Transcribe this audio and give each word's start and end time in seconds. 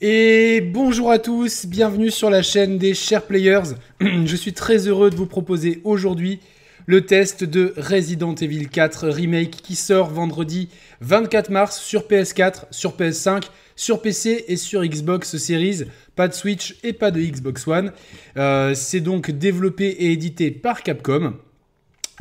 Et 0.00 0.60
bonjour 0.60 1.12
à 1.12 1.20
tous, 1.20 1.66
bienvenue 1.66 2.10
sur 2.10 2.28
la 2.28 2.42
chaîne 2.42 2.78
des 2.78 2.94
chers 2.94 3.22
players. 3.22 3.74
Je 4.00 4.36
suis 4.36 4.52
très 4.52 4.88
heureux 4.88 5.08
de 5.08 5.14
vous 5.14 5.26
proposer 5.26 5.80
aujourd'hui 5.84 6.40
le 6.86 7.06
test 7.06 7.44
de 7.44 7.72
Resident 7.76 8.34
Evil 8.34 8.68
4 8.68 9.08
Remake 9.08 9.52
qui 9.52 9.76
sort 9.76 10.10
vendredi 10.10 10.68
24 11.00 11.50
mars 11.50 11.80
sur 11.80 12.08
PS4, 12.08 12.64
sur 12.72 12.96
PS5, 12.96 13.44
sur 13.76 14.02
PC 14.02 14.44
et 14.48 14.56
sur 14.56 14.84
Xbox 14.84 15.36
Series. 15.36 15.84
Pas 16.16 16.26
de 16.26 16.34
Switch 16.34 16.76
et 16.82 16.92
pas 16.92 17.12
de 17.12 17.20
Xbox 17.20 17.66
One. 17.68 17.92
Euh, 18.36 18.74
c'est 18.74 19.00
donc 19.00 19.30
développé 19.30 19.86
et 19.86 20.10
édité 20.10 20.50
par 20.50 20.82
Capcom. 20.82 21.34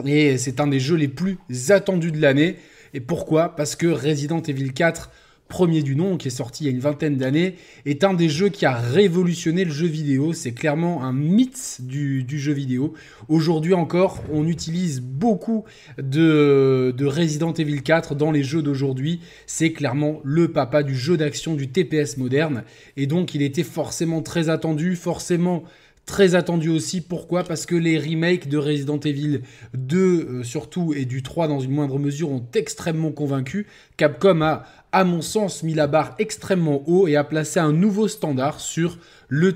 Et 0.06 0.38
c'est 0.38 0.60
un 0.60 0.68
des 0.68 0.80
jeux 0.80 0.96
les 0.96 1.08
plus 1.08 1.38
attendus 1.70 2.12
de 2.12 2.22
l'année. 2.22 2.58
Et 2.94 3.00
pourquoi? 3.00 3.56
Parce 3.56 3.76
que 3.76 3.88
Resident 3.88 4.42
Evil 4.42 4.74
4 4.74 5.10
premier 5.54 5.84
du 5.84 5.96
nom, 5.96 6.18
qui 6.18 6.30
est 6.30 6.32
sorti 6.32 6.64
il 6.64 6.66
y 6.66 6.70
a 6.72 6.74
une 6.74 6.80
vingtaine 6.80 7.16
d'années, 7.16 7.58
est 7.86 8.04
un 8.04 8.16
des 8.16 8.28
jeux 8.28 8.50
qui 8.50 8.66
a 8.66 8.74
révolutionné 8.74 9.66
le 9.66 9.72
jeu 9.72 9.86
vidéo. 9.86 10.34
C'est 10.34 10.54
clairement 10.54 11.04
un 11.04 11.14
mythe 11.14 11.78
du, 11.82 12.26
jeu 12.28 12.54
vidéo. 12.54 12.96
Aujourd'hui 13.28 13.76
encore, 13.76 14.24
on 14.32 14.48
utilise 14.48 15.00
beaucoup 15.00 15.64
de, 16.00 16.92
de, 16.98 17.06
Resident 17.06 17.54
Evil 17.54 17.84
4 17.84 18.16
dans 18.16 18.32
les 18.32 18.42
jeux 18.42 18.64
d'aujourd'hui. 18.64 19.20
C'est 19.46 19.74
clairement 19.74 20.22
le 20.24 20.52
papa 20.52 20.82
du 20.82 20.96
jeu 20.96 21.18
d'action 21.18 21.54
du 21.54 21.68
TPS 21.68 22.18
moderne. 22.18 22.64
Et 22.98 23.06
donc, 23.06 23.36
il 23.36 23.44
était 23.44 23.62
forcément 23.62 24.24
très 24.24 24.50
attendu, 24.50 24.96
forcément 24.96 25.64
Très 26.06 26.36
attendu 26.36 26.68
aussi, 26.68 27.00
pourquoi? 27.00 27.44
Parce 27.44 27.66
que 27.66 27.76
les 27.76 27.98
remakes 27.98 28.50
de 28.50 28.58
Resident 28.58 29.00
Evil 29.00 29.40
2 29.74 29.98
euh, 29.98 30.44
surtout 30.44 30.94
et 30.94 31.06
du 31.06 31.24
3 31.24 31.48
dans 31.48 31.62
une 31.62 31.72
moindre 31.72 31.98
mesure 31.98 32.30
ont 32.30 32.46
extrêmement 32.56 33.14
convaincu. 33.14 33.68
Capcom 33.96 34.42
a, 34.42 34.66
à 34.94 35.04
mon 35.04 35.22
sens, 35.22 35.64
mis 35.64 35.74
la 35.74 35.88
barre 35.88 36.16
extrêmement 36.20 36.84
haut 36.88 37.08
et 37.08 37.16
a 37.16 37.24
placé 37.24 37.60
un 37.60 37.74
nouveau 37.74 38.08
standard 38.08 38.60
sur 38.60 39.00
le, 39.28 39.56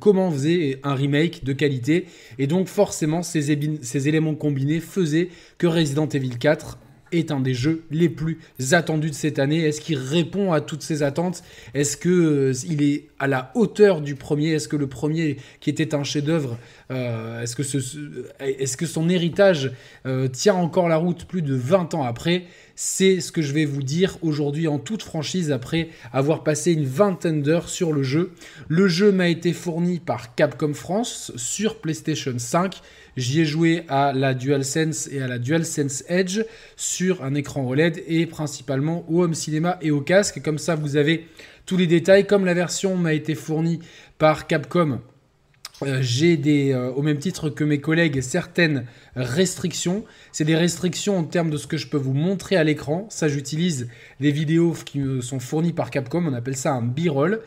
comment 0.00 0.30
faisait 0.30 0.80
un 0.82 0.94
remake 0.94 1.44
de 1.44 1.52
qualité. 1.52 2.06
Et 2.38 2.46
donc 2.46 2.66
forcément, 2.66 3.22
ces, 3.22 3.52
éléments 4.08 4.34
combinés 4.34 4.80
faisaient 4.80 5.28
que 5.58 5.66
Resident 5.66 6.08
Evil 6.08 6.38
4 6.38 6.78
est 7.12 7.30
un 7.30 7.38
des 7.38 7.54
jeux 7.54 7.84
les 7.90 8.08
plus 8.08 8.38
attendus 8.72 9.10
de 9.10 9.14
cette 9.14 9.38
année. 9.38 9.60
Est-ce 9.60 9.80
qu'il 9.80 9.98
répond 9.98 10.52
à 10.52 10.60
toutes 10.60 10.82
ces 10.82 11.02
attentes? 11.02 11.42
Est-ce 11.74 11.96
qu'il 11.96 12.10
euh, 12.10 12.52
est 12.80 13.04
à 13.18 13.28
la 13.28 13.52
hauteur 13.54 14.00
du 14.00 14.16
premier? 14.16 14.52
Est-ce 14.52 14.68
que 14.68 14.76
le 14.76 14.88
premier, 14.88 15.36
qui 15.60 15.70
était 15.70 15.94
un 15.94 16.02
chef-d'œuvre, 16.02 16.58
euh, 16.90 17.42
est-ce 17.42 17.54
que, 17.54 17.62
est 18.40 18.76
que, 18.76 18.86
son 18.86 19.08
héritage 19.08 19.70
euh, 20.06 20.26
tient 20.26 20.54
encore 20.54 20.88
la 20.88 20.96
route 20.96 21.26
plus 21.26 21.42
de 21.42 21.54
20 21.54 21.94
ans 21.94 22.02
après? 22.02 22.44
C'est 22.76 23.20
ce 23.20 23.32
que 23.32 23.40
je 23.40 23.54
vais 23.54 23.64
vous 23.64 23.82
dire 23.82 24.18
aujourd'hui 24.20 24.68
en 24.68 24.78
toute 24.78 25.02
franchise 25.02 25.50
après 25.50 25.88
avoir 26.12 26.44
passé 26.44 26.72
une 26.72 26.84
vingtaine 26.84 27.42
d'heures 27.42 27.70
sur 27.70 27.92
le 27.92 28.02
jeu. 28.02 28.32
Le 28.68 28.86
jeu 28.86 29.10
m'a 29.12 29.28
été 29.28 29.54
fourni 29.54 29.98
par 29.98 30.34
Capcom 30.34 30.74
France 30.74 31.32
sur 31.36 31.80
PlayStation 31.80 32.34
5. 32.36 32.80
J'y 33.16 33.40
ai 33.40 33.44
joué 33.46 33.84
à 33.88 34.12
la 34.12 34.34
DualSense 34.34 35.08
et 35.10 35.22
à 35.22 35.26
la 35.26 35.38
DualSense 35.38 36.04
Edge 36.08 36.42
sur 36.76 37.24
un 37.24 37.34
écran 37.34 37.66
OLED 37.66 38.04
et 38.06 38.26
principalement 38.26 39.10
au 39.10 39.22
home 39.22 39.34
cinéma 39.34 39.78
et 39.80 39.90
au 39.90 40.02
casque. 40.02 40.42
Comme 40.42 40.58
ça, 40.58 40.74
vous 40.74 40.96
avez 40.96 41.26
tous 41.64 41.78
les 41.78 41.86
détails. 41.86 42.26
Comme 42.26 42.44
la 42.44 42.54
version 42.54 42.94
m'a 42.96 43.14
été 43.14 43.34
fournie 43.34 43.80
par 44.18 44.46
Capcom 44.46 45.00
euh, 45.82 45.98
j'ai 46.00 46.38
des, 46.38 46.72
euh, 46.72 46.90
au 46.92 47.02
même 47.02 47.18
titre 47.18 47.50
que 47.50 47.62
mes 47.62 47.80
collègues, 47.80 48.22
certaines 48.22 48.86
restrictions. 49.14 50.04
C'est 50.32 50.44
des 50.44 50.56
restrictions 50.56 51.18
en 51.18 51.24
termes 51.24 51.50
de 51.50 51.58
ce 51.58 51.66
que 51.66 51.76
je 51.76 51.86
peux 51.86 51.98
vous 51.98 52.14
montrer 52.14 52.56
à 52.56 52.64
l'écran. 52.64 53.06
Ça, 53.10 53.28
j'utilise 53.28 53.88
des 54.20 54.30
vidéos 54.30 54.74
qui 54.84 55.00
me 55.00 55.20
sont 55.20 55.38
fournies 55.38 55.74
par 55.74 55.90
Capcom. 55.90 56.24
On 56.26 56.32
appelle 56.32 56.56
ça 56.56 56.72
un 56.72 56.82
b-roll. 56.82 57.42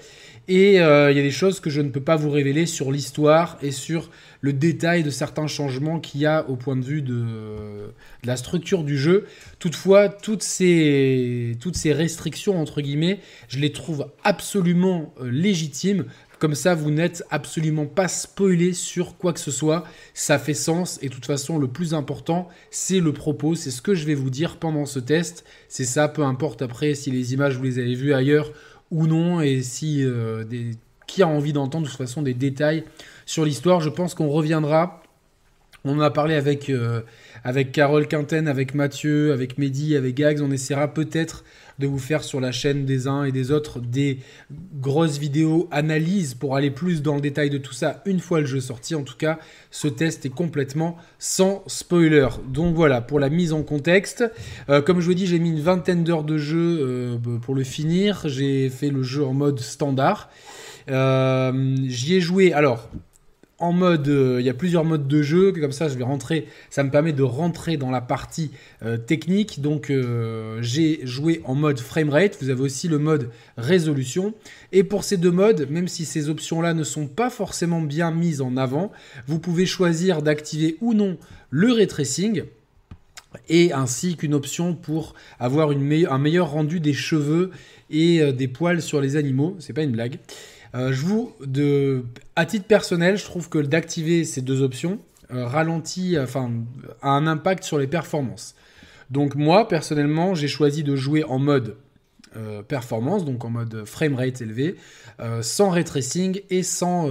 Et 0.48 0.82
euh, 0.82 1.12
il 1.12 1.18
y 1.18 1.20
a 1.20 1.24
des 1.24 1.30
choses 1.32 1.60
que 1.60 1.70
je 1.70 1.80
ne 1.80 1.90
peux 1.90 2.02
pas 2.02 2.16
vous 2.16 2.32
révéler 2.32 2.66
sur 2.66 2.92
l'histoire 2.92 3.60
et 3.62 3.72
sur 3.72 4.10
le 4.42 4.52
détail 4.52 5.04
de 5.04 5.12
certains 5.12 5.46
changements 5.46 6.00
qu'il 6.00 6.22
y 6.22 6.26
a 6.26 6.50
au 6.50 6.56
point 6.56 6.76
de 6.76 6.84
vue 6.84 7.04
de, 7.04 7.14
de, 7.14 7.94
la 8.24 8.36
structure 8.36 8.84
du 8.84 8.98
jeu. 8.98 9.28
Toutefois, 9.60 10.10
toutes 10.10 10.42
ces, 10.42 11.56
toutes 11.60 11.78
ces 11.78 11.94
restrictions, 11.94 12.60
entre 12.60 12.82
guillemets, 12.82 13.20
je 13.48 13.60
les 13.60 13.72
trouve 13.72 14.08
absolument 14.24 15.14
légitimes 15.22 16.06
comme 16.40 16.56
ça, 16.56 16.74
vous 16.74 16.90
n'êtes 16.90 17.24
absolument 17.30 17.86
pas 17.86 18.08
spoilé 18.08 18.74
sur 18.74 19.18
quoi 19.18 19.34
que 19.34 19.40
ce 19.40 19.52
soit. 19.52 19.84
Ça 20.14 20.40
fait 20.40 20.54
sens 20.54 20.98
et 21.02 21.10
de 21.10 21.14
toute 21.14 21.26
façon, 21.26 21.60
le 21.60 21.68
plus 21.68 21.94
important, 21.94 22.48
c'est 22.72 23.02
le 23.02 23.12
propos. 23.12 23.56
C'est 23.56 23.72
ce 23.72 23.82
que 23.82 23.94
je 23.94 24.06
vais 24.06 24.16
vous 24.16 24.30
dire 24.30 24.58
pendant 24.58 24.86
ce 24.86 25.00
test. 25.00 25.44
C'est 25.68 25.84
ça, 25.84 26.08
peu 26.08 26.24
importe 26.24 26.62
après 26.62 26.96
si 26.96 27.12
les 27.12 27.34
images 27.34 27.58
vous 27.58 27.64
les 27.64 27.78
avez 27.78 27.94
vues 27.94 28.14
ailleurs 28.14 28.52
ou 28.90 29.06
non 29.06 29.42
et 29.42 29.62
si 29.62 30.04
euh, 30.04 30.44
qui 31.08 31.22
a 31.22 31.28
envie 31.28 31.54
d'entendre 31.54 31.86
de 31.86 31.90
toute 31.90 31.98
façon 31.98 32.22
des 32.22 32.34
détails 32.34 32.86
sur 33.26 33.44
l'histoire. 33.44 33.82
Je 33.82 33.90
pense 33.90 34.16
qu'on 34.16 34.30
reviendra. 34.30 35.04
On 35.86 35.98
en 35.98 36.02
a 36.02 36.12
parlé 36.12 36.36
avec, 36.36 36.70
euh, 36.70 37.02
avec 37.44 37.72
Carole 37.72 38.08
Quinten, 38.08 38.48
avec 38.48 38.74
Mathieu, 38.74 39.32
avec 39.32 39.58
Mehdi, 39.58 39.96
avec 39.96 40.16
Gags. 40.16 40.42
On 40.42 40.52
essaiera 40.52 40.94
peut-être 40.94 41.44
de 41.80 41.88
vous 41.88 42.00
faire 42.00 42.24
sur 42.24 42.40
la 42.40 42.52
chaîne 42.52 42.86
des 42.86 43.08
uns 43.08 43.24
et 43.24 43.32
des 43.32 43.52
autres 43.52 43.80
des 43.80 44.20
grosses 44.80 45.18
vidéos 45.18 45.68
analyses 45.72 46.34
pour 46.34 46.56
aller 46.56 46.72
plus 46.72 47.02
dans 47.02 47.16
le 47.16 47.22
détail 47.22 47.50
de 47.50 47.58
tout 47.58 47.74
ça 47.74 48.02
une 48.06 48.20
fois 48.20 48.42
le 48.42 48.46
jeu 48.46 48.60
sorti. 48.60 48.96
En 48.96 49.04
tout 49.04 49.18
cas, 49.18 49.40
ce 49.72 49.88
test 49.88 50.26
est 50.26 50.30
complètement 50.30 50.98
sans 51.18 51.64
spoiler. 51.68 52.28
Donc 52.48 52.76
voilà, 52.76 53.02
pour 53.02 53.20
la 53.20 53.30
mise 53.30 53.54
en 53.54 53.64
contexte. 53.64 54.24
Euh, 54.70 54.82
comme 54.82 55.00
je 55.00 55.06
vous 55.06 55.14
dis, 55.14 55.28
j'ai 55.28 55.40
mis 55.40 55.50
une 55.50 55.62
vingtaine 55.62 56.04
d'heures 56.04 56.24
de 56.24 56.38
jeu 56.38 56.80
euh, 56.82 57.18
pour 57.42 57.56
le 57.56 57.64
finir. 57.64 58.22
J'ai 58.26 58.70
fait 58.70 58.90
le 58.90 59.04
jeu 59.04 59.26
en 59.26 59.34
mode 59.34 59.60
standard. 59.60 60.30
Euh, 60.90 61.76
j'y 61.88 62.16
ai 62.16 62.22
joué. 62.22 62.54
Alors, 62.54 62.90
en 63.60 63.74
mode, 63.74 64.08
euh, 64.08 64.38
il 64.40 64.46
y 64.46 64.50
a 64.50 64.54
plusieurs 64.54 64.86
modes 64.86 65.08
de 65.08 65.22
jeu, 65.22 65.52
comme 65.52 65.72
ça 65.72 65.90
je 65.90 65.98
vais 65.98 66.04
rentrer, 66.04 66.48
ça 66.70 66.84
me 66.84 66.90
permet 66.90 67.12
de 67.12 67.24
rentrer 67.24 67.78
dans 67.78 67.92
la 67.92 68.02
partie 68.02 68.52
euh, 68.84 68.98
technique. 68.98 69.62
Donc 69.62 69.90
euh, 69.90 70.60
j'ai 70.62 71.02
joué 71.06 71.42
en 71.44 71.56
mode 71.56 71.80
framerate, 71.80 72.38
vous 72.42 72.50
avez 72.50 72.62
aussi 72.62 72.88
le 72.88 73.00
mode 73.00 73.30
résolution. 73.58 74.34
Et 74.72 74.84
pour 74.84 75.04
ces 75.04 75.18
deux 75.18 75.32
modes, 75.32 75.68
même 75.70 75.88
si 75.88 76.06
ces 76.06 76.30
options-là 76.30 76.74
ne 76.74 76.84
sont 76.84 77.08
pas 77.08 77.30
forcément 77.30 77.82
bien 77.82 78.12
mises 78.12 78.42
en 78.42 78.56
avant, 78.56 78.92
vous 79.28 79.40
pouvez 79.40 79.66
choisir 79.66 80.22
d'activer 80.22 80.78
ou 80.82 80.94
non 80.94 81.18
le 81.50 81.72
ray 81.72 81.88
et 83.48 83.74
ainsi 83.74 84.16
qu'une 84.16 84.34
option 84.34 84.74
pour 84.74 85.14
avoir 85.40 85.72
une 85.72 86.08
un 86.10 86.18
meilleur 86.18 86.50
rendu 86.50 86.80
des 86.80 86.94
cheveux 86.94 87.52
et 87.92 88.34
des 88.34 88.48
poils 88.48 88.82
sur 88.82 89.02
les 89.02 89.18
animaux. 89.18 89.56
C'est 89.60 89.74
pas 89.74 89.84
une 89.84 89.92
blague. 89.92 90.18
Euh, 90.76 90.94
je 90.94 91.06
vous, 91.06 91.34
à 92.36 92.46
titre 92.46 92.66
personnel, 92.66 93.18
je 93.18 93.26
trouve 93.26 93.50
que 93.50 93.60
d'activer 93.60 94.24
ces 94.24 94.42
deux 94.42 94.62
options 94.62 95.00
euh, 95.32 95.46
ralentit, 95.46 96.18
enfin, 96.20 96.52
a 97.02 97.10
un 97.10 97.28
impact 97.28 97.64
sur 97.64 97.78
les 97.78 97.88
performances. 97.88 98.56
Donc 99.10 99.36
moi, 99.36 99.68
personnellement, 99.68 100.36
j'ai 100.36 100.48
choisi 100.48 100.84
de 100.84 100.96
jouer 100.96 101.24
en 101.24 101.40
mode 101.40 101.78
euh, 102.36 102.62
performance, 102.62 103.26
donc 103.26 103.44
en 103.44 103.50
mode 103.50 103.86
frame 103.86 104.16
rate 104.16 104.42
élevé, 104.42 104.76
sans 105.42 105.70
ray 105.70 105.84
tracing 105.84 106.42
et 106.50 106.64
sans 106.64 107.10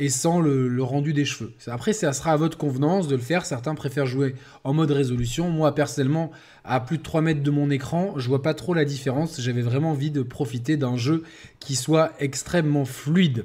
et 0.00 0.08
sans 0.08 0.40
le, 0.40 0.82
rendu 0.82 1.12
des 1.12 1.26
cheveux. 1.26 1.52
Après, 1.66 1.92
ça 1.92 2.12
sera 2.14 2.32
à 2.32 2.36
votre 2.36 2.56
convenance 2.56 3.06
de 3.06 3.14
le 3.14 3.20
faire. 3.20 3.44
Certains 3.44 3.74
préfèrent 3.74 4.06
jouer 4.06 4.34
en 4.64 4.72
mode 4.72 4.90
résolution. 4.90 5.50
Moi, 5.50 5.74
personnellement, 5.74 6.32
à 6.64 6.80
plus 6.80 6.96
de 6.96 7.02
3 7.02 7.20
mètres 7.20 7.42
de 7.42 7.50
mon 7.50 7.70
écran, 7.70 8.14
je 8.16 8.26
vois 8.26 8.42
pas 8.42 8.54
trop 8.54 8.72
la 8.72 8.86
différence. 8.86 9.38
J'avais 9.40 9.60
vraiment 9.60 9.90
envie 9.90 10.10
de 10.10 10.22
profiter 10.22 10.78
d'un 10.78 10.96
jeu 10.96 11.22
qui 11.60 11.76
soit 11.76 12.12
extrêmement 12.18 12.86
fluide. 12.86 13.44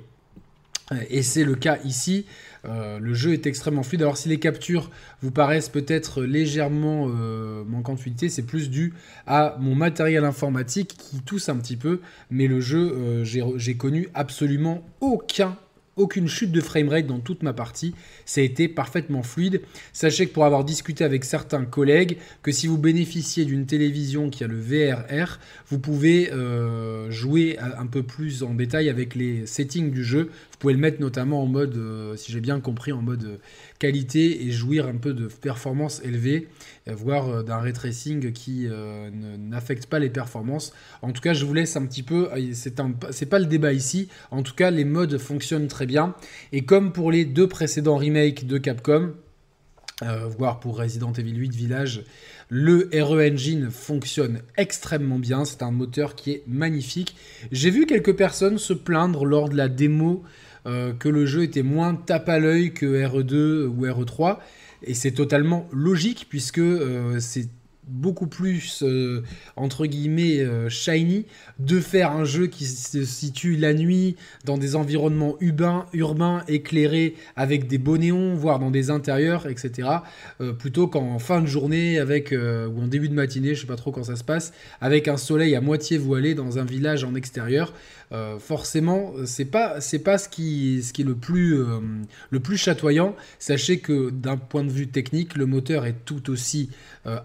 Et 1.09 1.23
c'est 1.23 1.43
le 1.43 1.55
cas 1.55 1.77
ici. 1.83 2.25
Euh, 2.63 2.99
le 2.99 3.13
jeu 3.13 3.33
est 3.33 3.45
extrêmement 3.47 3.83
fluide. 3.83 4.03
Alors 4.03 4.15
si 4.15 4.29
les 4.29 4.39
captures 4.39 4.89
vous 5.21 5.31
paraissent 5.31 5.69
peut-être 5.69 6.23
légèrement 6.23 7.09
euh, 7.09 7.65
manquantes 7.65 7.97
de 7.97 8.01
fluidité, 8.01 8.29
c'est 8.29 8.43
plus 8.43 8.69
dû 8.69 8.93
à 9.27 9.57
mon 9.59 9.75
matériel 9.75 10.23
informatique 10.23 10.95
qui 10.97 11.19
tousse 11.19 11.49
un 11.49 11.57
petit 11.57 11.75
peu. 11.75 11.99
Mais 12.31 12.47
le 12.47 12.61
jeu, 12.61 12.93
euh, 12.95 13.25
j'ai 13.25 13.75
connu 13.75 14.07
absolument 14.13 14.83
aucun 15.01 15.57
aucune 15.97 16.27
chute 16.27 16.51
de 16.51 16.61
framerate 16.61 17.07
dans 17.07 17.19
toute 17.19 17.43
ma 17.43 17.53
partie. 17.53 17.93
Ça 18.25 18.41
a 18.41 18.43
été 18.43 18.67
parfaitement 18.67 19.23
fluide. 19.23 19.61
Sachez 19.93 20.27
que 20.27 20.33
pour 20.33 20.45
avoir 20.45 20.63
discuté 20.63 21.03
avec 21.03 21.23
certains 21.23 21.65
collègues, 21.65 22.17
que 22.43 22.51
si 22.51 22.67
vous 22.67 22.77
bénéficiez 22.77 23.45
d'une 23.45 23.65
télévision 23.65 24.29
qui 24.29 24.43
a 24.43 24.47
le 24.47 24.59
VRR, 24.59 25.39
vous 25.69 25.79
pouvez 25.79 26.31
euh, 26.31 27.09
jouer 27.11 27.57
un 27.59 27.85
peu 27.85 28.03
plus 28.03 28.43
en 28.43 28.53
détail 28.53 28.89
avec 28.89 29.15
les 29.15 29.45
settings 29.45 29.91
du 29.91 30.03
jeu. 30.03 30.29
Vous 30.51 30.57
pouvez 30.59 30.73
le 30.73 30.79
mettre 30.79 31.01
notamment 31.01 31.41
en 31.41 31.47
mode, 31.47 31.75
euh, 31.77 32.15
si 32.15 32.31
j'ai 32.31 32.41
bien 32.41 32.59
compris, 32.59 32.91
en 32.91 33.01
mode 33.01 33.23
euh, 33.23 33.37
qualité 33.79 34.45
et 34.45 34.51
jouir 34.51 34.87
un 34.87 34.95
peu 34.95 35.13
de 35.13 35.27
performance 35.27 36.01
élevée, 36.03 36.47
voire 36.87 37.43
d'un 37.43 37.57
ray 37.57 37.73
tracing 37.73 38.31
qui 38.31 38.67
n'affecte 39.37 39.87
pas 39.87 39.99
les 39.99 40.09
performances. 40.09 40.73
En 41.01 41.11
tout 41.11 41.21
cas, 41.21 41.33
je 41.33 41.45
vous 41.45 41.53
laisse 41.53 41.75
un 41.75 41.85
petit 41.85 42.03
peu, 42.03 42.29
c'est 42.53 43.25
pas 43.25 43.39
le 43.39 43.45
débat 43.45 43.73
ici. 43.73 44.07
En 44.31 44.43
tout 44.43 44.53
cas, 44.53 44.71
les 44.71 44.85
modes 44.85 45.17
fonctionnent 45.17 45.67
très 45.67 45.85
bien. 45.85 46.15
Et 46.51 46.63
comme 46.63 46.93
pour 46.93 47.11
les 47.11 47.25
deux 47.25 47.47
précédents 47.47 47.97
remakes 47.97 48.45
de 48.45 48.57
Capcom, 48.57 49.13
euh, 50.03 50.27
voire 50.27 50.59
pour 50.59 50.77
Resident 50.77 51.13
Evil 51.13 51.37
8 51.37 51.55
Village, 51.55 52.03
Le 52.49 52.89
RE 52.93 53.31
Engine 53.31 53.69
fonctionne 53.71 54.41
extrêmement 54.57 55.19
bien, 55.19 55.45
c'est 55.45 55.63
un 55.63 55.71
moteur 55.71 56.15
qui 56.15 56.31
est 56.31 56.43
magnifique. 56.47 57.15
J'ai 57.53 57.69
vu 57.69 57.85
quelques 57.85 58.13
personnes 58.13 58.57
se 58.57 58.73
plaindre 58.73 59.23
lors 59.23 59.47
de 59.47 59.55
la 59.55 59.69
démo 59.69 60.23
euh, 60.65 60.93
que 60.93 61.09
le 61.09 61.25
jeu 61.25 61.43
était 61.43 61.63
moins 61.63 61.93
tape 61.93 62.29
à 62.29 62.39
l'œil 62.39 62.73
que 62.73 62.85
RE2 62.85 63.67
ou 63.67 63.85
RE3, 63.85 64.37
et 64.83 64.93
c'est 64.93 65.11
totalement 65.11 65.67
logique 65.71 66.25
puisque 66.29 66.59
euh, 66.59 67.19
c'est 67.19 67.47
beaucoup 67.87 68.25
plus 68.25 68.81
euh, 68.81 69.21
entre 69.55 69.85
guillemets 69.85 70.43
shiny 70.69 71.27
de 71.59 71.79
faire 71.79 72.13
un 72.13 72.23
jeu 72.23 72.47
qui 72.47 72.65
se 72.65 73.05
situe 73.05 73.57
la 73.57 73.75
nuit 73.75 74.15
dans 74.43 74.57
des 74.57 74.75
environnements 74.75 75.35
urbains, 75.39 75.85
urbains 75.93 76.43
éclairés 76.47 77.13
avec 77.35 77.67
des 77.67 77.77
beaux 77.77 77.99
néons, 77.99 78.33
voire 78.33 78.57
dans 78.57 78.71
des 78.71 78.89
intérieurs, 78.89 79.45
etc. 79.47 79.87
Plutôt 80.57 80.87
qu'en 80.87 81.19
fin 81.19 81.41
de 81.41 81.45
journée 81.45 81.99
avec 81.99 82.31
ou 82.31 82.81
en 82.81 82.87
début 82.87 83.07
de 83.07 83.13
matinée, 83.13 83.53
je 83.53 83.61
sais 83.61 83.67
pas 83.67 83.75
trop 83.75 83.91
quand 83.91 84.05
ça 84.05 84.15
se 84.15 84.23
passe, 84.23 84.51
avec 84.81 85.07
un 85.07 85.17
soleil 85.17 85.55
à 85.55 85.61
moitié 85.61 85.99
voilé 85.99 86.33
dans 86.33 86.57
un 86.57 86.65
village 86.65 87.03
en 87.03 87.13
extérieur. 87.13 87.71
Forcément, 88.39 89.13
c'est 89.25 89.45
pas 89.45 89.81
c'est 89.81 89.99
pas 89.99 90.17
ce 90.17 90.29
qui 90.29 90.81
ce 90.83 90.93
qui 90.93 91.01
est 91.01 91.05
le 91.05 91.15
plus 91.15 91.57
le 92.29 92.39
plus 92.39 92.57
chatoyant. 92.57 93.15
Sachez 93.39 93.79
que 93.79 94.09
d'un 94.09 94.37
point 94.37 94.63
de 94.63 94.71
vue 94.71 94.87
technique, 94.87 95.35
le 95.35 95.45
moteur 95.45 95.85
est 95.85 96.05
tout 96.05 96.29
aussi 96.29 96.69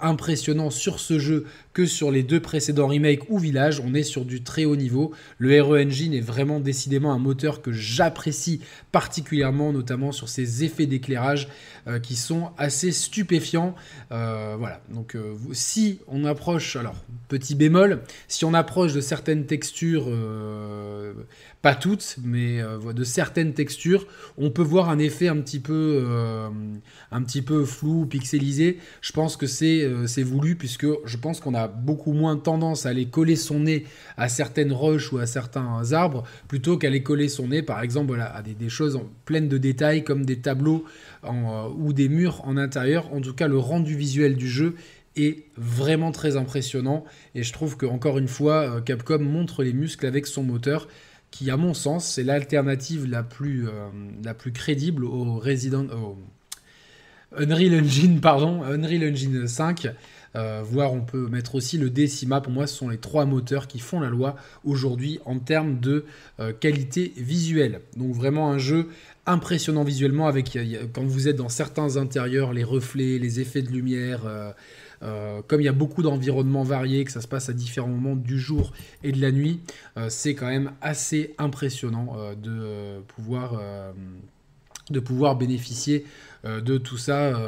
impressionnant 0.01 0.71
sur 0.71 1.01
ce 1.01 1.19
jeu 1.19 1.47
que 1.73 1.87
sur 1.87 2.11
les 2.11 2.23
deux 2.23 2.41
précédents 2.41 2.89
remakes 2.89 3.29
ou 3.29 3.39
Village. 3.39 3.81
On 3.81 3.95
est 3.95 4.03
sur 4.03 4.25
du 4.25 4.43
très 4.43 4.65
haut 4.65 4.77
niveau. 4.77 5.13
Le 5.39 5.63
RE 5.63 5.79
Engine 5.79 6.15
est 6.15 6.21
vraiment 6.21 6.61
décidément 6.61 7.13
un 7.13 7.19
moteur 7.19 7.63
que 7.63 7.73
j'apprécie 7.73 8.61
particulièrement, 8.93 9.73
notamment 9.73 10.13
sur 10.13 10.29
ses 10.29 10.65
effets 10.65 10.87
d'éclairage 10.87 11.49
euh, 11.87 11.99
qui 11.99 12.17
sont 12.17 12.51
assez 12.59 12.93
stupéfiants. 12.93 13.75
Euh, 14.13 14.57
voilà, 14.59 14.81
donc 14.91 15.15
euh, 15.15 15.35
si 15.53 16.01
on 16.09 16.25
approche, 16.25 16.77
alors 16.77 16.97
petit 17.29 17.55
bémol, 17.55 18.03
si 18.29 18.45
on 18.45 18.55
approche 18.55 18.93
de 18.93 19.01
certaines 19.01 19.47
textures 19.47 20.09
pas 21.63 21.75
toutes, 21.75 22.17
mais 22.25 22.61
de 22.95 23.05
certaines 23.05 23.53
textures, 23.53 24.07
on 24.39 24.51
peut 24.51 24.63
voir 24.63 24.89
un 24.89 24.99
effet 24.99 25.29
un 25.29 25.37
petit 25.37 25.61
peu, 25.61 26.05
un 27.13 27.23
petit 27.23 27.43
peu 27.43 27.65
flou, 27.65 28.07
pixelisé. 28.07 28.79
Je 29.03 29.13
pense 29.13 29.37
que 29.37 29.47
c'est 29.47 30.23
voulu 30.23 30.57
puisque 30.57 30.87
je 31.05 31.17
pense 31.17 31.41
qu'on 31.41 31.55
a 31.55 31.69
beaucoup 31.69 32.13
moins 32.13 32.37
tendance 32.37 32.87
à 32.87 32.91
aller 32.91 33.07
coller 33.07 33.37
son 33.37 33.61
nez 33.61 33.85
à 34.17 34.29
certaines 34.29 34.73
roches 34.73 35.13
ou 35.13 35.19
à 35.19 35.27
certains 35.27 35.93
arbres 35.93 36.25
plutôt 36.49 36.79
qu'à 36.79 36.91
aller 36.91 37.03
coller 37.03 37.29
son 37.29 37.49
nez, 37.49 37.63
par 37.63 37.81
exemple, 37.83 38.21
à 38.21 38.43
des, 38.43 38.69
choses 38.69 38.80
pleines 39.25 39.49
de 39.49 39.59
détails 39.59 40.05
comme 40.05 40.25
des 40.25 40.39
tableaux 40.41 40.85
ou 41.77 41.93
des 41.93 42.09
murs 42.09 42.43
en 42.45 42.57
intérieur. 42.57 43.13
En 43.13 43.21
tout 43.21 43.35
cas, 43.35 43.49
le 43.49 43.59
rendu 43.59 43.95
visuel 43.95 44.37
du 44.37 44.49
jeu 44.49 44.75
est 45.17 45.45
vraiment 45.57 46.13
très 46.13 46.37
impressionnant 46.37 47.05
et 47.35 47.43
je 47.43 47.53
trouve 47.53 47.77
que 47.77 47.85
encore 47.85 48.19
une 48.19 48.29
fois 48.29 48.81
Capcom 48.81 49.19
montre 49.19 49.63
les 49.63 49.73
muscles 49.73 50.07
avec 50.07 50.27
son 50.27 50.43
moteur 50.43 50.87
qui, 51.31 51.51
à 51.51 51.57
mon 51.57 51.75
sens, 51.75 52.07
c'est 52.07 52.25
l'alternative 52.25 53.09
la, 53.09 53.23
plus, 53.23 53.69
euh, 53.69 53.89
la 54.25 54.35
plus 54.35 54.53
crédible 54.53 55.05
au 55.05 55.39
Resident. 55.39 55.87
Unreal 57.37 57.81
Engine, 57.81 58.21
pardon, 58.21 58.63
Unreal 58.65 59.13
Engine 59.13 59.47
5. 59.47 59.89
Euh, 60.37 60.63
voire 60.65 60.93
on 60.93 61.01
peut 61.01 61.29
mettre 61.29 61.55
aussi 61.55 61.79
le 61.79 61.91
Decima. 61.91 62.41
Pour 62.41 62.53
moi, 62.53 62.67
ce 62.67 62.77
sont 62.77 62.89
les 62.89 62.99
trois 62.99 63.25
moteurs 63.25 63.67
qui 63.67 63.79
font 63.79 64.01
la 64.01 64.09
loi 64.09 64.37
aujourd'hui 64.65 65.19
en 65.25 65.39
termes 65.39 65.81
de 65.81 66.05
euh, 66.39 66.53
qualité 66.53 67.13
visuelle. 67.17 67.81
Donc 67.97 68.15
vraiment 68.15 68.51
un 68.51 68.59
jeu 68.59 68.89
impressionnant 69.27 69.85
visuellement 69.85 70.27
avec 70.27 70.59
quand 70.93 71.05
vous 71.05 71.29
êtes 71.29 71.37
dans 71.37 71.49
certains 71.49 71.97
intérieurs, 71.97 72.53
les 72.53 72.65
reflets, 72.65 73.19
les 73.19 73.41
effets 73.41 73.63
de 73.63 73.71
lumière. 73.71 74.23
Euh, 75.03 75.41
comme 75.47 75.61
il 75.61 75.65
y 75.65 75.69
a 75.69 75.73
beaucoup 75.73 76.03
d'environnements 76.03 76.63
variés, 76.63 77.05
que 77.05 77.13
ça 77.13 77.21
se 77.21 77.29
passe 77.29 77.49
à 77.49 77.53
différents 77.53 77.89
moments 77.89 78.17
du 78.17 78.39
jour 78.39 78.73
et 79.03 79.13
de 79.13 79.21
la 79.21 79.33
nuit, 79.33 79.61
euh, 79.97 80.09
c'est 80.11 80.35
quand 80.35 80.49
même 80.49 80.73
assez 80.83 81.35
impressionnant 81.39 82.17
euh, 82.19 82.35
de, 82.35 83.03
pouvoir, 83.03 83.61
de 84.91 85.01
pouvoir 85.01 85.37
bénéficier 85.37 86.05
de 86.45 86.79
tout 86.79 86.97
ça, 86.97 87.39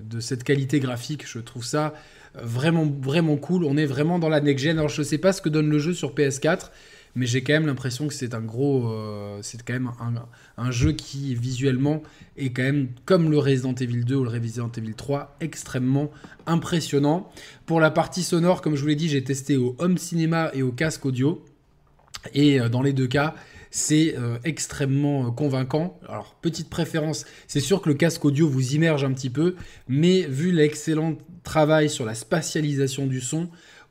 de 0.00 0.20
cette 0.20 0.44
qualité 0.44 0.78
graphique. 0.78 1.26
Je 1.26 1.38
trouve 1.38 1.64
ça 1.64 1.94
vraiment, 2.34 2.86
vraiment 3.00 3.36
cool. 3.36 3.64
On 3.64 3.76
est 3.76 3.86
vraiment 3.86 4.18
dans 4.18 4.28
la 4.28 4.40
next-gen. 4.40 4.78
Alors 4.78 4.90
je 4.90 5.00
ne 5.00 5.06
sais 5.06 5.18
pas 5.18 5.32
ce 5.32 5.40
que 5.40 5.48
donne 5.48 5.70
le 5.70 5.78
jeu 5.78 5.94
sur 5.94 6.14
PS4 6.14 6.70
mais 7.18 7.26
j'ai 7.26 7.42
quand 7.42 7.52
même 7.52 7.66
l'impression 7.66 8.06
que 8.06 8.14
c'est 8.14 8.32
un 8.34 8.40
gros, 8.40 8.92
euh, 8.92 9.38
c'est 9.42 9.62
quand 9.62 9.72
même 9.72 9.90
un, 10.56 10.70
jeu 10.70 10.92
qui 10.92 11.34
visuellement 11.34 12.02
est 12.36 12.50
quand 12.50 12.62
même 12.62 12.88
comme 13.06 13.30
le 13.30 13.38
Resident 13.38 13.74
Evil 13.74 14.04
2 14.04 14.14
ou 14.14 14.24
le 14.24 14.30
Resident 14.30 14.70
Evil 14.76 14.94
3 14.94 15.36
extrêmement 15.40 16.10
impressionnant. 16.46 17.28
Pour 17.66 17.80
la 17.80 17.90
partie 17.90 18.22
sonore, 18.22 18.62
comme 18.62 18.76
je 18.76 18.82
vous 18.82 18.88
l'ai 18.88 18.96
dit, 18.96 19.08
j'ai 19.08 19.24
testé 19.24 19.56
au 19.56 19.74
home 19.78 19.98
cinéma 19.98 20.50
et 20.54 20.62
au 20.62 20.70
casque 20.70 21.06
audio, 21.06 21.44
et 22.34 22.60
euh, 22.60 22.68
dans 22.68 22.82
les 22.82 22.92
deux 22.92 23.08
cas, 23.08 23.34
c'est 23.70 24.14
euh, 24.16 24.38
extrêmement 24.44 25.30
convaincant. 25.30 25.98
Alors, 26.08 26.36
petite 26.40 26.70
préférence, 26.70 27.24
c'est 27.46 27.60
sûr 27.60 27.80
que 27.82 27.88
le 27.88 27.94
casque 27.94 28.24
audio 28.24 28.48
vous 28.48 28.74
immerge 28.74 29.04
un 29.04 29.12
petit 29.12 29.30
peu, 29.30 29.56
mais 29.88 30.22
vu 30.22 30.52
l'excellent 30.52 31.16
travail 31.42 31.88
sur 31.90 32.04
la 32.04 32.14
spatialisation 32.14 33.06
du 33.06 33.20
son, 33.20 33.48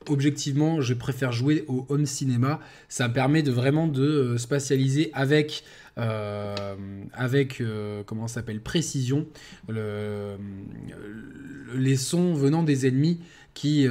objectivement, 0.09 0.81
je 0.81 0.93
préfère 0.93 1.31
jouer 1.31 1.65
au 1.67 1.85
home 1.89 2.05
cinéma. 2.05 2.59
Ça 2.89 3.07
me 3.07 3.13
permet 3.13 3.43
de 3.43 3.51
vraiment 3.51 3.87
de 3.87 4.03
euh, 4.03 4.37
spatialiser 4.37 5.09
avec, 5.13 5.63
euh, 5.63 5.86
avec 5.97 7.61
euh, 7.61 8.03
comment 8.05 8.27
s'appelle, 8.27 8.61
précision, 8.61 9.27
les 11.75 11.97
sons 11.97 12.33
venant 12.33 12.63
des 12.63 12.87
ennemis 12.87 13.19
qui 13.53 13.87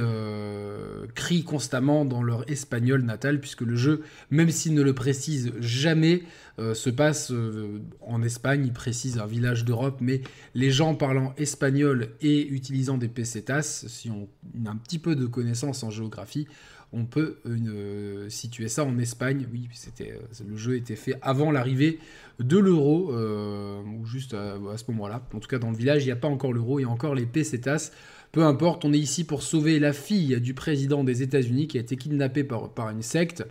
crient 1.13 1.43
constamment 1.43 2.05
dans 2.05 2.23
leur 2.23 2.49
espagnol 2.49 3.01
natal, 3.01 3.39
puisque 3.41 3.61
le 3.61 3.75
jeu, 3.75 4.03
même 4.29 4.49
s'il 4.49 4.73
ne 4.73 4.81
le 4.81 4.93
précise 4.93 5.51
jamais, 5.59 6.23
euh, 6.59 6.73
se 6.73 6.89
passe 6.89 7.31
euh, 7.31 7.81
en 8.01 8.23
Espagne, 8.23 8.63
il 8.65 8.73
précise 8.73 9.19
un 9.19 9.27
village 9.27 9.63
d'Europe, 9.63 9.97
mais 10.01 10.21
les 10.55 10.71
gens 10.71 10.95
parlant 10.95 11.35
espagnol 11.37 12.09
et 12.19 12.47
utilisant 12.47 12.97
des 12.97 13.07
pesetas, 13.07 13.85
si 13.87 14.09
on 14.09 14.27
a 14.65 14.71
un 14.71 14.75
petit 14.75 14.97
peu 14.97 15.15
de 15.15 15.27
connaissances 15.27 15.83
en 15.83 15.91
géographie, 15.91 16.47
on 16.93 17.05
peut 17.05 17.37
euh, 17.45 18.29
situer 18.29 18.67
ça 18.69 18.83
en 18.83 18.97
Espagne. 18.97 19.47
Oui, 19.51 19.67
c'était 19.73 20.19
le 20.47 20.55
jeu 20.55 20.75
était 20.75 20.95
fait 20.95 21.15
avant 21.21 21.51
l'arrivée 21.51 21.99
de 22.39 22.57
l'euro, 22.57 23.11
ou 23.13 24.05
juste 24.05 24.33
à, 24.33 24.57
ce 24.77 24.83
moment-là. 24.91 25.21
En 25.33 25.39
tout 25.39 25.47
cas, 25.47 25.59
dans 25.59 25.71
le 25.71 25.77
village, 25.77 26.03
il 26.03 26.05
n'y 26.05 26.11
a 26.11 26.17
pas 26.17 26.27
encore 26.27 26.53
l'euro, 26.53 26.79
il 26.79 26.83
y 26.83 26.85
a 26.85 26.89
encore 26.89 27.15
les 27.15 27.25
pesetas. 27.25 27.91
Peu 28.31 28.43
importe, 28.43 28.85
on 28.85 28.93
est 28.93 28.99
ici 28.99 29.23
pour 29.23 29.41
sauver 29.41 29.79
la 29.79 29.93
fille 29.93 30.39
du 30.41 30.53
président 30.53 31.03
des 31.03 31.23
États-Unis 31.23 31.67
qui 31.67 31.77
a 31.77 31.81
été 31.81 31.95
kidnappée 31.95 32.43
par, 32.43 32.69
par 32.69 32.89
une 32.89 33.01
secte. 33.01 33.43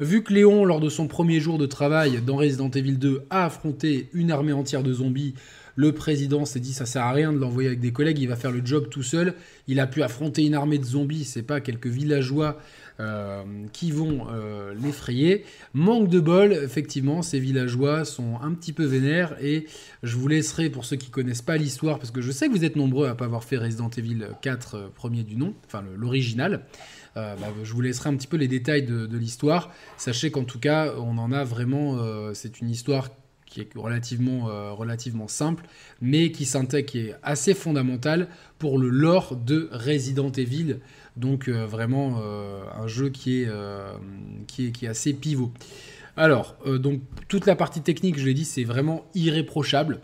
Vu 0.00 0.22
que 0.22 0.32
Léon, 0.32 0.64
lors 0.64 0.80
de 0.80 0.88
son 0.88 1.08
premier 1.08 1.40
jour 1.40 1.58
de 1.58 1.66
travail 1.66 2.22
dans 2.22 2.36
Resident 2.36 2.70
Evil 2.70 2.98
2, 2.98 3.22
a 3.30 3.46
affronté 3.46 4.08
une 4.12 4.30
armée 4.30 4.52
entière 4.52 4.84
de 4.84 4.92
zombies, 4.92 5.34
le 5.78 5.92
président 5.92 6.44
s'est 6.44 6.58
dit 6.58 6.72
ça 6.72 6.86
sert 6.86 7.04
à 7.04 7.12
rien 7.12 7.32
de 7.32 7.38
l'envoyer 7.38 7.68
avec 7.68 7.78
des 7.78 7.92
collègues, 7.92 8.18
il 8.18 8.26
va 8.26 8.34
faire 8.34 8.50
le 8.50 8.66
job 8.66 8.88
tout 8.90 9.04
seul. 9.04 9.34
Il 9.68 9.78
a 9.78 9.86
pu 9.86 10.02
affronter 10.02 10.44
une 10.44 10.56
armée 10.56 10.78
de 10.78 10.84
zombies, 10.84 11.22
c'est 11.22 11.44
pas 11.44 11.60
quelques 11.60 11.86
villageois 11.86 12.58
euh, 12.98 13.44
qui 13.72 13.92
vont 13.92 14.26
euh, 14.28 14.74
l'effrayer. 14.74 15.44
Manque 15.74 16.08
de 16.08 16.18
bol, 16.18 16.52
effectivement, 16.52 17.22
ces 17.22 17.38
villageois 17.38 18.04
sont 18.04 18.40
un 18.42 18.54
petit 18.54 18.72
peu 18.72 18.84
vénères 18.84 19.36
et 19.40 19.66
je 20.02 20.16
vous 20.16 20.26
laisserai 20.26 20.68
pour 20.68 20.84
ceux 20.84 20.96
qui 20.96 21.10
connaissent 21.10 21.42
pas 21.42 21.56
l'histoire, 21.56 22.00
parce 22.00 22.10
que 22.10 22.22
je 22.22 22.32
sais 22.32 22.48
que 22.48 22.52
vous 22.52 22.64
êtes 22.64 22.74
nombreux 22.74 23.06
à 23.06 23.14
pas 23.14 23.26
avoir 23.26 23.44
fait 23.44 23.56
Resident 23.56 23.90
Evil 23.96 24.26
4 24.42 24.74
euh, 24.74 24.88
premier 24.92 25.22
du 25.22 25.36
nom, 25.36 25.54
enfin 25.64 25.84
l'original. 25.96 26.64
Bah, 27.14 27.36
je 27.64 27.72
vous 27.72 27.80
laisserai 27.80 28.10
un 28.10 28.16
petit 28.16 28.28
peu 28.28 28.36
les 28.36 28.46
détails 28.46 28.84
de, 28.84 29.16
l'histoire. 29.16 29.72
Sachez 29.96 30.30
qu'en 30.30 30.44
tout 30.44 30.60
cas, 30.60 30.94
on 30.98 31.18
en 31.18 31.32
a 31.32 31.42
vraiment. 31.42 31.98
C'est 32.32 32.60
une 32.60 32.70
histoire 32.70 33.08
qui 33.48 33.60
est 33.60 33.68
relativement, 33.74 34.48
euh, 34.48 34.72
relativement 34.72 35.28
simple, 35.28 35.64
mais 36.00 36.30
qui 36.32 36.44
s'intègre, 36.44 36.90
qui 36.90 36.98
est 36.98 37.14
assez 37.22 37.54
fondamentale 37.54 38.28
pour 38.58 38.78
le 38.78 38.88
lore 38.88 39.36
de 39.36 39.68
Resident 39.72 40.30
Evil. 40.30 40.78
Donc 41.16 41.48
vraiment 41.48 42.20
un 42.20 42.86
jeu 42.86 43.08
qui 43.08 43.42
est, 43.42 43.48
qui 44.46 44.66
est, 44.66 44.70
qui 44.70 44.84
est 44.84 44.88
assez 44.88 45.12
pivot. 45.12 45.52
Alors, 46.16 46.56
donc 46.64 47.00
toute 47.26 47.44
la 47.46 47.56
partie 47.56 47.80
technique, 47.80 48.20
je 48.20 48.24
l'ai 48.24 48.34
dit, 48.34 48.44
c'est 48.44 48.62
vraiment 48.62 49.04
irréprochable 49.16 50.00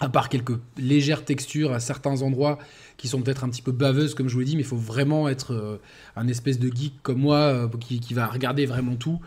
à 0.00 0.08
part 0.08 0.28
quelques 0.28 0.58
légères 0.76 1.24
textures 1.24 1.72
à 1.72 1.80
certains 1.80 2.22
endroits 2.22 2.58
qui 2.96 3.08
sont 3.08 3.22
peut-être 3.22 3.44
un 3.44 3.48
petit 3.48 3.62
peu 3.62 3.72
baveuses, 3.72 4.14
comme 4.14 4.28
je 4.28 4.34
vous 4.34 4.40
l'ai 4.40 4.46
dit, 4.46 4.56
mais 4.56 4.62
il 4.62 4.68
faut 4.68 4.76
vraiment 4.76 5.28
être 5.28 5.52
euh, 5.52 5.80
un 6.16 6.28
espèce 6.28 6.58
de 6.58 6.68
geek 6.68 6.94
comme 7.02 7.18
moi 7.18 7.38
euh, 7.38 7.68
qui, 7.78 8.14
va 8.14 8.26
regarder 8.26 8.66
vraiment 8.66 8.96
tout. 8.96 9.20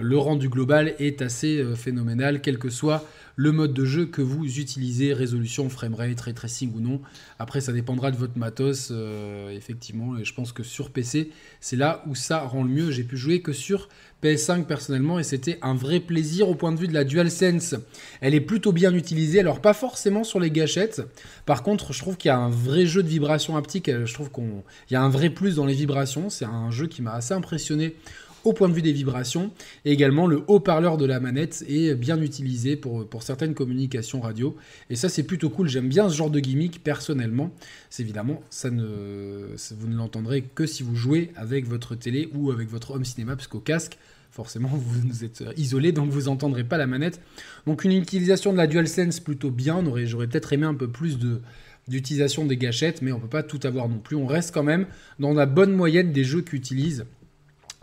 le 0.00 0.18
rendu 0.18 0.48
global 0.48 0.94
est 0.98 1.22
assez 1.22 1.62
phénoménal, 1.76 2.40
quel 2.40 2.58
que 2.58 2.70
soit 2.70 3.04
le 3.36 3.52
mode 3.52 3.72
de 3.72 3.84
jeu 3.84 4.06
que 4.06 4.22
vous 4.22 4.44
utilisez, 4.58 5.12
résolution, 5.12 5.68
framerate, 5.68 6.20
ray 6.20 6.34
tracing 6.34 6.72
ou 6.74 6.80
non. 6.80 7.00
Après, 7.38 7.60
ça 7.60 7.72
dépendra 7.72 8.10
de 8.10 8.16
votre 8.16 8.38
matos, 8.38 8.92
effectivement, 9.50 10.16
et 10.18 10.24
je 10.24 10.34
pense 10.34 10.52
que 10.52 10.62
sur 10.62 10.90
PC, 10.90 11.30
c'est 11.60 11.76
là 11.76 12.02
où 12.06 12.14
ça 12.14 12.40
rend 12.40 12.62
le 12.62 12.70
mieux. 12.70 12.90
J'ai 12.90 13.04
pu 13.04 13.16
jouer 13.16 13.40
que 13.40 13.52
sur 13.52 13.88
PS5 14.24 14.64
personnellement 14.64 15.18
et 15.18 15.22
c'était 15.22 15.58
un 15.60 15.74
vrai 15.74 16.00
plaisir 16.00 16.48
au 16.48 16.54
point 16.54 16.72
de 16.72 16.78
vue 16.78 16.88
de 16.88 16.94
la 16.94 17.04
DualSense. 17.04 17.74
Elle 18.22 18.34
est 18.34 18.40
plutôt 18.40 18.72
bien 18.72 18.94
utilisée, 18.94 19.40
alors 19.40 19.60
pas 19.60 19.74
forcément 19.74 20.24
sur 20.24 20.40
les 20.40 20.50
gâchettes. 20.50 21.02
Par 21.44 21.62
contre, 21.62 21.92
je 21.92 21.98
trouve 21.98 22.16
qu'il 22.16 22.30
y 22.30 22.32
a 22.32 22.38
un 22.38 22.48
vrai 22.48 22.86
jeu 22.86 23.02
de 23.02 23.08
vibrations 23.14 23.56
haptiques. 23.56 23.90
Je 24.04 24.12
trouve 24.12 24.30
qu'il 24.30 24.44
y 24.90 24.94
a 24.94 25.02
un 25.02 25.08
vrai 25.08 25.30
plus 25.30 25.56
dans 25.56 25.66
les 25.66 25.74
vibrations. 25.74 26.30
C'est 26.30 26.44
un 26.44 26.70
jeu 26.70 26.86
qui 26.86 27.02
m'a 27.02 27.14
assez 27.14 27.34
impressionné 27.34 27.94
au 28.44 28.52
point 28.52 28.68
de 28.68 28.74
vue 28.74 28.82
des 28.82 28.92
vibrations. 28.92 29.50
Et 29.84 29.92
également, 29.92 30.26
le 30.26 30.42
haut-parleur 30.46 30.96
de 30.96 31.06
la 31.06 31.18
manette 31.18 31.64
est 31.68 31.94
bien 31.94 32.20
utilisé 32.20 32.76
pour, 32.76 33.06
certaines 33.22 33.54
communications 33.54 34.20
radio. 34.20 34.54
Et 34.90 34.96
ça, 34.96 35.08
c'est 35.08 35.22
plutôt 35.22 35.50
cool. 35.50 35.68
J'aime 35.68 35.88
bien 35.88 36.08
ce 36.08 36.14
genre 36.14 36.30
de 36.30 36.40
gimmick 36.40 36.82
personnellement. 36.82 37.50
Évidemment, 37.98 38.42
ça 38.50 38.70
ne, 38.70 39.54
vous 39.76 39.88
ne 39.88 39.96
l'entendrez 39.96 40.42
que 40.42 40.66
si 40.66 40.82
vous 40.82 40.94
jouez 40.94 41.32
avec 41.36 41.66
votre 41.66 41.94
télé 41.94 42.28
ou 42.34 42.50
avec 42.50 42.68
votre 42.68 42.92
home 42.92 43.04
cinéma, 43.04 43.34
parce 43.34 43.48
qu'au 43.48 43.60
casque, 43.60 43.98
forcément 44.30 44.68
vous 44.72 45.24
êtes 45.24 45.44
isolé 45.56 45.92
donc 45.92 46.10
vous 46.10 46.22
n'entendrez 46.22 46.64
pas 46.64 46.76
la 46.76 46.86
manette. 46.86 47.20
Donc 47.66 47.84
une 47.84 47.92
utilisation 47.92 48.52
de 48.52 48.58
la 48.58 48.66
DualSense 48.66 49.20
plutôt 49.20 49.50
bien, 49.50 49.82
j'aurais 50.04 50.26
peut-être 50.26 50.52
aimé 50.52 50.66
un 50.66 50.74
peu 50.74 50.88
plus 50.88 51.18
de 51.18 51.40
d'utilisation 51.88 52.46
des 52.46 52.56
gâchettes, 52.56 53.02
mais 53.02 53.12
on 53.12 53.20
peut 53.20 53.28
pas 53.28 53.42
tout 53.42 53.60
avoir 53.64 53.88
non 53.88 53.98
plus. 53.98 54.16
On 54.16 54.26
reste 54.26 54.54
quand 54.54 54.62
même 54.62 54.86
dans 55.18 55.32
la 55.32 55.46
bonne 55.46 55.72
moyenne 55.72 56.12
des 56.12 56.24
jeux 56.24 56.42
qui 56.42 56.56
utilisent 56.56 57.04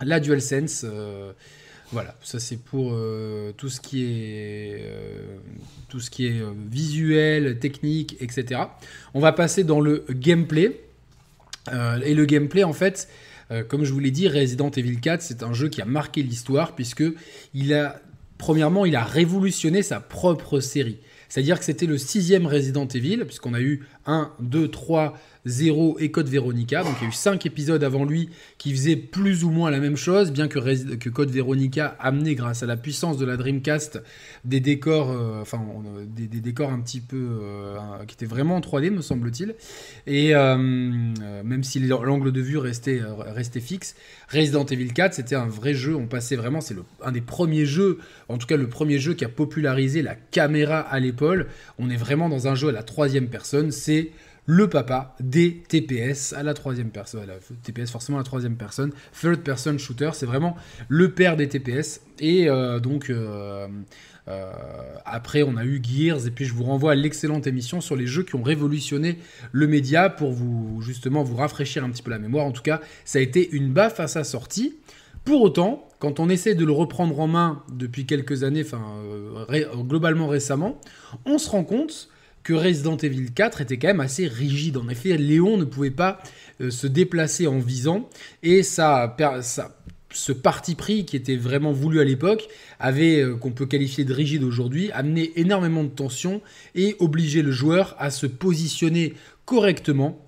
la 0.01 0.19
DualSense. 0.19 0.85
Euh, 0.85 1.31
voilà, 1.91 2.15
ça 2.23 2.39
c'est 2.39 2.57
pour 2.57 2.93
euh, 2.93 3.51
tout 3.57 3.69
ce 3.69 3.81
qui 3.81 4.05
est, 4.05 4.85
euh, 4.85 5.37
tout 5.89 5.99
ce 5.99 6.09
qui 6.09 6.25
est 6.25 6.41
visuel, 6.69 7.59
technique, 7.59 8.17
etc. 8.21 8.61
On 9.13 9.19
va 9.19 9.33
passer 9.33 9.63
dans 9.63 9.81
le 9.81 10.05
gameplay. 10.09 10.81
et 11.71 12.13
le 12.15 12.25
gameplay, 12.25 12.63
en 12.63 12.73
fait, 12.73 13.07
comme 13.67 13.83
je 13.83 13.91
vous 13.91 13.99
l'ai 13.99 14.11
dit, 14.11 14.27
Resident 14.27 14.71
Evil 14.71 14.99
4, 14.99 15.21
c'est 15.21 15.43
un 15.43 15.53
jeu 15.53 15.67
qui 15.67 15.81
a 15.81 15.85
marqué 15.85 16.23
l'histoire 16.23 16.73
puisque 16.73 17.03
il 17.53 17.73
a, 17.73 18.01
premièrement, 18.37 18.85
il 18.85 18.95
a 18.95 19.03
révolutionné 19.03 19.83
sa 19.83 19.99
propre 19.99 20.59
série. 20.59 20.97
C'est-à-dire 21.31 21.59
que 21.59 21.63
c'était 21.63 21.85
le 21.85 21.97
sixième 21.97 22.45
Resident 22.45 22.89
Evil, 22.89 23.23
puisqu'on 23.25 23.53
a 23.53 23.61
eu 23.61 23.85
1, 24.05 24.31
2, 24.39 24.67
3, 24.67 25.17
0 25.45 25.97
et 25.99 26.11
Code 26.11 26.27
Veronica. 26.27 26.83
Donc 26.83 26.93
il 26.99 27.03
y 27.03 27.05
a 27.07 27.09
eu 27.09 27.13
5 27.13 27.45
épisodes 27.45 27.83
avant 27.83 28.05
lui 28.05 28.29
qui 28.57 28.71
faisaient 28.71 28.95
plus 28.95 29.43
ou 29.43 29.49
moins 29.49 29.71
la 29.71 29.79
même 29.79 29.97
chose, 29.97 30.31
bien 30.31 30.47
que, 30.47 30.59
que 30.95 31.09
Code 31.09 31.31
Veronica 31.31 31.95
amenait 31.99 32.35
grâce 32.35 32.63
à 32.63 32.65
la 32.65 32.77
puissance 32.77 33.17
de 33.17 33.25
la 33.25 33.37
Dreamcast 33.37 34.01
des 34.45 34.59
décors, 34.59 35.11
euh, 35.11 35.41
enfin 35.41 35.61
des, 36.05 36.27
décors 36.27 36.71
un 36.71 36.79
petit 36.79 37.01
peu 37.01 37.17
euh, 37.41 37.77
qui 38.07 38.15
étaient 38.15 38.25
vraiment 38.25 38.55
en 38.55 38.59
3D 38.59 38.91
me 38.91 39.01
semble-t-il. 39.01 39.55
Et 40.07 40.35
euh, 40.35 40.57
même 40.57 41.63
si 41.63 41.79
l'angle 41.79 42.31
de 42.31 42.41
vue 42.41 42.57
restait, 42.57 43.01
restait 43.19 43.59
fixe, 43.59 43.95
Resident 44.29 44.65
Evil 44.65 44.93
4 44.93 45.13
c'était 45.13 45.35
un 45.35 45.47
vrai 45.47 45.73
jeu. 45.73 45.95
On 45.95 46.07
passait 46.07 46.35
vraiment, 46.35 46.61
c'est 46.61 46.75
un 47.03 47.11
des 47.11 47.21
premiers 47.21 47.65
jeux, 47.65 47.99
en 48.29 48.37
tout 48.37 48.47
cas 48.47 48.57
le 48.57 48.69
premier 48.69 48.99
jeu 48.99 49.13
qui 49.13 49.25
a 49.25 49.29
popularisé 49.29 50.01
la 50.01 50.15
caméra 50.15 50.79
à 50.79 50.99
l'épaule. 50.99 51.47
On 51.79 51.89
est 51.89 51.97
vraiment 51.97 52.29
dans 52.29 52.47
un 52.47 52.55
jeu 52.55 52.69
à 52.69 52.71
la 52.71 52.83
troisième 52.83 53.27
personne. 53.27 53.71
Le 54.45 54.67
papa 54.67 55.15
des 55.19 55.63
TPS 55.67 56.33
à 56.33 56.43
la 56.43 56.53
troisième 56.53 56.89
personne. 56.89 57.27
TPS 57.63 57.91
forcément 57.91 58.17
à 58.17 58.21
la 58.21 58.25
troisième 58.25 58.57
personne. 58.57 58.91
Third 59.19 59.41
person 59.41 59.77
shooter, 59.77 60.11
c'est 60.13 60.25
vraiment 60.25 60.55
le 60.89 61.11
père 61.11 61.37
des 61.37 61.47
TPS. 61.47 62.01
Et 62.19 62.49
euh, 62.49 62.79
donc 62.79 63.09
euh, 63.09 63.67
euh, 64.27 64.51
après 65.05 65.43
on 65.43 65.57
a 65.57 65.63
eu 65.63 65.81
Gears 65.83 66.27
et 66.27 66.31
puis 66.31 66.45
je 66.45 66.53
vous 66.53 66.63
renvoie 66.63 66.91
à 66.91 66.95
l'excellente 66.95 67.47
émission 67.47 67.81
sur 67.81 67.95
les 67.95 68.07
jeux 68.07 68.23
qui 68.23 68.35
ont 68.35 68.43
révolutionné 68.43 69.17
le 69.51 69.67
média 69.67 70.09
pour 70.09 70.31
vous 70.31 70.81
justement 70.81 71.23
vous 71.23 71.35
rafraîchir 71.35 71.83
un 71.83 71.89
petit 71.89 72.03
peu 72.03 72.11
la 72.11 72.19
mémoire. 72.19 72.45
En 72.45 72.51
tout 72.51 72.63
cas, 72.63 72.81
ça 73.05 73.19
a 73.19 73.21
été 73.21 73.49
une 73.51 73.71
baffe 73.71 73.99
à 73.99 74.07
sa 74.07 74.23
sortie. 74.23 74.75
Pour 75.23 75.43
autant, 75.43 75.87
quand 75.99 76.19
on 76.19 76.29
essaie 76.29 76.55
de 76.55 76.65
le 76.65 76.71
reprendre 76.71 77.19
en 77.19 77.27
main 77.27 77.63
depuis 77.71 78.07
quelques 78.07 78.43
années, 78.43 78.63
enfin 78.65 78.81
globalement 79.83 80.27
récemment, 80.27 80.81
on 81.25 81.37
se 81.37 81.47
rend 81.47 81.63
compte 81.63 82.09
que 82.43 82.53
Resident 82.53 82.97
Evil 82.97 83.31
4 83.31 83.61
était 83.61 83.77
quand 83.77 83.87
même 83.87 83.99
assez 83.99 84.27
rigide. 84.27 84.77
En 84.77 84.89
effet, 84.89 85.17
Léon 85.17 85.57
ne 85.57 85.65
pouvait 85.65 85.91
pas 85.91 86.21
euh, 86.61 86.69
se 86.69 86.87
déplacer 86.87 87.47
en 87.47 87.59
visant 87.59 88.09
et 88.43 88.63
ça, 88.63 89.15
ce 90.11 90.31
parti 90.31 90.75
pris 90.75 91.05
qui 91.05 91.15
était 91.15 91.35
vraiment 91.35 91.71
voulu 91.71 91.99
à 91.99 92.03
l'époque 92.03 92.47
avait, 92.79 93.21
euh, 93.21 93.35
qu'on 93.35 93.51
peut 93.51 93.65
qualifier 93.65 94.05
de 94.05 94.13
rigide 94.13 94.43
aujourd'hui, 94.43 94.91
amené 94.91 95.31
énormément 95.35 95.83
de 95.83 95.89
tension 95.89 96.41
et 96.75 96.95
obligé 96.99 97.41
le 97.41 97.51
joueur 97.51 97.95
à 97.99 98.09
se 98.09 98.25
positionner 98.25 99.13
correctement 99.45 100.25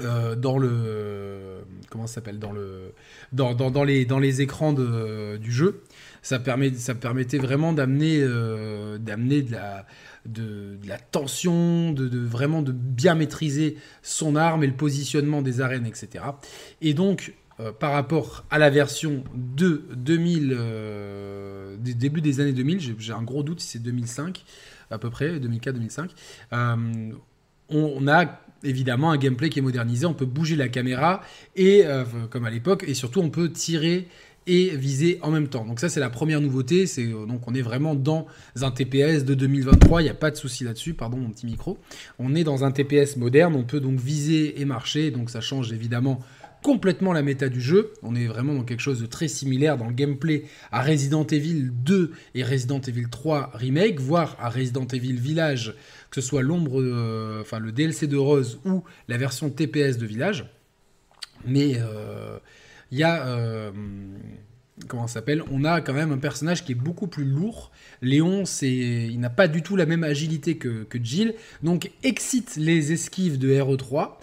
euh, 0.00 0.34
dans 0.36 0.58
le 0.58 1.64
comment 1.90 2.06
s'appelle 2.06 2.38
dans 2.38 2.52
le 2.52 2.92
dans, 3.32 3.84
les 3.84 4.42
écrans 4.42 4.72
de, 4.72 5.38
du 5.38 5.50
jeu 5.50 5.82
ça 6.22 6.38
permet 6.38 6.70
permettait 7.00 7.38
vraiment 7.38 7.72
d'amener 7.72 8.20
d'amener 9.00 9.42
de 9.42 9.52
la 9.52 9.86
de, 10.32 10.78
la 10.86 10.98
tension, 10.98 11.92
de, 11.92 12.18
vraiment 12.18 12.62
de 12.62 12.72
bien 12.72 13.14
maîtriser 13.14 13.76
son 14.02 14.36
arme 14.36 14.62
et 14.64 14.66
le 14.66 14.74
positionnement 14.74 15.42
des 15.42 15.60
arènes, 15.60 15.86
etc. 15.86 16.24
Et 16.80 16.94
donc, 16.94 17.34
euh, 17.60 17.72
par 17.72 17.92
rapport 17.92 18.44
à 18.50 18.58
la 18.58 18.70
version 18.70 19.24
de 19.34 19.84
2000, 19.94 20.54
euh, 20.56 21.76
début 21.78 22.20
des 22.20 22.40
années 22.40 22.52
2000, 22.52 22.96
j'ai 22.98 23.12
un 23.12 23.22
gros 23.22 23.42
doute 23.42 23.60
si 23.60 23.68
c'est 23.68 23.82
2005 23.82 24.44
à 24.90 24.98
peu 24.98 25.10
près, 25.10 25.38
2004-2005, 25.38 26.10
euh, 26.54 27.12
on, 27.68 28.08
a 28.08 28.40
évidemment 28.62 29.10
un 29.10 29.18
gameplay 29.18 29.50
qui 29.50 29.58
est 29.58 29.62
modernisé, 29.62 30.06
on 30.06 30.14
peut 30.14 30.24
bouger 30.24 30.56
la 30.56 30.68
caméra 30.68 31.20
et 31.56 31.84
comme 32.30 32.46
à 32.46 32.50
l'époque, 32.50 32.86
et 32.88 32.94
surtout 32.94 33.20
on 33.20 33.28
peut 33.28 33.52
tirer 33.52 34.08
et 34.48 34.74
viser 34.74 35.18
en 35.22 35.30
même 35.30 35.46
temps. 35.46 35.64
Donc 35.64 35.78
ça 35.78 35.88
c'est 35.88 36.00
la 36.00 36.10
première 36.10 36.40
nouveauté, 36.40 36.86
c'est 36.86 37.04
euh, 37.04 37.26
donc 37.26 37.46
on 37.46 37.54
est 37.54 37.62
vraiment 37.62 37.94
dans 37.94 38.26
un 38.60 38.70
TPS 38.70 39.24
de 39.24 39.34
2023, 39.34 40.00
il 40.00 40.04
n'y 40.04 40.10
a 40.10 40.14
pas 40.14 40.30
de 40.30 40.36
souci 40.36 40.64
là-dessus, 40.64 40.94
pardon 40.94 41.18
mon 41.18 41.30
petit 41.30 41.46
micro. 41.46 41.78
On 42.18 42.34
est 42.34 42.44
dans 42.44 42.64
un 42.64 42.72
TPS 42.72 43.16
moderne, 43.16 43.54
on 43.54 43.64
peut 43.64 43.80
donc 43.80 44.00
viser 44.00 44.60
et 44.60 44.64
marcher, 44.64 45.10
donc 45.10 45.30
ça 45.30 45.40
change 45.40 45.72
évidemment 45.72 46.20
complètement 46.62 47.12
la 47.12 47.22
méta 47.22 47.48
du 47.48 47.60
jeu. 47.60 47.92
On 48.02 48.14
est 48.14 48.26
vraiment 48.26 48.54
dans 48.54 48.64
quelque 48.64 48.80
chose 48.80 49.00
de 49.00 49.06
très 49.06 49.28
similaire 49.28 49.76
dans 49.76 49.86
le 49.86 49.94
gameplay 49.94 50.44
à 50.72 50.82
Resident 50.82 51.24
Evil 51.26 51.70
2 51.72 52.12
et 52.34 52.42
Resident 52.42 52.80
Evil 52.80 53.08
3 53.10 53.50
Remake, 53.54 54.00
voire 54.00 54.36
à 54.40 54.48
Resident 54.48 54.86
Evil 54.86 55.14
Village, 55.14 55.74
que 56.10 56.20
ce 56.20 56.26
soit 56.26 56.42
l'ombre, 56.42 56.80
euh, 56.80 57.42
enfin 57.42 57.58
le 57.58 57.70
DLC 57.70 58.06
de 58.06 58.16
Rose 58.16 58.60
ou 58.64 58.82
la 59.08 59.18
version 59.18 59.50
TPS 59.50 59.98
de 59.98 60.06
Village. 60.06 60.46
Mais 61.46 61.74
euh, 61.76 62.38
il 62.90 62.98
y 62.98 63.02
a. 63.02 63.26
Euh, 63.26 63.70
comment 64.86 65.06
ça 65.06 65.14
s'appelle 65.14 65.42
On 65.50 65.64
a 65.64 65.80
quand 65.80 65.92
même 65.92 66.12
un 66.12 66.18
personnage 66.18 66.64
qui 66.64 66.72
est 66.72 66.76
beaucoup 66.76 67.06
plus 67.06 67.24
lourd. 67.24 67.70
Léon, 68.00 68.44
c'est, 68.44 68.70
il 68.70 69.18
n'a 69.20 69.30
pas 69.30 69.48
du 69.48 69.62
tout 69.62 69.76
la 69.76 69.86
même 69.86 70.04
agilité 70.04 70.56
que, 70.56 70.84
que 70.84 71.02
Jill, 71.02 71.34
donc 71.62 71.90
excite 72.02 72.56
les 72.56 72.92
esquives 72.92 73.38
de 73.38 73.48
RE3. 73.52 74.18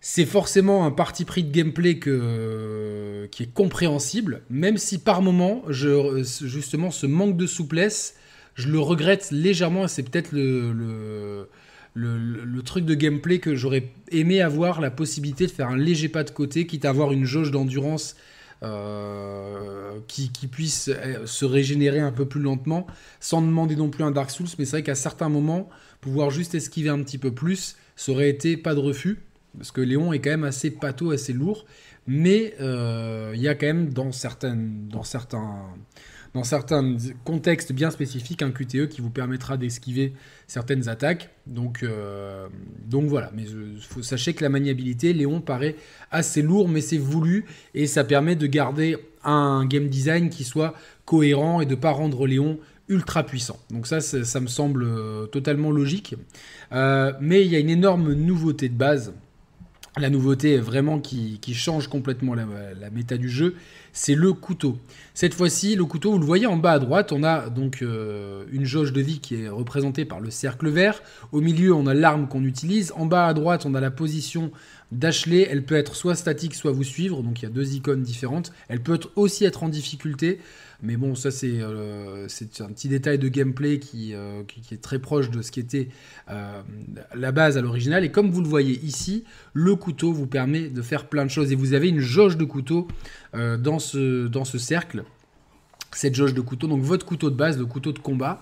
C'est 0.00 0.26
forcément 0.26 0.84
un 0.84 0.90
parti 0.90 1.24
pris 1.24 1.44
de 1.44 1.52
gameplay 1.52 1.98
qui 1.98 3.42
est 3.42 3.52
compréhensible, 3.54 4.42
même 4.50 4.76
si 4.76 4.98
par 4.98 5.22
moment, 5.22 5.62
je, 5.68 6.24
justement, 6.42 6.90
ce 6.90 7.06
manque 7.06 7.36
de 7.36 7.46
souplesse, 7.46 8.16
je 8.54 8.68
le 8.68 8.80
regrette 8.80 9.30
légèrement, 9.30 9.88
c'est 9.88 10.02
peut-être 10.02 10.32
le, 10.32 11.48
truc 12.64 12.84
de 12.84 12.94
gameplay 12.94 13.38
que 13.38 13.54
j'aurais 13.54 13.90
aimé 14.10 14.40
avoir 14.40 14.80
la 14.80 14.90
possibilité 14.90 15.46
de 15.46 15.50
faire 15.50 15.68
un 15.68 15.76
léger 15.76 16.08
pas 16.08 16.24
de 16.24 16.30
côté, 16.30 16.66
quitte 16.66 16.84
à 16.84 16.90
avoir 16.90 17.12
une 17.12 17.24
jauge 17.24 17.50
d'endurance 17.50 18.16
euh, 18.62 19.98
qui, 20.06 20.30
puisse 20.46 20.88
euh, 20.88 21.26
se 21.26 21.44
régénérer 21.44 21.98
un 21.98 22.12
peu 22.12 22.26
plus 22.26 22.40
lentement, 22.40 22.86
sans 23.18 23.42
demander 23.42 23.74
non 23.74 23.90
plus 23.90 24.04
un 24.04 24.12
Dark 24.12 24.30
Souls. 24.30 24.46
Mais 24.56 24.64
c'est 24.64 24.76
vrai 24.76 24.82
qu'à 24.84 24.94
certains 24.94 25.28
moments, 25.28 25.68
pouvoir 26.00 26.30
juste 26.30 26.54
esquiver 26.54 26.88
un 26.88 27.02
petit 27.02 27.18
peu 27.18 27.32
plus, 27.32 27.76
ça 27.96 28.12
aurait 28.12 28.30
été 28.30 28.56
pas 28.56 28.74
de 28.74 28.78
refus. 28.78 29.18
Parce 29.58 29.72
que 29.72 29.80
Léon 29.80 30.12
est 30.12 30.20
quand 30.20 30.30
même 30.30 30.44
assez 30.44 30.70
pâteau, 30.70 31.10
assez 31.10 31.32
lourd. 31.32 31.66
Mais 32.06 32.54
euh, 32.60 33.32
il 33.34 33.40
y 33.40 33.48
a 33.48 33.56
quand 33.56 33.66
même 33.66 33.92
dans, 33.92 34.12
certaines, 34.12 34.86
dans 34.88 35.02
certains 35.02 35.66
dans 36.34 36.44
certains 36.44 36.96
contextes 37.24 37.72
bien 37.72 37.90
spécifiques, 37.90 38.42
un 38.42 38.50
QTE 38.50 38.88
qui 38.88 39.00
vous 39.00 39.10
permettra 39.10 39.56
d'esquiver 39.56 40.14
certaines 40.46 40.88
attaques. 40.88 41.30
Donc, 41.46 41.82
euh, 41.82 42.48
voilà, 42.90 43.30
mais 43.34 43.44
faut, 43.80 44.02
sachez 44.02 44.32
que 44.32 44.42
la 44.42 44.48
maniabilité, 44.48 45.12
Léon 45.12 45.40
paraît 45.40 45.76
assez 46.10 46.40
lourd, 46.40 46.68
mais 46.68 46.80
c'est 46.80 46.98
voulu 46.98 47.44
et 47.74 47.86
ça 47.86 48.04
permet 48.04 48.36
de 48.36 48.46
garder 48.46 48.96
un 49.24 49.66
game 49.66 49.88
design 49.88 50.30
qui 50.30 50.44
soit 50.44 50.74
cohérent 51.04 51.60
et 51.60 51.66
de 51.66 51.72
ne 51.72 51.80
pas 51.80 51.90
rendre 51.90 52.26
Léon 52.26 52.58
ultra 52.88 53.24
puissant. 53.24 53.58
Donc 53.70 53.86
ça, 53.86 54.00
ça 54.00 54.40
me 54.40 54.46
semble 54.46 54.84
euh, 54.84 55.26
totalement 55.26 55.70
logique. 55.70 56.14
Euh, 56.72 57.12
mais 57.20 57.44
il 57.44 57.50
y 57.50 57.56
a 57.56 57.58
une 57.58 57.70
énorme 57.70 58.12
nouveauté 58.12 58.68
de 58.68 58.74
base 58.74 59.12
la 59.98 60.08
nouveauté 60.08 60.58
vraiment 60.58 60.98
qui, 60.98 61.38
change 61.54 61.88
complètement 61.88 62.34
la, 62.34 62.90
méta 62.90 63.18
du 63.18 63.28
jeu, 63.28 63.54
c'est 63.92 64.14
le 64.14 64.32
couteau. 64.32 64.78
Cette 65.12 65.34
fois-ci, 65.34 65.76
le 65.76 65.84
couteau, 65.84 66.12
vous 66.12 66.18
le 66.18 66.24
voyez 66.24 66.46
en 66.46 66.56
bas 66.56 66.72
à 66.72 66.78
droite, 66.78 67.12
on 67.12 67.22
a 67.22 67.50
donc 67.50 67.82
euh, 67.82 68.44
une 68.50 68.64
jauge 68.64 68.94
de 68.94 69.02
vie 69.02 69.20
qui 69.20 69.42
est 69.42 69.48
représentée 69.48 70.06
par 70.06 70.20
le 70.20 70.30
cercle 70.30 70.70
vert. 70.70 71.02
Au 71.30 71.42
milieu, 71.42 71.74
on 71.74 71.86
a 71.86 71.92
l'arme 71.92 72.26
qu'on 72.26 72.44
utilise. 72.44 72.92
En 72.96 73.04
bas 73.04 73.26
à 73.26 73.34
droite, 73.34 73.66
on 73.66 73.74
a 73.74 73.80
la 73.80 73.90
position 73.90 74.50
d'Ashley. 74.92 75.46
Elle 75.50 75.64
peut 75.64 75.76
être 75.76 75.94
soit 75.94 76.14
statique, 76.14 76.54
soit 76.54 76.72
vous 76.72 76.84
suivre. 76.84 77.22
Donc 77.22 77.40
il 77.40 77.42
y 77.42 77.46
a 77.46 77.50
deux 77.50 77.74
icônes 77.74 78.02
différentes. 78.02 78.52
Elle 78.68 78.80
peut 78.80 78.98
aussi 79.14 79.44
être 79.44 79.62
en 79.62 79.68
difficulté. 79.68 80.38
Mais 80.82 80.96
bon, 80.96 81.14
ça 81.14 81.28
euh, 81.44 82.26
c'est 82.28 82.60
un 82.60 82.66
petit 82.66 82.88
détail 82.88 83.16
de 83.16 83.28
gameplay 83.28 83.78
qui, 83.78 84.14
euh, 84.14 84.42
est 84.72 84.82
très 84.82 84.98
proche 84.98 85.30
de 85.30 85.40
ce 85.40 85.52
qui 85.52 85.60
était 85.60 85.88
euh, 86.28 86.60
la 87.14 87.30
base 87.30 87.56
à 87.56 87.60
l'original. 87.60 88.04
Et 88.04 88.10
comme 88.10 88.30
vous 88.32 88.40
le 88.40 88.48
voyez 88.48 88.80
ici, 88.82 89.22
le 89.54 89.76
couteau 89.76 90.12
vous 90.12 90.26
permet 90.26 90.68
de 90.68 90.82
faire 90.82 91.06
plein 91.06 91.24
de 91.24 91.30
choses. 91.30 91.52
Et 91.52 91.54
vous 91.54 91.72
avez 91.72 91.88
une 91.88 92.00
jauge 92.00 92.36
de 92.36 92.44
couteau 92.44 92.88
dans, 93.32 93.78
ce, 93.78 94.26
dans 94.26 94.44
ce 94.44 94.58
cercle. 94.58 95.04
Cette 95.92 96.14
jauge 96.14 96.34
de 96.34 96.40
couteau, 96.40 96.66
donc 96.66 96.82
votre 96.82 97.06
couteau 97.06 97.30
de 97.30 97.36
base, 97.36 97.58
le 97.58 97.66
couteau 97.66 97.92
de 97.92 97.98
combat. 97.98 98.40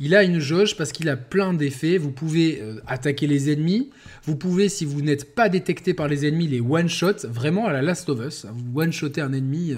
Il 0.00 0.14
a 0.14 0.22
une 0.22 0.38
jauge 0.38 0.76
parce 0.76 0.92
qu'il 0.92 1.08
a 1.10 1.16
plein 1.16 1.52
d'effets. 1.52 1.98
Vous 1.98 2.10
pouvez 2.10 2.62
attaquer 2.86 3.26
les 3.26 3.52
ennemis. 3.52 3.90
Vous 4.24 4.36
pouvez, 4.36 4.68
si 4.68 4.84
vous 4.84 5.02
n'êtes 5.02 5.34
pas 5.34 5.48
détecté 5.48 5.94
par 5.94 6.08
les 6.08 6.26
ennemis, 6.26 6.48
les 6.48 6.60
one-shot. 6.60 7.26
Vraiment 7.28 7.66
à 7.66 7.72
la 7.72 7.82
Last 7.82 8.08
of 8.08 8.20
Us. 8.24 8.46
Vous 8.50 8.80
one-shottez 8.80 9.20
un 9.20 9.32
ennemi 9.32 9.74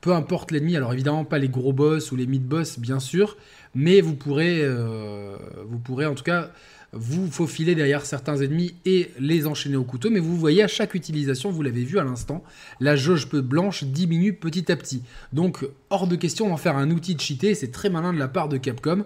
peu 0.00 0.12
importe 0.12 0.50
l'ennemi. 0.50 0.76
Alors 0.76 0.92
évidemment 0.92 1.24
pas 1.24 1.38
les 1.38 1.48
gros 1.48 1.72
boss 1.72 2.12
ou 2.12 2.16
les 2.16 2.26
mid-boss 2.26 2.78
bien 2.78 3.00
sûr, 3.00 3.36
mais 3.74 4.00
vous 4.00 4.14
pourrez, 4.14 4.60
euh, 4.62 5.36
vous 5.66 5.78
pourrez 5.78 6.06
en 6.06 6.14
tout 6.14 6.24
cas 6.24 6.50
vous 6.92 7.30
faufiler 7.30 7.74
derrière 7.74 8.06
certains 8.06 8.36
ennemis 8.36 8.74
et 8.86 9.10
les 9.18 9.46
enchaîner 9.46 9.76
au 9.76 9.84
couteau. 9.84 10.10
Mais 10.10 10.20
vous 10.20 10.36
voyez 10.36 10.62
à 10.62 10.68
chaque 10.68 10.94
utilisation, 10.94 11.50
vous 11.50 11.62
l'avez 11.62 11.84
vu 11.84 11.98
à 11.98 12.04
l'instant, 12.04 12.42
la 12.80 12.96
jauge 12.96 13.28
blanche 13.28 13.84
diminue 13.84 14.32
petit 14.32 14.72
à 14.72 14.76
petit. 14.76 15.02
Donc 15.32 15.66
hors 15.90 16.06
de 16.06 16.16
question 16.16 16.48
d'en 16.48 16.56
faire 16.56 16.76
un 16.76 16.90
outil 16.90 17.14
de 17.14 17.20
cheater, 17.20 17.54
c'est 17.54 17.70
très 17.70 17.90
malin 17.90 18.12
de 18.12 18.18
la 18.18 18.28
part 18.28 18.48
de 18.48 18.56
Capcom. 18.56 19.04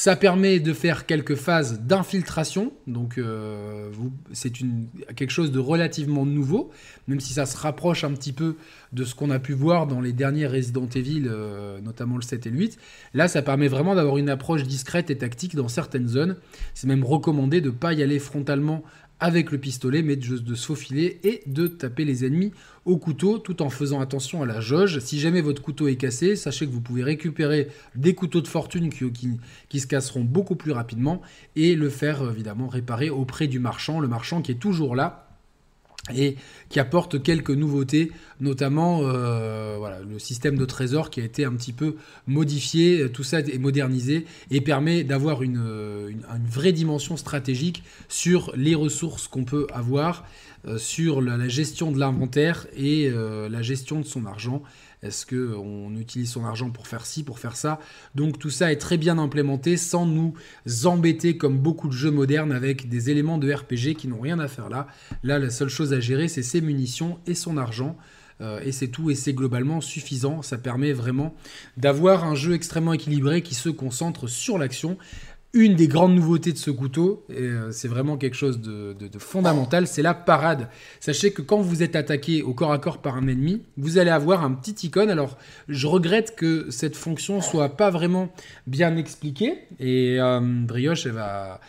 Ça 0.00 0.14
permet 0.14 0.60
de 0.60 0.72
faire 0.74 1.06
quelques 1.06 1.34
phases 1.34 1.80
d'infiltration, 1.80 2.72
donc 2.86 3.18
euh, 3.18 3.90
c'est 4.30 4.52
quelque 5.16 5.32
chose 5.32 5.50
de 5.50 5.58
relativement 5.58 6.24
nouveau, 6.24 6.70
même 7.08 7.18
si 7.18 7.32
ça 7.32 7.46
se 7.46 7.56
rapproche 7.56 8.04
un 8.04 8.12
petit 8.12 8.32
peu 8.32 8.54
de 8.92 9.02
ce 9.02 9.16
qu'on 9.16 9.28
a 9.30 9.40
pu 9.40 9.54
voir 9.54 9.88
dans 9.88 10.00
les 10.00 10.12
derniers 10.12 10.46
Resident 10.46 10.88
Evil, 10.94 11.24
euh, 11.26 11.80
notamment 11.80 12.14
le 12.14 12.22
7 12.22 12.46
et 12.46 12.50
le 12.50 12.58
8. 12.58 12.78
Là, 13.12 13.26
ça 13.26 13.42
permet 13.42 13.66
vraiment 13.66 13.96
d'avoir 13.96 14.18
une 14.18 14.28
approche 14.28 14.62
discrète 14.62 15.10
et 15.10 15.18
tactique 15.18 15.56
dans 15.56 15.66
certaines 15.66 16.06
zones. 16.06 16.36
C'est 16.74 16.86
même 16.86 17.02
recommandé 17.02 17.60
de 17.60 17.70
ne 17.70 17.74
pas 17.74 17.92
y 17.92 18.00
aller 18.00 18.20
frontalement 18.20 18.84
avec 19.20 19.50
le 19.50 19.58
pistolet, 19.58 20.02
mais 20.02 20.20
juste 20.20 20.44
de 20.44 20.54
se 20.54 20.66
faufiler 20.66 21.20
et 21.24 21.42
de 21.46 21.66
taper 21.66 22.04
les 22.04 22.24
ennemis 22.24 22.52
au 22.84 22.96
couteau 22.96 23.38
tout 23.38 23.62
en 23.62 23.70
faisant 23.70 24.00
attention 24.00 24.42
à 24.42 24.46
la 24.46 24.60
jauge. 24.60 24.98
Si 25.00 25.18
jamais 25.20 25.40
votre 25.40 25.62
couteau 25.62 25.88
est 25.88 25.96
cassé, 25.96 26.36
sachez 26.36 26.66
que 26.66 26.72
vous 26.72 26.80
pouvez 26.80 27.02
récupérer 27.02 27.68
des 27.94 28.14
couteaux 28.14 28.40
de 28.40 28.48
fortune 28.48 28.90
qui, 28.90 29.38
qui, 29.68 29.80
se 29.80 29.86
casseront 29.86 30.24
beaucoup 30.24 30.56
plus 30.56 30.72
rapidement 30.72 31.20
et 31.56 31.74
le 31.74 31.90
faire 31.90 32.22
évidemment 32.30 32.68
réparer 32.68 33.10
auprès 33.10 33.46
du 33.46 33.58
marchand, 33.58 34.00
le 34.00 34.08
marchand 34.08 34.42
qui 34.42 34.52
est 34.52 34.60
toujours 34.60 34.96
là 34.96 35.27
et 36.14 36.36
qui 36.68 36.80
apporte 36.80 37.22
quelques 37.22 37.50
nouveautés, 37.50 38.12
notamment 38.40 39.00
euh, 39.02 39.78
le 40.08 40.18
système 40.18 40.56
de 40.56 40.64
trésor 40.64 41.10
qui 41.10 41.20
a 41.20 41.24
été 41.24 41.44
un 41.44 41.52
petit 41.52 41.72
peu 41.72 41.96
modifié, 42.26 43.10
tout 43.12 43.24
ça 43.24 43.40
est 43.40 43.58
modernisé 43.58 44.26
et 44.50 44.60
permet 44.60 45.04
d'avoir 45.04 45.42
une, 45.42 45.58
vraie 46.50 46.72
dimension 46.72 47.16
stratégique 47.16 47.82
sur 48.08 48.52
les 48.56 48.74
ressources 48.74 49.28
qu'on 49.28 49.44
peut 49.44 49.66
avoir, 49.72 50.24
euh, 50.66 50.76
sur 50.76 51.20
la, 51.20 51.48
gestion 51.48 51.92
de 51.92 51.98
l'inventaire 51.98 52.66
et 52.76 53.08
euh, 53.08 53.48
la 53.48 53.62
gestion 53.62 54.00
de 54.00 54.06
son 54.06 54.26
argent. 54.26 54.62
Est-ce 55.02 55.26
qu'on 55.26 55.94
utilise 55.96 56.30
son 56.30 56.44
argent 56.44 56.70
pour 56.70 56.86
faire 56.86 57.06
ci, 57.06 57.22
pour 57.22 57.38
faire 57.38 57.56
ça? 57.56 57.78
Donc 58.14 58.38
tout 58.38 58.50
ça 58.50 58.72
est 58.72 58.76
très 58.76 58.96
bien 58.96 59.18
implémenté 59.18 59.76
sans 59.76 60.06
nous 60.06 60.34
embêter 60.84 61.36
comme 61.36 61.58
beaucoup 61.58 61.88
de 61.88 61.92
jeux 61.92 62.10
modernes 62.10 62.52
avec 62.52 62.88
des 62.88 63.10
éléments 63.10 63.38
de 63.38 63.52
RPG 63.52 63.94
qui 63.96 64.08
n'ont 64.08 64.20
rien 64.20 64.38
à 64.38 64.48
faire 64.48 64.68
là. 64.68 64.88
Là, 65.22 65.38
la 65.38 65.50
seule 65.50 65.68
chose 65.68 65.92
à 65.92 66.00
gérer, 66.00 66.28
c'est 66.28 66.42
ses 66.42 66.60
munitions 66.60 67.18
et 67.26 67.34
son 67.34 67.56
argent. 67.56 67.96
Euh, 68.40 68.60
et 68.64 68.72
c'est 68.72 68.88
tout, 68.88 69.10
et 69.10 69.14
c'est 69.14 69.32
globalement 69.32 69.80
suffisant. 69.80 70.42
Ça 70.42 70.58
permet 70.58 70.92
vraiment 70.92 71.34
d'avoir 71.76 72.24
un 72.24 72.34
jeu 72.34 72.54
extrêmement 72.54 72.92
équilibré 72.92 73.42
qui 73.42 73.54
se 73.54 73.68
concentre 73.68 74.28
sur 74.28 74.58
l'action 74.58 74.96
une 75.54 75.74
des 75.74 75.88
grandes 75.88 76.14
nouveautés 76.14 76.52
de 76.52 76.58
ce 76.58 76.70
couteau, 76.70 77.24
et 77.30 77.40
euh, 77.40 77.72
c'est 77.72 77.88
vraiment 77.88 78.16
quelque 78.18 78.36
chose 78.36 78.60
de, 78.60 78.94
fondamental, 79.18 79.86
c'est 79.86 80.02
la 80.02 80.14
parade. 80.14 80.68
Sachez 81.00 81.32
que 81.32 81.40
quand 81.40 81.60
vous 81.60 81.82
êtes 81.82 81.96
attaqué 81.96 82.42
au 82.42 82.52
corps 82.52 82.72
à 82.72 82.78
corps 82.78 82.98
par 82.98 83.16
un 83.16 83.26
ennemi, 83.28 83.62
vous 83.76 83.98
allez 83.98 84.10
avoir 84.10 84.44
un 84.44 84.52
petit 84.52 84.86
icône. 84.86 85.10
Alors, 85.10 85.38
je 85.68 85.86
regrette 85.86 86.36
que 86.36 86.70
cette 86.70 86.96
fonction 86.96 87.40
soit 87.40 87.76
pas 87.76 87.90
vraiment 87.90 88.30
bien 88.66 88.96
expliquée, 88.96 89.54
et 89.80 90.20
euh, 90.20 90.40
Brioche, 90.42 91.06
elle 91.06 91.12
va 91.12 91.60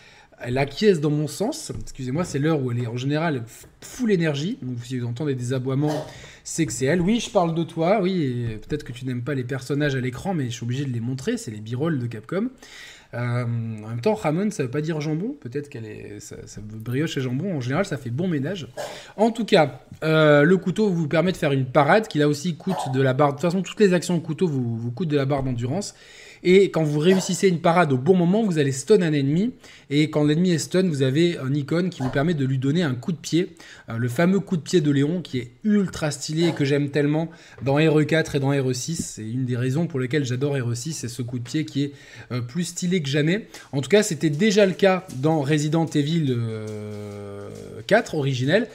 elle 0.42 0.58
acquiesce 0.58 1.00
dans 1.00 1.10
mon 1.10 1.26
sens. 1.26 1.72
Excusez-moi, 1.80 2.24
c'est 2.24 2.38
l'heure 2.38 2.62
où 2.62 2.70
elle 2.70 2.82
est 2.82 2.86
en 2.86 2.96
général 2.96 3.44
full 3.80 4.10
énergie. 4.10 4.58
Donc 4.62 4.78
si 4.82 4.98
vous 4.98 5.06
entendez 5.06 5.34
des 5.34 5.52
aboiements, 5.52 6.04
c'est 6.44 6.66
que 6.66 6.72
c'est 6.72 6.86
elle. 6.86 7.00
Oui, 7.00 7.20
je 7.20 7.30
parle 7.30 7.54
de 7.54 7.62
toi. 7.62 8.00
Oui, 8.02 8.58
peut-être 8.66 8.84
que 8.84 8.92
tu 8.92 9.04
n'aimes 9.04 9.22
pas 9.22 9.34
les 9.34 9.44
personnages 9.44 9.94
à 9.94 10.00
l'écran, 10.00 10.34
mais 10.34 10.46
je 10.46 10.50
suis 10.50 10.64
obligé 10.64 10.84
de 10.84 10.92
les 10.92 11.00
montrer. 11.00 11.36
C'est 11.36 11.50
les 11.50 11.60
b 11.60 11.68
de 11.68 12.06
Capcom. 12.06 12.50
Euh, 13.12 13.42
en 13.42 13.88
même 13.88 14.00
temps, 14.00 14.14
Ramon, 14.14 14.50
ça 14.50 14.62
veut 14.62 14.70
pas 14.70 14.80
dire 14.80 15.00
jambon. 15.00 15.36
Peut-être 15.40 15.68
qu'elle 15.68 15.86
est, 15.86 16.20
ça, 16.20 16.36
veut 16.36 16.78
brioche 16.78 17.16
et 17.16 17.20
jambon. 17.20 17.56
En 17.56 17.60
général, 17.60 17.84
ça 17.84 17.96
fait 17.96 18.10
bon 18.10 18.28
ménage. 18.28 18.68
En 19.16 19.30
tout 19.30 19.44
cas, 19.44 19.80
euh, 20.04 20.42
le 20.42 20.56
couteau 20.56 20.90
vous 20.90 21.08
permet 21.08 21.32
de 21.32 21.36
faire 21.36 21.52
une 21.52 21.66
parade 21.66 22.06
qui 22.06 22.18
là 22.18 22.28
aussi 22.28 22.56
coûte 22.56 22.92
de 22.94 23.02
la 23.02 23.12
barre. 23.12 23.30
De 23.30 23.32
toute 23.34 23.42
façon, 23.42 23.62
toutes 23.62 23.80
les 23.80 23.94
actions 23.94 24.16
au 24.16 24.20
couteau 24.20 24.46
vous, 24.46 24.76
vous 24.76 24.92
coûtent 24.92 25.08
de 25.08 25.16
la 25.16 25.26
barre 25.26 25.42
d'endurance. 25.42 25.94
Et 26.42 26.70
quand 26.70 26.82
vous 26.82 26.98
réussissez 26.98 27.48
une 27.48 27.60
parade 27.60 27.92
au 27.92 27.98
bon 27.98 28.16
moment, 28.16 28.42
vous 28.42 28.58
allez 28.58 28.72
stun 28.72 29.02
un 29.02 29.12
ennemi. 29.12 29.52
Et 29.90 30.10
quand 30.10 30.24
l'ennemi 30.24 30.52
est 30.52 30.58
stun, 30.58 30.88
vous 30.88 31.02
avez 31.02 31.38
un 31.38 31.52
icône 31.54 31.90
qui 31.90 32.02
vous 32.02 32.10
permet 32.10 32.34
de 32.34 32.44
lui 32.44 32.58
donner 32.58 32.82
un 32.82 32.94
coup 32.94 33.12
de 33.12 33.18
pied. 33.18 33.54
Euh, 33.88 33.98
le 33.98 34.08
fameux 34.08 34.40
coup 34.40 34.56
de 34.56 34.62
pied 34.62 34.80
de 34.80 34.90
Léon 34.90 35.20
qui 35.20 35.38
est 35.38 35.50
ultra 35.64 36.10
stylé 36.10 36.48
et 36.48 36.52
que 36.52 36.64
j'aime 36.64 36.90
tellement 36.90 37.30
dans 37.62 37.78
RE4 37.78 38.36
et 38.36 38.40
dans 38.40 38.52
RE6. 38.52 38.94
C'est 38.94 39.22
une 39.22 39.44
des 39.44 39.56
raisons 39.56 39.86
pour 39.86 40.00
lesquelles 40.00 40.24
j'adore 40.24 40.56
RE6, 40.56 40.92
c'est 40.92 41.08
ce 41.08 41.22
coup 41.22 41.38
de 41.38 41.44
pied 41.44 41.64
qui 41.64 41.84
est 41.84 41.92
euh, 42.32 42.40
plus 42.40 42.64
stylé 42.64 43.02
que 43.02 43.08
jamais. 43.08 43.46
En 43.72 43.80
tout 43.80 43.88
cas, 43.88 44.02
c'était 44.02 44.30
déjà 44.30 44.66
le 44.66 44.72
cas 44.72 45.06
dans 45.16 45.40
Resident 45.40 45.86
Evil 45.86 46.36
4 47.86 48.14
euh, 48.14 48.18
originel 48.18 48.68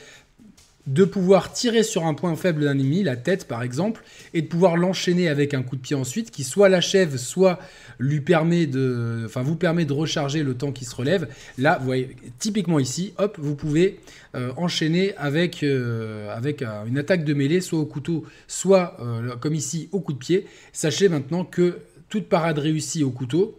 de 0.86 1.04
pouvoir 1.04 1.52
tirer 1.52 1.82
sur 1.82 2.06
un 2.06 2.14
point 2.14 2.34
faible 2.36 2.64
d'un 2.64 2.78
ennemi, 2.78 3.02
la 3.02 3.16
tête 3.16 3.48
par 3.48 3.62
exemple, 3.62 4.02
et 4.34 4.42
de 4.42 4.46
pouvoir 4.46 4.76
l'enchaîner 4.76 5.28
avec 5.28 5.54
un 5.54 5.62
coup 5.62 5.76
de 5.76 5.80
pied 5.80 5.96
ensuite, 5.96 6.30
qui 6.30 6.44
soit 6.44 6.68
l'achève, 6.68 7.16
soit 7.16 7.58
lui 7.98 8.20
permet 8.20 8.66
de, 8.66 9.22
enfin 9.24 9.42
vous 9.42 9.56
permet 9.56 9.84
de 9.84 9.92
recharger 9.92 10.42
le 10.42 10.54
temps 10.54 10.72
qui 10.72 10.84
se 10.84 10.94
relève. 10.94 11.28
Là, 11.58 11.78
vous 11.78 11.86
voyez, 11.86 12.16
typiquement 12.38 12.78
ici, 12.78 13.14
hop, 13.18 13.36
vous 13.40 13.54
pouvez 13.54 13.98
euh, 14.34 14.52
enchaîner 14.56 15.14
avec, 15.16 15.62
euh, 15.62 16.34
avec 16.36 16.60
euh, 16.60 16.84
une 16.86 16.98
attaque 16.98 17.24
de 17.24 17.32
mêlée, 17.32 17.62
soit 17.62 17.78
au 17.78 17.86
couteau, 17.86 18.24
soit 18.46 18.98
comme 19.40 19.54
ici 19.54 19.88
au 19.92 20.00
coup 20.00 20.12
de 20.12 20.18
pied. 20.18 20.46
Sachez 20.72 21.08
maintenant 21.08 21.44
que 21.44 21.78
toute 22.08 22.28
parade 22.28 22.58
réussie 22.58 23.02
au 23.02 23.10
couteau, 23.10 23.56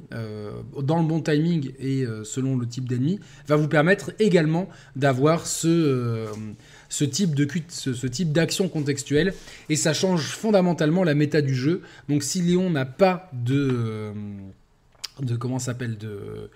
dans 0.82 1.00
le 1.00 1.08
bon 1.08 1.20
timing 1.20 1.72
et 1.80 2.06
selon 2.24 2.56
le 2.56 2.66
type 2.66 2.88
d'ennemi, 2.88 3.20
va 3.48 3.56
vous 3.56 3.68
permettre 3.68 4.12
également 4.20 4.70
d'avoir 4.96 5.46
ce 5.46 6.26
ce 6.90 7.06
type 7.06 7.36
de 7.36 7.48
ce, 7.70 8.08
type 8.08 8.32
d'action 8.32 8.70
contextuelle 8.70 9.34
et 9.70 9.76
ça 9.76 9.94
change 9.94 10.22
fondamentalement 10.22 11.04
la 11.04 11.16
méta 11.16 11.42
du 11.42 11.56
jeu. 11.56 11.82
Donc 12.10 12.24
si 12.24 12.42
Léon 12.42 12.70
n'a 12.70 12.86
pas 12.86 13.30
de 13.34 13.70
euh, 13.72 14.12
de 15.22 15.36
comment 15.36 15.60
s'appelle 15.60 15.98
de 15.98 16.50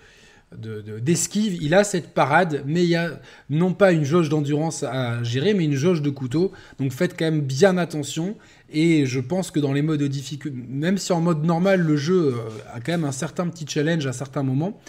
d'esquive, 0.56 1.58
il 1.62 1.74
a 1.74 1.84
cette 1.84 2.12
parade, 2.14 2.62
mais 2.66 2.82
il 2.82 2.88
y 2.88 2.96
a 2.96 3.20
non 3.50 3.72
pas 3.72 3.92
une 3.92 4.04
jauge 4.04 4.28
d'endurance 4.28 4.82
à 4.82 5.22
gérer, 5.22 5.54
mais 5.54 5.64
une 5.64 5.74
jauge 5.74 6.02
de 6.02 6.10
couteau. 6.10 6.52
Donc 6.78 6.92
faites 6.92 7.18
quand 7.18 7.24
même 7.24 7.40
bien 7.40 7.78
attention. 7.78 8.36
Et 8.70 9.04
je 9.06 9.20
pense 9.20 9.50
que 9.50 9.60
dans 9.60 9.72
les 9.72 9.82
modes 9.82 10.00
de 10.00 10.06
difficulté, 10.06 10.56
même 10.68 10.98
si 10.98 11.12
en 11.12 11.20
mode 11.20 11.44
normal, 11.44 11.80
le 11.80 11.96
jeu 11.96 12.34
euh, 12.34 12.48
a 12.72 12.80
quand 12.80 12.92
même 12.92 13.04
un 13.04 13.12
certain 13.12 13.46
petit 13.48 13.66
challenge 13.68 14.06
à 14.06 14.12
certains 14.12 14.42
moments, 14.42 14.80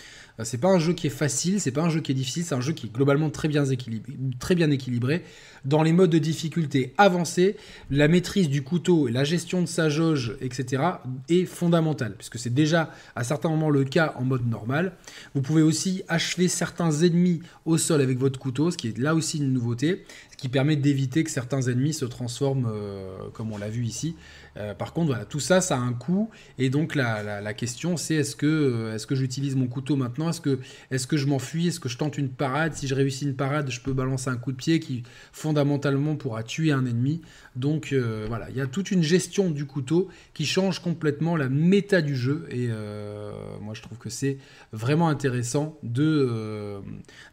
c'est 0.42 0.58
pas 0.58 0.70
un 0.70 0.80
jeu 0.80 0.94
qui 0.94 1.08
est 1.08 1.12
facile, 1.12 1.62
c'est 1.62 1.72
pas 1.72 1.84
un 1.84 1.90
jeu 1.90 2.02
qui 2.02 2.12
est 2.12 2.16
difficile, 2.16 2.44
c'est 2.44 2.56
un 2.56 2.62
jeu 2.62 2.74
qui 2.74 2.88
est 2.88 2.94
globalement 2.94 3.30
très 3.30 3.48
bien, 3.48 3.66
équilibré, 3.66 4.14
très 4.40 4.56
bien 4.56 4.72
équilibré. 4.72 5.24
Dans 5.64 5.84
les 5.84 5.94
modes 5.94 6.10
de 6.10 6.18
difficulté 6.18 6.94
avancés, 6.98 7.56
la 7.92 8.08
maîtrise 8.08 8.50
du 8.50 8.64
couteau 8.64 9.08
et 9.08 9.12
la 9.12 9.24
gestion 9.24 9.62
de 9.62 9.68
sa 9.68 9.90
jauge, 9.90 10.36
etc., 10.42 10.84
est 11.30 11.46
fondamentale, 11.46 12.16
puisque 12.18 12.40
c'est 12.40 12.54
déjà 12.54 12.92
à 13.16 13.24
certains 13.24 13.50
moments 13.50 13.70
le 13.70 13.84
cas 13.84 14.16
en 14.18 14.24
mode 14.24 14.48
normal. 14.50 14.94
Vous 15.36 15.42
pouvez 15.42 15.62
aussi 15.62 16.04
achever 16.08 16.48
certains 16.48 16.92
ennemis 16.92 17.42
au 17.66 17.78
sol 17.78 18.02
avec 18.02 18.18
votre 18.18 18.40
couteau, 18.40 18.72
ce 18.72 18.78
qui 18.78 18.88
est 18.88 18.98
là 18.98 19.14
aussi 19.14 19.38
une 19.38 19.54
nouveauté, 19.54 20.04
ce 20.32 20.38
qui 20.38 20.50
permet 20.50 20.76
d'éviter 20.76 21.24
que 21.24 21.32
certains 21.32 21.62
ennemis 21.62 21.94
se 21.94 22.06
transforment, 22.06 22.68
euh, 22.74 23.30
comme 23.34 23.52
on 23.54 23.58
l'a 23.58 23.70
vu 23.70 23.86
ici, 23.86 24.16
euh, 24.58 24.74
par 24.74 24.94
contre, 24.94 25.08
voilà, 25.08 25.26
tout 25.26 25.40
ça, 25.40 25.62
ça 25.62 25.76
a 25.76 25.80
un 25.80 25.94
coût. 25.94 26.30
Et 26.58 26.70
donc, 26.70 26.96
la, 26.96 27.54
question, 27.54 27.98
c'est 27.98 28.16
est-ce 28.16 28.36
que, 28.36 28.94
est 28.96 29.06
que 29.06 29.16
j'utilise 29.16 29.56
mon 29.56 29.68
couteau 29.68 29.96
maintenant? 29.96 30.30
Est-ce 30.30 30.42
que, 30.42 30.60
est 30.92 31.06
que 31.08 31.18
je 31.18 31.28
m'enfuis? 31.28 31.68
Est-ce 31.68 31.80
que 31.80 31.90
je 31.90 31.98
tente 31.98 32.18
une 32.18 32.30
parade? 32.30 32.74
Si 32.74 32.88
je 32.88 32.96
réussis 32.96 33.26
une 33.26 33.36
parade, 33.36 33.70
je 33.70 33.82
peux 33.82 33.94
balancer 33.94 34.30
un 34.30 34.38
coup 34.38 34.52
de 34.52 34.58
pied 34.58 34.80
qui 34.80 35.04
fondamentalement 35.32 36.16
pourra 36.16 36.44
tuer 36.44 36.72
un 36.72 36.86
ennemi. 36.86 37.22
Donc 37.56 37.94
euh, 37.94 38.26
voilà, 38.28 38.50
il 38.50 38.56
y 38.56 38.62
a 38.62 38.68
toute 38.68 38.90
une 38.90 39.04
gestion 39.04 39.52
du 39.52 39.66
couteau 39.66 40.10
qui 40.34 40.46
change 40.46 40.80
complètement 40.80 41.36
la 41.36 41.50
méta 41.50 42.02
du 42.02 42.16
jeu. 42.16 42.48
Et 42.50 42.68
euh, 42.70 43.32
moi 43.62 43.74
je 43.76 43.82
trouve 43.82 43.98
que 43.98 44.10
c'est 44.10 44.38
vraiment 44.72 45.08
intéressant 45.08 45.78
euh, 46.00 46.80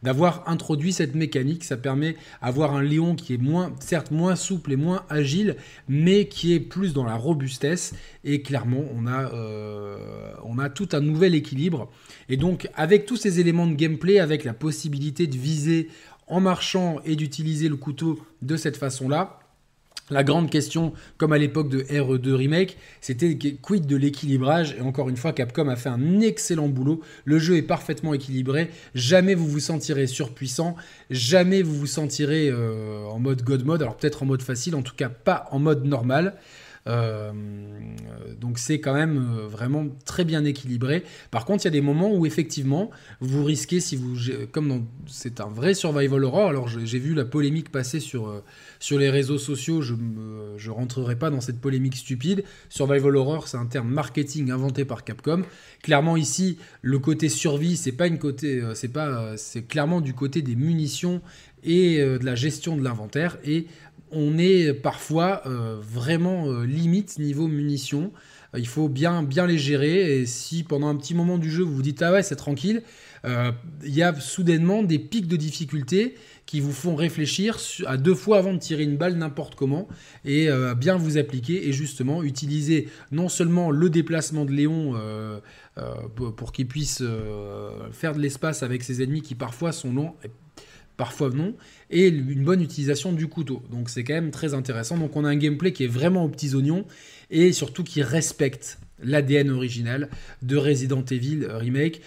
d'avoir 0.03 0.49
introduit 0.49 0.93
cette 0.93 1.15
mécanique. 1.15 1.65
Ça 1.65 1.79
permet 1.79 2.17
d'avoir 2.43 2.75
un 2.75 2.83
lion 2.83 3.15
qui 3.15 3.35
est 3.35 3.39
moins, 3.39 3.73
certes 3.81 4.11
moins 4.11 4.37
souple 4.37 4.73
et 4.73 4.77
moins 4.77 5.05
agile, 5.09 5.57
mais 5.89 6.29
qui 6.29 6.53
est 6.53 6.61
plus 6.61 6.93
dans 6.93 7.05
la 7.05 7.10
robustesse. 7.17 7.95
Et 8.25 8.43
clairement, 8.43 8.85
on 8.95 9.07
a, 9.07 9.31
on 10.45 10.59
a 10.59 10.69
tout 10.69 10.89
un 10.93 11.01
nouvel 11.01 11.35
équilibre. 11.35 11.91
Et 12.29 12.37
donc 12.37 12.69
avec 12.75 13.07
tous 13.07 13.17
ces 13.17 13.41
éléments 13.41 13.67
de 13.67 13.75
gameplay, 13.75 14.19
avec 14.19 14.45
la 14.45 14.55
possibilité 14.55 15.27
de 15.27 15.37
viser 15.37 15.89
en 16.27 16.41
marchant 16.41 17.01
et 17.05 17.17
d'utiliser 17.17 17.69
le 17.69 17.77
couteau 17.77 18.21
de 18.43 18.57
cette 18.57 18.77
façon-là, 18.77 19.41
la 20.11 20.25
grande 20.25 20.51
question, 20.51 20.93
comme 21.19 21.33
à 21.33 21.39
l'époque 21.39 21.69
de 21.69 21.83
RE2 21.83 22.33
Remake, 22.33 22.77
c'était 23.01 23.39
quid 23.39 23.87
de 23.87 23.97
l'équilibrage? 23.97 24.75
Et 24.77 24.81
encore 24.81 25.09
une 25.09 25.17
fois, 25.17 25.33
Capcom 25.33 25.69
a 25.69 25.77
fait 25.77 25.89
un 25.89 26.21
excellent 26.21 26.69
boulot. 26.69 27.01
Le 27.25 27.39
jeu 27.39 27.57
est 27.57 27.63
parfaitement 27.63 28.13
équilibré. 28.13 28.71
Jamais 28.95 29.37
vous 29.37 29.47
vous 29.47 29.61
sentirez 29.61 30.09
surpuissant. 30.09 30.75
Jamais 31.11 31.63
vous 31.63 31.75
vous 31.75 31.87
sentirez 31.87 32.49
euh, 32.51 33.05
en 33.05 33.21
mode 33.21 33.43
God 33.43 33.65
mode. 33.65 33.83
Alors 33.83 33.97
peut-être 33.97 34.25
en 34.25 34.27
mode 34.27 34.43
facile, 34.43 34.75
en 34.75 34.83
tout 34.83 34.97
cas 34.97 35.09
pas 35.09 35.47
en 35.53 35.61
mode 35.61 35.85
normal. 35.85 36.35
Euh, 36.87 37.33
donc 38.41 38.59
c'est 38.59 38.81
quand 38.81 38.95
même 38.95 39.19
euh, 39.19 39.47
vraiment 39.47 39.87
très 40.05 40.25
bien 40.25 40.45
équilibré. 40.45 41.05
Par 41.31 41.45
contre, 41.45 41.65
il 41.65 41.67
y 41.67 41.69
a 41.69 41.73
des 41.73 41.81
moments 41.81 42.13
où 42.15 42.25
effectivement, 42.27 42.91
vous 43.21 43.45
risquez, 43.45 43.81
si 43.81 43.97
vous, 43.97 44.17
comme 44.53 44.87
c'est 45.07 45.41
un 45.41 45.49
vrai 45.49 45.75
survival 45.75 46.25
horror. 46.25 46.49
Alors 46.49 46.69
j'ai 46.69 46.99
vu 46.99 47.15
la 47.15 47.25
polémique 47.25 47.71
passer 47.71 48.01
sur 48.01 48.29
euh, 48.29 48.43
sur 48.79 48.99
les 48.99 49.11
réseaux 49.11 49.39
sociaux. 49.39 49.83
Je 49.83 49.95
ne 49.95 50.71
rentrerai 50.71 51.17
pas 51.17 51.31
dans 51.31 51.41
cette 51.41 51.61
polémique 51.61 51.97
stupide. 51.97 52.45
Survival 52.69 53.17
horror, 53.17 53.49
c'est 53.49 53.59
un 53.59 53.67
terme 53.67 53.91
marketing 53.91 54.51
inventé 54.51 54.85
par 54.85 55.05
Capcom. 55.05 55.43
Clairement 55.83 56.17
ici, 56.17 56.59
le 56.83 56.99
côté 56.99 57.29
survie, 57.29 57.77
c'est 57.77 57.93
pas 57.93 58.07
une 58.07 58.19
côté, 58.19 58.63
c'est 58.75 58.89
pas, 58.89 59.37
c'est 59.37 59.63
clairement 59.63 60.01
du 60.01 60.15
côté 60.15 60.43
des 60.43 60.57
munitions 60.57 61.21
et 61.63 61.99
de 61.99 62.25
la 62.25 62.35
gestion 62.35 62.77
de 62.77 62.83
l'inventaire. 62.83 63.39
Et 63.45 63.67
on 64.13 64.39
est 64.39 64.73
parfois 64.73 65.43
euh, 65.47 65.77
vraiment 65.81 66.47
euh, 66.47 66.65
limite 66.65 67.19
niveau 67.19 67.47
munitions. 67.47 68.13
Euh, 68.55 68.59
il 68.59 68.67
faut 68.67 68.89
bien, 68.89 69.23
bien 69.23 69.47
les 69.47 69.59
gérer. 69.59 70.21
Et 70.21 70.27
si 70.27 70.63
pendant 70.63 70.89
un 70.89 70.97
petit 70.97 71.15
moment 71.15 71.39
du 71.39 71.51
jeu 71.51 71.63
vous 71.63 71.75
vous 71.75 71.83
dites 71.83 72.03
ah 72.03 72.13
ouais 72.13 72.23
c'est 72.23 72.37
tranquille, 72.37 72.83
il 73.85 73.95
y 73.95 74.03
a 74.03 74.19
soudainement 74.19 74.83
des 74.83 74.99
pics 74.99 75.29
de 75.29 75.37
difficulté 75.37 76.15
qui 76.47 76.59
vous 76.59 76.73
font 76.73 76.95
réfléchir 76.95 77.59
à 77.87 77.99
deux 77.99 78.15
fois 78.15 78.39
avant 78.39 78.55
de 78.55 78.59
tirer 78.59 78.83
une 78.83 78.97
balle 78.97 79.17
n'importe 79.17 79.57
comment 79.57 79.89
et 80.25 80.49
bien 80.79 80.97
vous 80.97 81.19
appliquer 81.19 81.69
et 81.69 81.73
justement 81.75 82.23
utiliser 82.23 82.89
non 83.13 83.29
seulement 83.29 83.71
le 83.71 83.91
déplacement 83.91 84.47
de 84.47 84.53
Léon 84.53 84.95
pour 86.15 86.53
qu'il 86.53 86.67
puisse 86.67 87.03
faire 87.93 88.15
de 88.15 88.21
l'espace 88.21 88.63
avec 88.63 88.83
ses 88.83 89.03
ennemis 89.03 89.21
qui 89.21 89.35
parfois 89.35 89.73
sont 89.73 89.93
longs 89.93 90.15
parfois 91.01 91.31
non, 91.31 91.55
et 91.89 92.09
une 92.09 92.45
bonne 92.45 92.61
utilisation 92.61 93.15
du 93.15 93.27
couteau. 93.27 93.63
Donc 93.71 93.89
c'est 93.89 94.05
quand 94.05 94.13
même 94.13 94.31
très 94.31 94.53
intéressant. 94.53 94.99
Donc 94.99 95.17
on 95.17 95.25
a 95.25 95.31
un 95.31 95.37
gameplay 95.37 95.73
qui 95.73 95.85
est 95.85 95.87
vraiment 95.87 96.27
aux 96.27 96.29
petits 96.29 96.55
oignons 96.55 96.85
et 97.31 97.55
surtout 97.55 97.85
qui 97.85 98.03
respecte 98.03 98.79
l'ADN 99.03 99.49
original 99.49 100.11
de 100.43 100.59
Resident 100.59 101.03
Evil 101.11 101.47
Remake. 101.49 102.03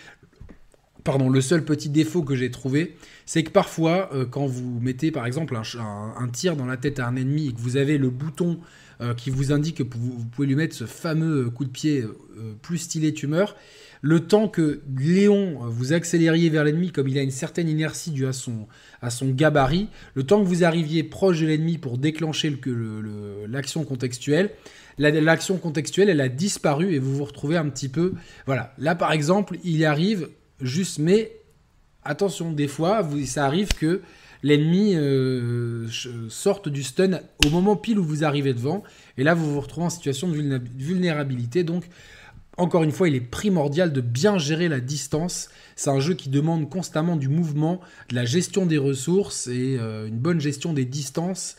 Pardon, 1.03 1.27
le 1.27 1.41
seul 1.41 1.65
petit 1.65 1.89
défaut 1.89 2.21
que 2.21 2.35
j'ai 2.35 2.51
trouvé, 2.51 2.95
c'est 3.25 3.43
que 3.43 3.49
parfois, 3.49 4.11
euh, 4.13 4.27
quand 4.27 4.45
vous 4.45 4.79
mettez 4.79 5.09
par 5.09 5.25
exemple 5.25 5.55
un, 5.55 6.29
tir 6.31 6.55
dans 6.55 6.67
la 6.67 6.77
tête 6.77 6.99
à 6.99 7.07
un 7.07 7.15
ennemi 7.15 7.47
et 7.47 7.51
que 7.51 7.59
vous 7.59 7.77
avez 7.77 7.97
le 7.97 8.11
bouton 8.11 8.59
euh, 9.01 9.15
qui 9.15 9.31
vous 9.31 9.51
indique 9.51 9.77
que 9.77 9.97
vous, 9.97 10.23
pouvez 10.35 10.47
lui 10.47 10.55
mettre 10.55 10.75
ce 10.75 10.85
fameux 10.85 11.49
coup 11.49 11.65
de 11.65 11.71
pied 11.71 12.01
euh, 12.01 12.53
plus 12.61 12.77
stylé 12.77 13.11
tumeur, 13.11 13.55
le 14.03 14.19
temps 14.19 14.49
que 14.49 14.81
Léon 14.99 15.59
vous 15.69 15.93
accélériez 15.93 16.49
vers 16.49 16.65
l'ennemi, 16.65 16.91
comme 16.91 17.07
il 17.07 17.17
a 17.17 17.21
une 17.21 17.31
certaine 17.31 17.69
inertie 17.69 18.11
due 18.11 18.27
à 18.27 18.33
son, 18.33 18.67
gabarit, 19.29 19.87
le 20.13 20.23
temps 20.23 20.43
que 20.43 20.47
vous 20.47 20.65
arriviez 20.65 21.03
proche 21.03 21.39
de 21.39 21.47
l'ennemi 21.47 21.77
pour 21.77 21.97
déclencher 21.97 22.53
l'action 23.47 23.85
contextuelle, 23.85 24.51
l'action 24.97 25.57
contextuelle, 25.57 26.09
elle 26.09 26.19
a 26.19 26.27
disparu 26.27 26.93
et 26.93 26.99
vous 26.99 27.15
vous 27.15 27.23
retrouvez 27.23 27.55
un 27.55 27.69
petit 27.69 27.87
peu. 27.87 28.13
Voilà. 28.45 28.73
Là, 28.77 28.93
par 28.93 29.13
exemple, 29.13 29.57
il 29.63 29.85
arrive 29.85 30.27
juste, 30.59 30.99
mais 30.99 31.31
attention, 32.03 32.51
des 32.51 32.67
fois, 32.67 33.07
ça 33.25 33.45
arrive 33.45 33.69
que 33.69 34.01
l'ennemi 34.43 34.95
euh, 34.95 35.87
sorte 36.27 36.67
du 36.67 36.83
stun 36.83 37.21
au 37.45 37.49
moment 37.49 37.77
pile 37.77 37.99
où 37.99 38.03
vous 38.03 38.25
arrivez 38.25 38.53
devant, 38.53 38.83
et 39.17 39.23
là, 39.23 39.33
vous 39.33 39.53
vous 39.53 39.61
retrouvez 39.61 39.85
en 39.85 39.89
situation 39.89 40.27
de 40.27 40.61
vulnérabilité. 40.77 41.63
Donc, 41.63 41.85
encore 42.57 42.83
une 42.83 42.91
fois, 42.91 43.07
il 43.07 43.15
est 43.15 43.21
primordial 43.21 43.91
de 43.91 44.01
bien 44.01 44.37
gérer 44.37 44.69
la 44.69 44.79
distance. 44.79 45.49
C'est 45.75 45.89
un 45.89 45.99
jeu 45.99 46.13
qui 46.13 46.29
demande 46.29 46.69
constamment 46.69 47.15
du 47.15 47.27
mouvement, 47.27 47.81
de 48.09 48.15
la 48.15 48.25
gestion 48.25 48.65
des 48.65 48.77
ressources 48.77 49.47
et 49.47 49.77
euh, 49.79 50.07
une 50.07 50.19
bonne 50.19 50.39
gestion 50.39 50.73
des 50.73 50.85
distances 50.85 51.55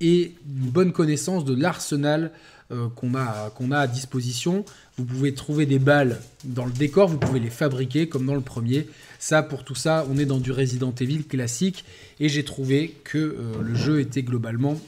et 0.00 0.34
une 0.46 0.70
bonne 0.70 0.92
connaissance 0.92 1.44
de 1.44 1.54
l'arsenal 1.54 2.32
euh, 2.70 2.88
qu'on 2.94 3.14
a, 3.14 3.78
à 3.78 3.86
disposition. 3.86 4.64
Vous 4.98 5.04
pouvez 5.04 5.32
trouver 5.32 5.64
des 5.64 5.78
balles 5.78 6.20
dans 6.44 6.66
le 6.66 6.72
décor, 6.72 7.08
vous 7.08 7.18
pouvez 7.18 7.40
les 7.40 7.50
fabriquer 7.50 8.08
comme 8.08 8.26
dans 8.26 8.34
le 8.34 8.40
premier. 8.42 8.88
Ça, 9.18 9.42
pour 9.42 9.64
tout 9.64 9.74
ça, 9.74 10.06
on 10.10 10.18
est 10.18 10.26
dans 10.26 10.38
du 10.38 10.52
Resident 10.52 10.92
Evil 11.00 11.24
classique 11.24 11.84
et 12.20 12.28
j'ai 12.28 12.44
trouvé 12.44 12.94
que 13.04 13.18
euh, 13.18 13.62
le 13.62 13.74
jeu 13.74 14.00
était 14.00 14.22
globalement 14.22 14.78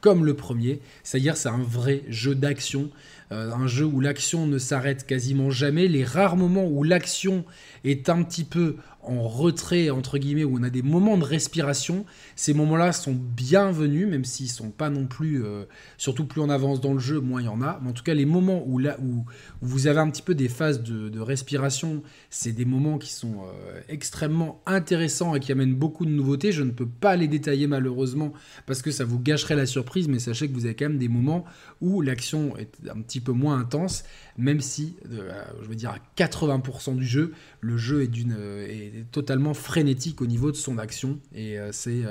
comme 0.00 0.24
le 0.24 0.34
premier, 0.34 0.80
c'est-à-dire 1.02 1.36
c'est 1.36 1.48
un 1.48 1.62
vrai 1.62 2.02
jeu 2.08 2.36
d'action 2.36 2.90
euh, 3.32 3.52
un 3.52 3.66
jeu 3.66 3.84
où 3.84 4.00
l'action 4.00 4.46
ne 4.46 4.58
s'arrête 4.58 5.06
quasiment 5.06 5.50
jamais. 5.50 5.88
Les 5.88 6.04
rares 6.04 6.36
moments 6.36 6.66
où 6.66 6.84
l'action 6.84 7.44
est 7.84 8.08
un 8.08 8.22
petit 8.22 8.44
peu 8.44 8.76
en 9.06 9.28
retrait, 9.28 9.90
entre 9.90 10.18
guillemets, 10.18 10.44
où 10.44 10.58
on 10.58 10.62
a 10.62 10.70
des 10.70 10.82
moments 10.82 11.16
de 11.16 11.24
respiration, 11.24 12.04
ces 12.34 12.54
moments-là 12.54 12.92
sont 12.92 13.14
bienvenus, 13.14 14.06
même 14.08 14.24
s'ils 14.24 14.50
sont 14.50 14.70
pas 14.70 14.90
non 14.90 15.06
plus, 15.06 15.44
euh, 15.44 15.64
surtout 15.96 16.26
plus 16.26 16.40
on 16.40 16.50
avance 16.50 16.80
dans 16.80 16.92
le 16.92 16.98
jeu, 16.98 17.20
moins 17.20 17.40
il 17.40 17.46
y 17.46 17.48
en 17.48 17.62
a. 17.62 17.78
Mais 17.82 17.90
en 17.90 17.92
tout 17.92 18.02
cas, 18.02 18.14
les 18.14 18.26
moments 18.26 18.62
où, 18.66 18.78
là, 18.78 18.96
où, 19.00 19.24
vous 19.62 19.86
avez 19.86 20.00
un 20.00 20.10
petit 20.10 20.22
peu 20.22 20.34
des 20.34 20.48
phases 20.48 20.82
de, 20.82 21.20
respiration, 21.20 22.02
c'est 22.30 22.52
des 22.52 22.64
moments 22.64 22.98
qui 22.98 23.12
sont 23.12 23.38
euh, 23.40 23.80
extrêmement 23.88 24.62
intéressants 24.66 25.34
et 25.34 25.40
qui 25.40 25.50
amènent 25.50 25.74
beaucoup 25.74 26.04
de 26.04 26.10
nouveautés. 26.10 26.52
Je 26.52 26.62
ne 26.62 26.70
peux 26.70 26.86
pas 26.86 27.16
les 27.16 27.26
détailler 27.26 27.66
malheureusement 27.66 28.32
parce 28.66 28.82
que 28.82 28.90
ça 28.90 29.04
vous 29.04 29.18
gâcherait 29.18 29.56
la 29.56 29.66
surprise, 29.66 30.08
mais 30.08 30.18
sachez 30.18 30.48
que 30.48 30.54
vous 30.54 30.66
avez 30.66 30.74
quand 30.74 30.88
même 30.88 30.98
des 30.98 31.08
moments 31.08 31.44
où 31.80 32.02
l'action 32.02 32.56
est 32.56 32.70
un 32.88 33.00
petit 33.00 33.20
peu 33.20 33.32
moins 33.32 33.58
intense, 33.58 34.04
même 34.38 34.60
si, 34.60 34.96
euh, 35.10 35.30
je 35.62 35.68
veux 35.68 35.74
dire, 35.74 35.90
à 35.90 35.98
80% 36.16 36.96
du 36.96 37.06
jeu, 37.06 37.32
le 37.60 37.76
jeu 37.76 38.02
est, 38.02 38.08
d'une, 38.08 38.36
est 38.68 39.10
totalement 39.10 39.54
frénétique 39.54 40.20
au 40.20 40.26
niveau 40.26 40.50
de 40.50 40.56
son 40.56 40.78
action 40.78 41.18
et 41.34 41.56
c'est 41.72 42.02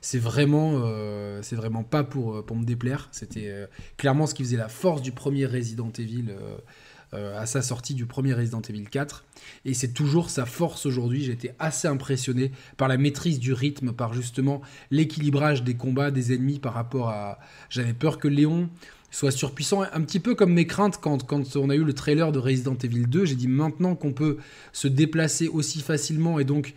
c'est 0.00 0.18
vraiment, 0.18 0.80
euh, 0.84 1.40
c'est 1.42 1.56
vraiment 1.56 1.82
pas 1.82 2.04
pour, 2.04 2.36
euh, 2.36 2.54
me 2.54 2.64
déplaire. 2.64 3.08
C'était 3.12 3.48
euh, 3.48 3.66
clairement 3.96 4.26
ce 4.26 4.34
qui 4.34 4.42
faisait 4.42 4.56
la 4.56 4.68
force 4.68 5.02
du 5.02 5.12
premier 5.12 5.46
Resident 5.46 5.92
Evil 5.98 6.26
à 7.12 7.46
sa 7.46 7.62
sortie 7.62 7.94
du 7.94 8.04
premier 8.04 8.34
Resident 8.34 8.60
Evil 8.60 8.84
4. 8.84 9.24
Et 9.64 9.72
c'est 9.72 9.94
toujours 9.94 10.28
sa 10.28 10.44
force 10.44 10.84
aujourd'hui. 10.84 11.24
J'ai 11.24 11.32
été 11.32 11.52
assez 11.58 11.88
impressionné 11.88 12.52
par 12.76 12.86
la 12.86 12.98
maîtrise 12.98 13.38
du 13.38 13.54
rythme, 13.54 13.92
par 13.92 14.12
justement 14.12 14.60
l'équilibrage 14.90 15.62
des 15.62 15.74
combats 15.74 16.10
des 16.10 16.34
ennemis 16.34 16.58
par 16.58 16.74
rapport 16.74 17.08
à. 17.08 17.38
J'avais 17.70 17.94
peur 17.94 18.18
que 18.18 18.28
Léon 18.28 18.68
soit 19.10 19.30
surpuissant, 19.30 19.82
un 19.82 20.00
petit 20.02 20.20
peu 20.20 20.34
comme 20.34 20.52
mes 20.52 20.66
craintes 20.66 20.98
quand, 21.00 21.24
quand 21.26 21.56
on 21.56 21.70
a 21.70 21.74
eu 21.74 21.84
le 21.84 21.92
trailer 21.94 22.32
de 22.32 22.38
Resident 22.38 22.76
Evil 22.76 23.06
2. 23.06 23.24
J'ai 23.24 23.34
dit 23.34 23.48
maintenant 23.48 23.94
qu'on 23.94 24.12
peut 24.12 24.38
se 24.72 24.88
déplacer 24.88 25.48
aussi 25.48 25.80
facilement 25.80 26.38
et 26.38 26.44
donc 26.44 26.74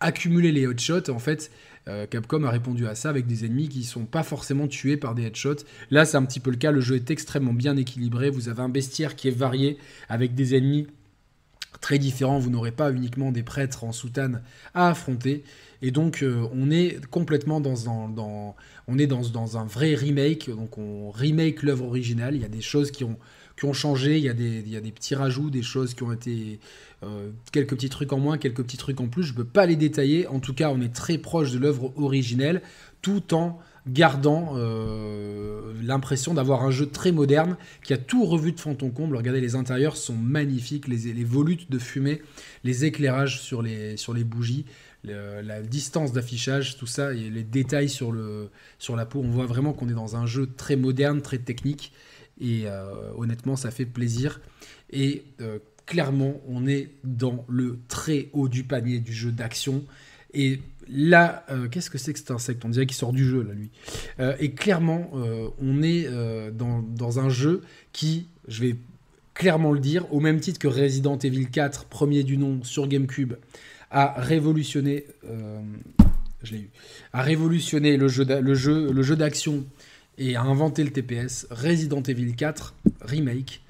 accumuler 0.00 0.50
les 0.50 0.66
hotshots, 0.66 1.10
en 1.10 1.18
fait, 1.18 1.50
euh, 1.88 2.06
Capcom 2.06 2.44
a 2.44 2.50
répondu 2.50 2.86
à 2.86 2.94
ça 2.94 3.08
avec 3.08 3.26
des 3.26 3.44
ennemis 3.44 3.68
qui 3.68 3.84
sont 3.84 4.04
pas 4.04 4.22
forcément 4.22 4.68
tués 4.68 4.96
par 4.96 5.14
des 5.14 5.24
headshots. 5.24 5.64
Là, 5.90 6.04
c'est 6.04 6.16
un 6.16 6.24
petit 6.24 6.40
peu 6.40 6.50
le 6.50 6.56
cas. 6.56 6.72
Le 6.72 6.80
jeu 6.80 6.96
est 6.96 7.10
extrêmement 7.10 7.52
bien 7.52 7.76
équilibré. 7.76 8.30
Vous 8.30 8.48
avez 8.48 8.62
un 8.62 8.68
bestiaire 8.68 9.16
qui 9.16 9.28
est 9.28 9.36
varié 9.36 9.78
avec 10.08 10.34
des 10.34 10.54
ennemis 10.54 10.86
très 11.80 11.98
différents. 11.98 12.38
Vous 12.38 12.50
n'aurez 12.50 12.72
pas 12.72 12.92
uniquement 12.92 13.32
des 13.32 13.42
prêtres 13.42 13.84
en 13.84 13.92
soutane 13.92 14.42
à 14.74 14.88
affronter. 14.88 15.44
Et 15.82 15.90
donc, 15.90 16.22
euh, 16.22 16.46
on 16.52 16.70
est 16.70 17.04
complètement 17.06 17.60
dans, 17.60 18.08
dans, 18.08 18.56
on 18.86 18.98
est 18.98 19.06
dans, 19.06 19.56
un 19.56 19.64
vrai 19.64 19.94
remake. 19.94 20.50
Donc, 20.50 20.78
on 20.78 21.10
remake 21.10 21.62
l'œuvre 21.62 21.86
originale. 21.86 22.34
Il 22.34 22.42
y 22.42 22.44
a 22.44 22.48
des 22.48 22.60
choses 22.60 22.90
qui 22.90 23.04
ont, 23.04 23.18
changé. 23.72 24.16
Il 24.16 24.24
y, 24.24 24.28
a 24.30 24.32
des, 24.32 24.62
il 24.64 24.70
y 24.70 24.76
a 24.76 24.80
des 24.80 24.90
petits 24.90 25.14
rajouts, 25.14 25.50
des 25.50 25.62
choses 25.62 25.92
qui 25.92 26.02
ont 26.02 26.12
été 26.12 26.60
euh, 27.02 27.30
quelques 27.52 27.74
petits 27.74 27.90
trucs 27.90 28.12
en 28.12 28.18
moins, 28.18 28.38
quelques 28.38 28.62
petits 28.62 28.78
trucs 28.78 29.00
en 29.00 29.08
plus, 29.08 29.22
je 29.22 29.32
ne 29.32 29.36
peux 29.36 29.44
pas 29.44 29.66
les 29.66 29.76
détailler. 29.76 30.26
En 30.28 30.40
tout 30.40 30.54
cas, 30.54 30.70
on 30.70 30.80
est 30.80 30.94
très 30.94 31.18
proche 31.18 31.52
de 31.52 31.58
l'œuvre 31.58 31.92
originelle. 31.96 32.62
tout 33.02 33.34
en 33.34 33.58
gardant 33.86 34.52
euh, 34.56 35.72
l'impression 35.82 36.34
d'avoir 36.34 36.64
un 36.64 36.70
jeu 36.70 36.86
très 36.86 37.12
moderne 37.12 37.56
qui 37.82 37.92
a 37.92 37.98
tout 37.98 38.24
revu 38.24 38.52
de 38.52 38.60
fond 38.60 38.76
en 38.82 38.90
comble. 38.90 39.16
Regardez, 39.16 39.40
les 39.40 39.54
intérieurs 39.54 39.96
sont 39.96 40.16
magnifiques, 40.16 40.86
les, 40.88 41.24
volutes 41.24 41.70
de 41.70 41.78
fumée, 41.78 42.22
les 42.64 42.84
éclairages 42.84 43.40
sur 43.40 43.62
les, 43.62 43.96
bougies, 44.24 44.66
la 45.04 45.62
distance 45.62 46.12
d'affichage, 46.12 46.76
tout 46.76 46.86
ça, 46.86 47.12
et 47.12 47.30
les 47.30 47.42
détails 47.42 47.88
sur, 47.88 48.12
la 48.12 49.06
peau. 49.06 49.20
On 49.24 49.30
voit 49.30 49.46
vraiment 49.46 49.72
qu'on 49.72 49.88
est 49.88 49.94
dans 49.94 50.16
un 50.16 50.26
jeu 50.26 50.48
très 50.56 50.76
moderne, 50.76 51.22
très 51.22 51.38
technique, 51.38 51.92
et 52.40 52.62
euh, 52.64 53.12
honnêtement, 53.16 53.56
ça 53.56 53.70
fait 53.70 53.86
plaisir. 53.86 54.40
Et 54.90 55.24
euh, 55.40 55.58
clairement, 55.86 56.40
on 56.48 56.66
est 56.66 56.90
dans 57.04 57.44
le 57.48 57.78
très 57.88 58.30
haut 58.32 58.48
du 58.48 58.64
panier 58.64 58.98
du 58.98 59.12
jeu 59.12 59.30
d'action. 59.30 59.84
Là, 60.92 61.44
euh, 61.50 61.68
qu'est-ce 61.68 61.90
que 61.90 61.98
c'est 61.98 62.12
que 62.12 62.18
cet 62.18 62.30
insecte? 62.30 62.64
On 62.64 62.68
dirait 62.68 62.86
qu'il 62.86 62.96
sort 62.96 63.12
du 63.12 63.24
jeu, 63.24 63.42
là, 63.42 63.54
lui. 63.54 63.70
Euh, 64.18 64.34
et 64.40 64.52
clairement, 64.52 65.10
euh, 65.14 65.48
on 65.60 65.82
est 65.82 66.08
dans, 66.52 67.18
un 67.18 67.28
jeu 67.28 67.62
qui, 67.92 68.28
je 68.48 68.62
vais 68.62 68.76
clairement 69.34 69.72
le 69.72 69.80
dire, 69.80 70.12
au 70.12 70.20
même 70.20 70.40
titre 70.40 70.58
que 70.58 70.68
Resident 70.68 71.18
Evil 71.18 71.46
4, 71.46 71.86
premier 71.86 72.22
du 72.22 72.36
nom 72.36 72.62
sur 72.62 72.86
GameCube, 72.86 73.34
a 73.90 74.20
révolutionné, 74.20 75.06
je 76.42 76.52
l'ai 76.52 76.60
eu, 76.60 76.70
a 77.12 77.22
révolutionné 77.22 77.96
le 77.96 78.08
jeu, 78.08 78.24
le 78.40 78.54
jeu, 78.54 78.92
le 78.92 79.02
jeu 79.02 79.16
d'action 79.16 79.64
et 80.18 80.36
a 80.36 80.42
inventé 80.42 80.84
le 80.84 80.90
TPS. 80.90 81.46
Resident 81.50 82.02
Evil 82.02 82.34
4 82.34 82.74
Remake 83.00 83.62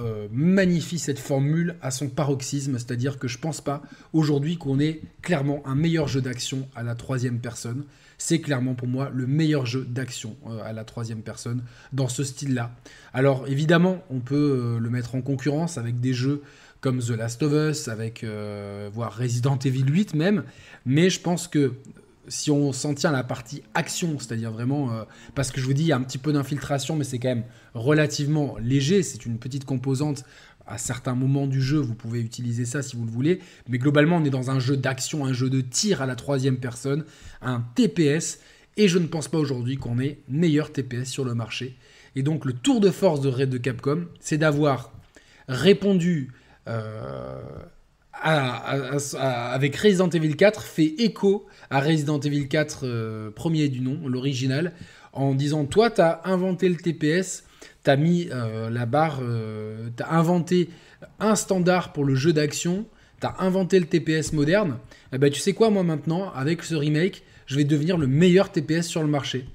euh, 0.00 0.26
magnifie 0.32 0.98
cette 0.98 1.20
formule 1.20 1.76
à 1.80 1.92
son 1.92 2.08
paroxysme, 2.08 2.78
c'est-à-dire 2.78 3.16
que 3.16 3.28
je 3.28 3.38
pense 3.38 3.60
pas 3.60 3.80
aujourd'hui 4.12 4.56
qu'on 4.56 4.80
ait 4.80 5.00
clairement 5.22 5.62
un 5.66 5.76
meilleur 5.76 6.08
jeu 6.08 6.20
d'action 6.20 6.68
à 6.74 6.82
la 6.82 6.96
troisième 6.96 7.38
personne. 7.38 7.84
C'est 8.18 8.40
clairement 8.40 8.74
pour 8.74 8.88
moi 8.88 9.08
le 9.14 9.28
meilleur 9.28 9.66
jeu 9.66 9.84
d'action 9.84 10.36
euh, 10.48 10.60
à 10.64 10.72
la 10.72 10.82
troisième 10.82 11.22
personne 11.22 11.62
dans 11.92 12.08
ce 12.08 12.24
style-là. 12.24 12.72
Alors 13.12 13.46
évidemment, 13.46 14.02
on 14.10 14.18
peut 14.18 14.34
euh, 14.34 14.78
le 14.80 14.90
mettre 14.90 15.14
en 15.14 15.20
concurrence 15.20 15.78
avec 15.78 16.00
des 16.00 16.12
jeux 16.12 16.42
comme 16.80 16.98
The 16.98 17.10
Last 17.10 17.42
of 17.44 17.52
Us, 17.52 17.88
avec 17.88 18.26
voire 18.92 19.16
Resident 19.16 19.58
Evil 19.58 19.86
8 19.88 20.14
même, 20.14 20.44
mais 20.84 21.08
je 21.08 21.18
pense 21.18 21.48
que 21.48 21.72
si 22.28 22.50
on 22.50 22.72
s'en 22.72 22.94
tient 22.94 23.10
à 23.10 23.12
la 23.12 23.24
partie 23.24 23.62
action, 23.74 24.18
c'est-à-dire 24.18 24.50
vraiment, 24.50 24.92
euh, 24.92 25.04
parce 25.34 25.50
que 25.50 25.60
je 25.60 25.66
vous 25.66 25.74
dis, 25.74 25.82
il 25.82 25.88
y 25.88 25.92
a 25.92 25.96
un 25.96 26.02
petit 26.02 26.18
peu 26.18 26.32
d'infiltration, 26.32 26.96
mais 26.96 27.04
c'est 27.04 27.18
quand 27.18 27.28
même 27.28 27.44
relativement 27.74 28.56
léger, 28.58 29.02
c'est 29.02 29.26
une 29.26 29.38
petite 29.38 29.64
composante. 29.64 30.24
À 30.66 30.78
certains 30.78 31.14
moments 31.14 31.46
du 31.46 31.60
jeu, 31.60 31.78
vous 31.78 31.94
pouvez 31.94 32.20
utiliser 32.20 32.64
ça 32.64 32.82
si 32.82 32.96
vous 32.96 33.04
le 33.04 33.10
voulez, 33.10 33.40
mais 33.68 33.76
globalement, 33.76 34.16
on 34.16 34.24
est 34.24 34.30
dans 34.30 34.50
un 34.50 34.58
jeu 34.58 34.76
d'action, 34.78 35.26
un 35.26 35.32
jeu 35.32 35.50
de 35.50 35.60
tir 35.60 36.00
à 36.00 36.06
la 36.06 36.16
troisième 36.16 36.56
personne, 36.56 37.04
un 37.42 37.62
TPS, 37.74 38.38
et 38.76 38.88
je 38.88 38.98
ne 38.98 39.06
pense 39.06 39.28
pas 39.28 39.38
aujourd'hui 39.38 39.76
qu'on 39.76 39.98
ait 39.98 40.20
meilleur 40.28 40.72
TPS 40.72 41.04
sur 41.04 41.24
le 41.24 41.34
marché. 41.34 41.76
Et 42.16 42.22
donc, 42.22 42.44
le 42.44 42.52
tour 42.52 42.80
de 42.80 42.90
force 42.90 43.20
de 43.20 43.28
Red 43.28 43.50
de 43.50 43.58
Capcom, 43.58 44.06
c'est 44.20 44.38
d'avoir 44.38 44.92
répondu 45.48 46.32
euh, 46.68 47.42
avec 48.22 49.76
Resident 49.76 50.08
Evil 50.08 50.36
4 50.36 50.62
fait 50.62 50.94
écho 50.98 51.46
à 51.70 51.80
Resident 51.80 52.20
Evil 52.20 52.48
4 52.48 52.80
euh, 52.82 53.30
premier 53.30 53.68
du 53.68 53.80
nom, 53.80 54.08
l'original, 54.08 54.72
en 55.12 55.34
disant 55.34 55.64
toi 55.64 55.90
tu 55.90 56.00
as 56.00 56.22
inventé 56.24 56.68
le 56.68 56.76
TPS, 56.76 57.44
tu 57.84 57.90
as 57.90 57.96
mis 57.96 58.28
euh, 58.30 58.70
la 58.70 58.86
barre, 58.86 59.20
euh, 59.22 59.88
tu 59.96 60.02
as 60.02 60.12
inventé 60.12 60.70
un 61.20 61.34
standard 61.34 61.92
pour 61.92 62.04
le 62.04 62.14
jeu 62.14 62.32
d'action, 62.32 62.86
tu 63.20 63.26
as 63.26 63.36
inventé 63.40 63.78
le 63.78 63.86
TPS 63.86 64.32
moderne, 64.32 64.78
et 65.12 65.16
eh 65.16 65.18
ben, 65.18 65.30
tu 65.30 65.40
sais 65.40 65.52
quoi 65.52 65.70
moi 65.70 65.82
maintenant, 65.82 66.32
avec 66.32 66.62
ce 66.62 66.74
remake, 66.74 67.22
je 67.46 67.56
vais 67.56 67.64
devenir 67.64 67.98
le 67.98 68.06
meilleur 68.06 68.50
TPS 68.50 68.86
sur 68.86 69.02
le 69.02 69.08
marché. 69.08 69.46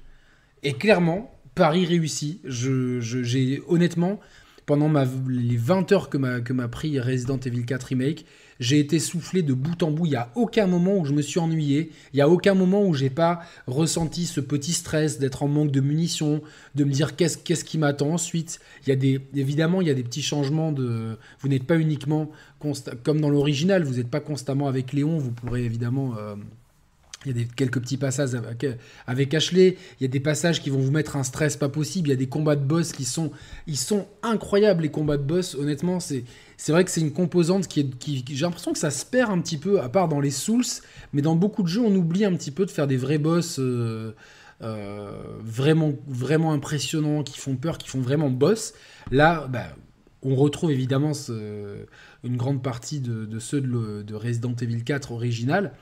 Et 0.62 0.74
clairement, 0.74 1.34
Paris 1.54 1.86
réussit. 1.86 2.40
Je, 2.44 3.00
j'ai 3.00 3.62
honnêtement, 3.68 4.20
pendant 4.66 4.90
les 5.28 5.56
20 5.56 5.92
heures 5.92 6.08
que 6.08 6.18
m'a, 6.18 6.40
que 6.40 6.52
m'a 6.52 6.68
pris 6.68 7.00
Resident 7.00 7.38
Evil 7.38 7.64
4 7.64 7.84
Remake, 7.84 8.24
j'ai 8.60 8.78
été 8.78 8.98
soufflé 8.98 9.42
de 9.42 9.54
bout 9.54 9.82
en 9.82 9.90
bout. 9.90 10.06
Il 10.06 10.10
n'y 10.10 10.16
a 10.16 10.30
aucun 10.36 10.66
moment 10.66 10.98
où 10.98 11.04
je 11.06 11.12
me 11.12 11.22
suis 11.22 11.40
ennuyé. 11.40 11.90
Il 12.12 12.16
n'y 12.16 12.22
a 12.22 12.28
aucun 12.28 12.54
moment 12.54 12.84
où 12.84 12.94
j'ai 12.94 13.10
pas 13.10 13.40
ressenti 13.66 14.26
ce 14.26 14.40
petit 14.40 14.72
stress 14.72 15.18
d'être 15.18 15.42
en 15.42 15.48
manque 15.48 15.72
de 15.72 15.80
munitions, 15.80 16.42
de 16.74 16.84
me 16.84 16.92
dire 16.92 17.16
qu'est-ce, 17.16 17.64
qui 17.64 17.78
m'attend 17.78 18.12
ensuite. 18.12 18.60
Il 18.86 18.90
y 18.90 18.92
a 18.92 18.96
des, 18.96 19.20
évidemment, 19.34 19.80
il 19.80 19.88
y 19.88 19.90
a 19.90 19.94
des 19.94 20.04
petits 20.04 20.22
changements 20.22 20.72
de. 20.72 21.16
Vous 21.40 21.48
n'êtes 21.48 21.64
pas 21.64 21.78
uniquement 21.78 22.30
comme 23.02 23.20
dans 23.20 23.30
l'original. 23.30 23.82
Vous 23.82 23.94
n'êtes 23.94 24.10
pas 24.10 24.20
constamment 24.20 24.68
avec 24.68 24.92
Léon. 24.92 25.18
Vous 25.18 25.32
pourrez 25.32 25.64
évidemment. 25.64 26.14
Euh, 26.18 26.36
il 27.26 27.28
y 27.28 27.30
a 27.32 27.44
des, 27.44 27.44
quelques 27.44 27.80
petits 27.80 27.98
passages 27.98 28.30
avec, 29.06 29.34
Ashley. 29.34 29.76
Il 29.98 30.02
y 30.02 30.06
a 30.06 30.08
des 30.08 30.20
passages 30.20 30.62
qui 30.62 30.70
vont 30.70 30.78
vous 30.78 30.90
mettre 30.90 31.16
un 31.16 31.22
stress 31.22 31.56
pas 31.56 31.68
possible. 31.68 32.08
Il 32.08 32.12
y 32.12 32.14
a 32.14 32.16
des 32.16 32.28
combats 32.28 32.56
de 32.56 32.64
boss 32.64 32.92
qui 32.92 33.04
sont, 33.04 33.32
incroyables, 34.22 34.82
les 34.82 34.90
combats 34.90 35.18
de 35.18 35.22
boss. 35.22 35.54
Honnêtement, 35.54 36.00
c'est, 36.00 36.24
vrai 36.68 36.84
que 36.84 36.90
c'est 36.90 37.02
une 37.02 37.12
composante 37.12 37.68
qui 37.68 37.80
est. 37.80 37.90
J'ai 38.30 38.44
l'impression 38.44 38.72
que 38.72 38.78
ça 38.78 38.90
se 38.90 39.04
perd 39.04 39.30
un 39.30 39.40
petit 39.40 39.58
peu, 39.58 39.80
à 39.80 39.90
part 39.90 40.08
dans 40.08 40.20
les 40.20 40.30
Souls. 40.30 40.64
Mais 41.12 41.20
dans 41.20 41.36
beaucoup 41.36 41.62
de 41.62 41.68
jeux, 41.68 41.82
on 41.82 41.94
oublie 41.94 42.24
un 42.24 42.34
petit 42.34 42.50
peu 42.50 42.64
de 42.64 42.70
faire 42.70 42.86
des 42.86 42.96
vrais 42.96 43.18
boss 43.18 43.58
euh, 43.58 44.14
euh, 44.62 45.12
vraiment, 45.40 45.92
vraiment 46.06 46.52
impressionnants, 46.52 47.22
qui 47.22 47.38
font 47.38 47.56
peur, 47.56 47.76
qui 47.76 47.88
font 47.88 48.00
vraiment 48.00 48.30
boss. 48.30 48.72
Là, 49.10 49.46
bah, 49.46 49.76
on 50.22 50.34
retrouve 50.36 50.70
évidemment 50.70 51.12
une 52.24 52.36
grande 52.36 52.62
partie 52.62 53.00
de, 53.00 53.38
ceux 53.38 53.60
de, 53.60 54.02
de, 54.02 54.14
Resident 54.14 54.54
Evil 54.60 54.84
4 54.84 55.12
original. 55.12 55.72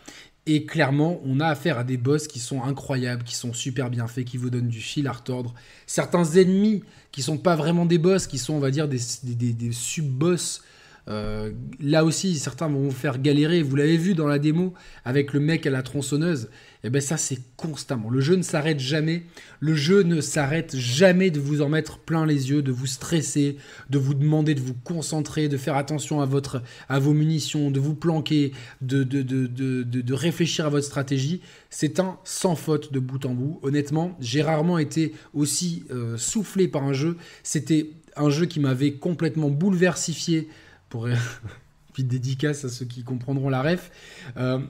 Et 0.50 0.64
clairement, 0.64 1.20
on 1.26 1.40
a 1.40 1.46
affaire 1.46 1.76
à 1.76 1.84
des 1.84 1.98
boss 1.98 2.26
qui 2.26 2.40
sont 2.40 2.62
incroyables, 2.62 3.22
qui 3.22 3.34
sont 3.34 3.52
super 3.52 3.90
bien 3.90 4.06
faits, 4.06 4.24
qui 4.24 4.38
vous 4.38 4.48
donnent 4.48 4.68
du 4.68 4.80
fil 4.80 5.06
à 5.06 5.12
retordre. 5.12 5.52
Certains 5.86 6.24
ennemis 6.24 6.82
qui 7.12 7.20
sont 7.20 7.36
pas 7.36 7.54
vraiment 7.54 7.84
des 7.84 7.98
boss, 7.98 8.26
qui 8.26 8.38
sont, 8.38 8.54
on 8.54 8.58
va 8.58 8.70
dire, 8.70 8.88
des, 8.88 8.98
des, 9.24 9.72
sub-boss. 9.72 10.62
Euh, 11.08 11.52
là 11.80 12.04
aussi, 12.04 12.38
certains 12.38 12.68
vont 12.68 12.80
vous 12.80 12.90
faire 12.90 13.18
galérer. 13.18 13.62
Vous 13.62 13.76
l'avez 13.76 13.96
vu 13.96 14.14
dans 14.14 14.26
la 14.26 14.38
démo 14.38 14.74
avec 15.04 15.32
le 15.32 15.40
mec 15.40 15.66
à 15.66 15.70
la 15.70 15.82
tronçonneuse 15.82 16.48
et 16.84 16.86
eh 16.86 16.90
bien 16.90 17.00
ça 17.00 17.16
c'est 17.16 17.40
constamment. 17.56 18.08
Le 18.08 18.20
jeu 18.20 18.36
ne 18.36 18.42
s'arrête 18.42 18.78
jamais. 18.78 19.24
Le 19.58 19.74
jeu 19.74 20.04
ne 20.04 20.20
s'arrête 20.20 20.76
jamais 20.76 21.32
de 21.32 21.40
vous 21.40 21.60
en 21.60 21.68
mettre 21.68 21.98
plein 21.98 22.24
les 22.24 22.50
yeux, 22.50 22.62
de 22.62 22.70
vous 22.70 22.86
stresser, 22.86 23.56
de 23.90 23.98
vous 23.98 24.14
demander 24.14 24.54
de 24.54 24.60
vous 24.60 24.76
concentrer, 24.84 25.48
de 25.48 25.56
faire 25.56 25.74
attention 25.74 26.20
à, 26.20 26.24
votre, 26.24 26.62
à 26.88 27.00
vos 27.00 27.14
munitions, 27.14 27.72
de 27.72 27.80
vous 27.80 27.96
planquer, 27.96 28.52
de, 28.80 29.02
de, 29.02 29.22
de, 29.22 29.82
de 29.82 30.14
réfléchir 30.14 30.66
à 30.66 30.68
votre 30.68 30.86
stratégie. 30.86 31.40
C'est 31.68 31.98
un 31.98 32.16
sans 32.22 32.54
faute 32.54 32.92
de 32.92 33.00
bout 33.00 33.26
en 33.26 33.34
bout. 33.34 33.58
Honnêtement, 33.62 34.16
j'ai 34.20 34.42
rarement 34.42 34.78
été 34.78 35.14
aussi 35.34 35.82
euh, 35.90 36.16
soufflé 36.16 36.68
par 36.68 36.84
un 36.84 36.92
jeu. 36.92 37.16
C'était 37.42 37.90
un 38.14 38.30
jeu 38.30 38.46
qui 38.46 38.60
m'avait 38.60 38.92
complètement 38.92 39.48
bouleversifié 39.48 40.48
pour 40.88 41.08
dédicace 42.02 42.64
à 42.64 42.68
ceux 42.68 42.86
qui 42.86 43.02
comprendront 43.02 43.48
la 43.48 43.62
ref. 43.62 43.90
Euh, 44.36 44.60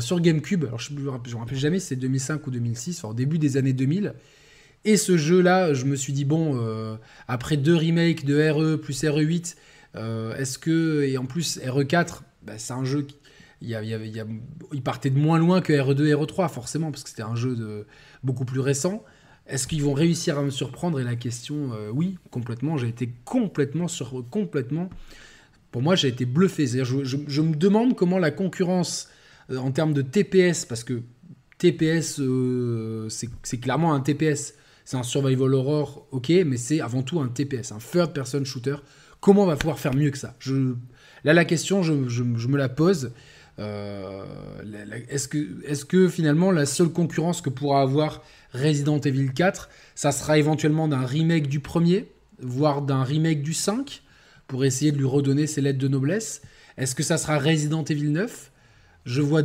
sur 0.00 0.20
GameCube, 0.20 0.66
je 0.76 0.92
ne 0.92 1.00
me 1.00 1.10
rappelle 1.10 1.58
jamais 1.58 1.78
c'est 1.78 1.96
2005 1.96 2.46
ou 2.46 2.50
2006, 2.50 3.04
au 3.04 3.14
début 3.14 3.38
des 3.38 3.56
années 3.56 3.72
2000. 3.72 4.14
Et 4.84 4.96
ce 4.96 5.16
jeu-là, 5.16 5.74
je 5.74 5.84
me 5.84 5.94
suis 5.94 6.12
dit, 6.12 6.24
bon, 6.24 6.56
euh, 6.56 6.96
après 7.28 7.56
deux 7.56 7.76
remakes 7.76 8.24
de 8.24 8.50
RE 8.50 8.76
plus 8.76 9.02
RE8, 9.04 9.56
euh, 9.94 10.36
est-ce 10.36 10.58
que. 10.58 11.02
Et 11.04 11.18
en 11.18 11.26
plus, 11.26 11.58
RE4, 11.58 12.22
bah, 12.42 12.54
c'est 12.58 12.72
un 12.72 12.84
jeu 12.84 13.02
qui. 13.02 13.16
Y 13.64 13.76
a, 13.76 13.80
il, 13.84 14.82
partait 14.82 15.10
de 15.10 15.18
moins 15.18 15.38
loin 15.38 15.60
que 15.60 15.72
RE2 15.72 16.06
et 16.06 16.14
RE3, 16.14 16.48
forcément, 16.48 16.90
parce 16.90 17.04
que 17.04 17.10
c'était 17.10 17.22
un 17.22 17.36
jeu 17.36 17.54
de, 17.54 17.86
beaucoup 18.24 18.44
plus 18.44 18.58
récent. 18.58 19.04
Est-ce 19.52 19.68
qu'ils 19.68 19.82
vont 19.82 19.92
réussir 19.92 20.38
à 20.38 20.42
me 20.42 20.50
surprendre? 20.50 20.98
Et 20.98 21.04
la 21.04 21.14
question, 21.14 21.70
oui, 21.92 22.18
complètement. 22.30 22.76
J'ai 22.78 22.88
été 22.88 23.12
complètement, 23.24 23.86
sur, 23.86 24.24
complètement 24.30 24.88
pour 25.72 25.80
moi, 25.80 25.96
j'ai 25.96 26.08
été 26.08 26.26
bluffé. 26.26 26.66
Je, 26.66 27.02
je, 27.02 27.40
me 27.40 27.56
demande 27.56 27.96
comment 27.96 28.18
la 28.18 28.30
concurrence 28.30 29.08
euh, 29.50 29.56
en 29.56 29.72
termes 29.72 29.94
de 29.94 30.02
TPS, 30.02 30.66
parce 30.66 30.84
que 30.84 31.00
TPS, 31.58 32.20
euh, 32.20 33.08
c'est 33.08 33.58
clairement 33.58 33.94
un 33.94 34.00
TPS. 34.00 34.54
C'est 34.84 34.96
un 34.96 35.02
survival 35.02 35.54
horror, 35.54 36.06
ok, 36.10 36.30
mais 36.44 36.56
c'est 36.56 36.80
avant 36.80 37.02
tout 37.02 37.20
un 37.20 37.28
TPS, 37.28 37.72
un 37.72 37.78
third 37.78 38.12
person 38.12 38.44
shooter. 38.44 38.76
Comment 39.20 39.44
on 39.44 39.46
va 39.46 39.56
pouvoir 39.56 39.78
faire 39.78 39.94
mieux 39.94 40.10
que 40.10 40.18
ça? 40.18 40.36
Là, 41.24 41.32
la 41.32 41.44
question, 41.44 41.82
je, 41.82 41.92
me 41.92 42.58
la 42.58 42.68
pose. 42.68 43.12
Euh, 43.58 44.24
est-ce 45.08 45.84
que, 45.84 46.08
finalement 46.08 46.50
la 46.50 46.66
seule 46.66 46.88
concurrence 46.88 47.40
que 47.40 47.50
pourra 47.50 47.82
avoir 47.82 48.22
Resident 48.52 48.98
Evil 48.98 49.32
4, 49.32 49.68
ça 49.94 50.12
sera 50.12 50.38
éventuellement 50.38 50.88
d'un 50.88 51.04
remake 51.04 51.48
du 51.48 51.60
premier, 51.60 52.08
voire 52.40 52.82
d'un 52.82 53.02
remake 53.02 53.42
du 53.42 53.52
5 53.52 54.02
pour 54.46 54.64
essayer 54.64 54.92
de 54.92 54.98
lui 54.98 55.06
redonner 55.06 55.46
ses 55.46 55.60
lettres 55.60 55.78
de 55.78 55.88
noblesse? 55.88 56.42
Est-ce 56.78 56.94
que 56.94 57.02
ça 57.02 57.18
sera 57.18 57.38
Resident 57.38 57.84
Evil 57.84 58.10
9 58.10 58.50
Je 59.04 59.20
vois 59.20 59.42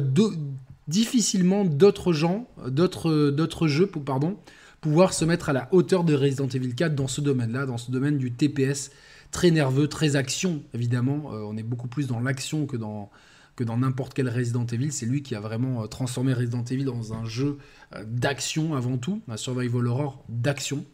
difficilement 0.88 1.66
d'autres 1.66 2.14
gens, 2.14 2.48
d'autres 2.68 3.68
jeux, 3.68 3.88
pardon, 3.88 4.38
pouvoir 4.80 5.14
se 5.14 5.26
mettre 5.26 5.50
à 5.50 5.54
la 5.54 5.68
hauteur 5.72 6.04
de 6.04 6.14
Resident 6.14 6.48
Evil 6.48 6.74
4 6.74 6.96
dans 6.96 7.08
ce 7.08 7.20
domaine-là, 7.20 7.66
dans 7.66 7.78
ce 7.78 7.92
domaine 7.92 8.18
du 8.18 8.32
TPS 8.32 8.92
très 9.32 9.52
nerveux, 9.52 9.88
très 9.88 10.16
action, 10.16 10.64
évidemment. 10.74 11.34
Euh, 11.34 11.42
on 11.46 11.58
est 11.58 11.64
beaucoup 11.64 11.88
plus 11.88 12.08
dans 12.08 12.20
l'action 12.20 12.66
que 12.66 12.78
dans, 12.78 13.10
que 13.58 13.64
dans 13.64 13.78
n'importe 13.78 14.14
quel 14.14 14.30
Resident 14.30 14.66
Evil. 14.68 14.94
C'est 14.94 15.08
lui 15.08 15.24
qui 15.24 15.36
a 15.36 15.42
vraiment 15.42 15.84
euh, 15.84 15.88
transformé 15.88 16.32
Resident 16.32 16.64
Evil 16.64 16.86
dans 16.86 17.14
un 17.14 17.26
jeu 17.26 17.58
euh, 17.94 18.04
d'action 18.08 18.76
avant 18.76 18.98
tout, 18.98 19.22
un 19.28 19.36
survival 19.36 19.88
horror 19.88 20.24
d'action. 20.30 20.86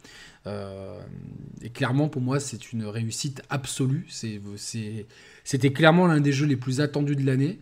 et 1.62 1.70
clairement, 1.70 2.10
pour 2.10 2.22
moi, 2.22 2.40
c'est 2.40 2.74
une 2.74 2.86
réussite 2.86 3.44
absolue. 3.50 4.08
C'était 4.10 5.72
clairement 5.72 6.08
l'un 6.08 6.20
des 6.20 6.32
jeux 6.32 6.48
les 6.48 6.58
plus 6.58 6.82
attendus 6.82 7.16
de 7.16 7.26
l'année. 7.26 7.60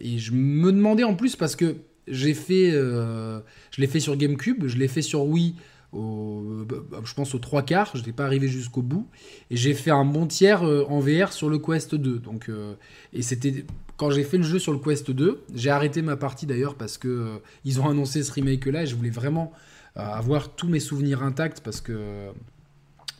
et 0.00 0.18
je 0.18 0.32
me 0.32 0.72
demandais 0.72 1.04
en 1.04 1.14
plus 1.14 1.36
parce 1.36 1.54
que 1.54 1.76
j'ai 2.08 2.34
fait, 2.34 2.72
je 2.72 3.80
l'ai 3.80 3.86
fait 3.86 4.00
sur 4.00 4.16
GameCube, 4.16 4.66
je 4.66 4.78
l'ai 4.78 4.88
fait 4.88 5.02
sur 5.02 5.26
Wii 5.26 5.54
bah, 5.92 6.76
je 7.04 7.14
pense 7.14 7.34
aux 7.34 7.38
trois 7.38 7.62
quarts, 7.62 7.90
je 7.94 7.98
n'étais 7.98 8.12
pas 8.12 8.26
arrivé 8.26 8.48
jusqu'au 8.48 8.82
bout, 8.82 9.08
et 9.50 9.56
j'ai 9.56 9.72
fait 9.74 9.90
un 9.90 10.04
bon 10.04 10.26
tiers 10.26 10.62
euh, 10.62 10.84
en 10.88 11.00
VR 11.00 11.32
sur 11.32 11.48
le 11.48 11.58
Quest 11.58 11.94
2. 11.94 12.18
Donc, 12.18 12.48
euh, 12.48 12.74
et 13.12 13.22
c'était 13.22 13.64
quand 13.96 14.10
j'ai 14.10 14.24
fait 14.24 14.36
le 14.36 14.42
jeu 14.42 14.58
sur 14.58 14.72
le 14.72 14.78
Quest 14.78 15.10
2, 15.10 15.44
j'ai 15.54 15.70
arrêté 15.70 16.02
ma 16.02 16.16
partie 16.16 16.46
d'ailleurs 16.46 16.74
parce 16.74 16.98
que 16.98 17.08
euh, 17.08 17.38
ils 17.64 17.80
ont 17.80 17.88
annoncé 17.88 18.22
ce 18.22 18.32
remake 18.32 18.66
là, 18.66 18.82
et 18.82 18.86
je 18.86 18.94
voulais 18.94 19.10
vraiment 19.10 19.52
avoir 19.96 20.54
tous 20.54 20.68
mes 20.68 20.78
souvenirs 20.78 21.24
intacts 21.24 21.60
parce 21.60 21.80
que 21.80 22.28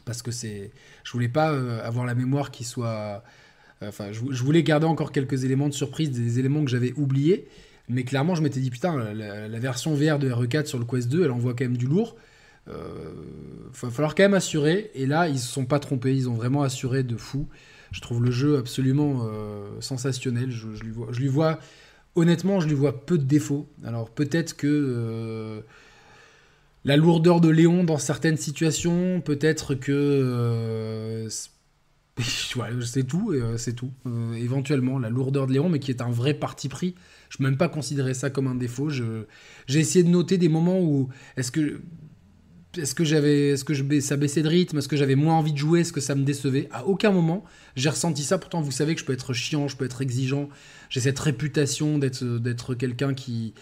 parce 0.04 0.22
que 0.22 0.30
c'est, 0.30 0.70
je 1.02 1.12
voulais 1.12 1.28
pas 1.28 1.48
avoir 1.82 2.06
la 2.06 2.14
mémoire 2.14 2.52
qui 2.52 2.62
soit, 2.62 3.24
enfin, 3.82 4.12
je, 4.12 4.42
voulais 4.44 4.62
garder 4.62 4.86
encore 4.86 5.10
quelques 5.10 5.44
éléments 5.44 5.68
de 5.68 5.74
surprise, 5.74 6.12
des 6.12 6.38
éléments 6.38 6.64
que 6.64 6.70
j'avais 6.70 6.92
oubliés. 6.92 7.48
Mais 7.88 8.04
clairement, 8.04 8.36
je 8.36 8.42
m'étais 8.42 8.60
dit, 8.60 8.70
putain, 8.70 9.12
la, 9.12 9.48
la, 9.48 9.58
version 9.58 9.92
VR 9.94 10.20
de 10.20 10.30
RE4 10.30 10.66
sur 10.66 10.78
le 10.78 10.84
Quest 10.84 11.08
2, 11.08 11.24
elle 11.24 11.32
envoie 11.32 11.52
quand 11.54 11.64
même 11.64 11.76
du 11.76 11.86
lourd. 11.86 12.14
Il 12.68 12.74
euh, 12.74 13.80
va 13.82 13.90
falloir 13.90 14.14
quand 14.14 14.24
même 14.24 14.34
assurer. 14.34 14.90
Et 14.94 15.06
là, 15.06 15.28
ils 15.28 15.34
ne 15.34 15.38
se 15.38 15.48
sont 15.48 15.64
pas 15.64 15.78
trompés. 15.78 16.14
Ils 16.14 16.28
ont 16.28 16.34
vraiment 16.34 16.62
assuré 16.62 17.02
de 17.02 17.16
fou. 17.16 17.48
Je 17.92 18.00
trouve 18.00 18.22
le 18.22 18.30
jeu 18.30 18.58
absolument 18.58 19.22
euh, 19.22 19.80
sensationnel. 19.80 20.50
Je, 20.50 20.66
lui 21.18 21.28
vois, 21.28 21.58
honnêtement, 22.14 22.60
je 22.60 22.68
lui 22.68 22.74
vois 22.74 23.06
peu 23.06 23.16
de 23.16 23.24
défauts. 23.24 23.66
Alors 23.84 24.10
peut-être 24.10 24.56
que 24.56 24.66
euh, 24.66 25.60
la 26.84 26.98
lourdeur 26.98 27.40
de 27.40 27.48
Léon 27.48 27.84
dans 27.84 27.96
certaines 27.96 28.36
situations, 28.36 29.22
peut-être 29.22 29.74
que 29.74 31.26
c'est 32.20 33.06
tout, 33.06 33.34
c'est 33.56 33.72
tout. 33.72 33.92
éventuellement, 34.36 34.98
la 34.98 35.08
lourdeur 35.08 35.46
de 35.46 35.54
Léon, 35.54 35.70
mais 35.70 35.78
qui 35.78 35.90
est 35.90 36.02
un 36.02 36.10
vrai 36.10 36.34
parti 36.34 36.68
pris. 36.68 36.94
Je 37.30 37.36
ne 37.36 37.38
peux 37.38 37.50
même 37.50 37.58
pas 37.58 37.68
considérer 37.70 38.12
ça 38.12 38.28
comme 38.28 38.46
un 38.46 38.54
défaut. 38.54 38.90
J'ai 38.90 39.80
essayé 39.80 40.04
de 40.04 40.10
noter 40.10 40.36
des 40.36 40.50
moments 40.50 40.80
où 40.80 41.08
est-ce 41.38 41.50
que 41.50 41.80
est-ce 42.78 42.94
que 42.94 43.04
j'avais, 43.04 43.50
est-ce 43.50 43.64
que 43.64 44.00
ça 44.00 44.16
baissait 44.16 44.42
de 44.42 44.48
rythme, 44.48 44.78
est-ce 44.78 44.88
que 44.88 44.96
j'avais 44.96 45.14
moins 45.14 45.34
envie 45.34 45.52
de 45.52 45.58
jouer, 45.58 45.80
est-ce 45.80 45.92
que 45.92 46.00
ça 46.00 46.14
me 46.14 46.24
décevait? 46.24 46.68
À 46.72 46.86
aucun 46.86 47.10
moment 47.10 47.44
j'ai 47.78 47.90
ressenti 47.90 48.24
ça. 48.24 48.38
Pourtant, 48.38 48.60
vous 48.60 48.72
savez 48.72 48.94
que 48.94 49.00
je 49.00 49.06
peux 49.06 49.12
être 49.12 49.32
chiant, 49.32 49.68
je 49.68 49.76
peux 49.76 49.84
être 49.84 50.02
exigeant. 50.02 50.48
J'ai 50.90 51.00
cette 51.00 51.18
réputation 51.18 51.98
d'être, 51.98 52.24
d'être 52.24 52.74
quelqu'un 52.74 53.14
qui, 53.14 53.54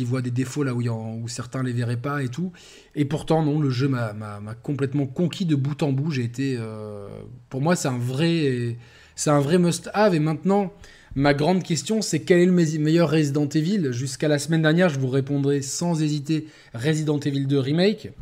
voit 0.00 0.22
des 0.22 0.32
défauts 0.32 0.64
là 0.64 0.74
où, 0.74 0.82
où 0.82 1.28
certains 1.28 1.62
les 1.62 1.72
verraient 1.72 1.96
pas 1.96 2.24
et 2.24 2.28
tout. 2.28 2.52
Et 2.96 3.04
pourtant, 3.04 3.44
non, 3.44 3.60
le 3.60 3.70
jeu 3.70 3.86
m'a, 3.86 4.40
complètement 4.62 5.06
conquis 5.06 5.46
de 5.46 5.54
bout 5.54 5.82
en 5.84 5.92
bout. 5.92 6.10
J'ai 6.10 6.24
été, 6.24 6.56
euh, 6.58 7.08
pour 7.48 7.60
moi, 7.60 7.76
c'est 7.76 7.88
un 7.88 7.98
vrai, 7.98 8.76
c'est 9.14 9.30
un 9.30 9.40
vrai 9.40 9.58
must-have. 9.58 10.16
Et 10.16 10.20
maintenant, 10.20 10.72
ma 11.14 11.32
grande 11.32 11.62
question, 11.62 12.02
c'est 12.02 12.22
quel 12.22 12.40
est 12.40 12.46
le 12.46 12.52
meilleur 12.52 13.08
Resident 13.08 13.48
Evil? 13.48 13.92
Jusqu'à 13.92 14.26
la 14.26 14.40
semaine 14.40 14.62
dernière, 14.62 14.88
je 14.88 14.98
vous 14.98 15.10
répondrai 15.10 15.62
sans 15.62 16.02
hésiter 16.02 16.48
Resident 16.74 17.20
Evil 17.20 17.46
2 17.46 17.58
remake. 17.58 18.12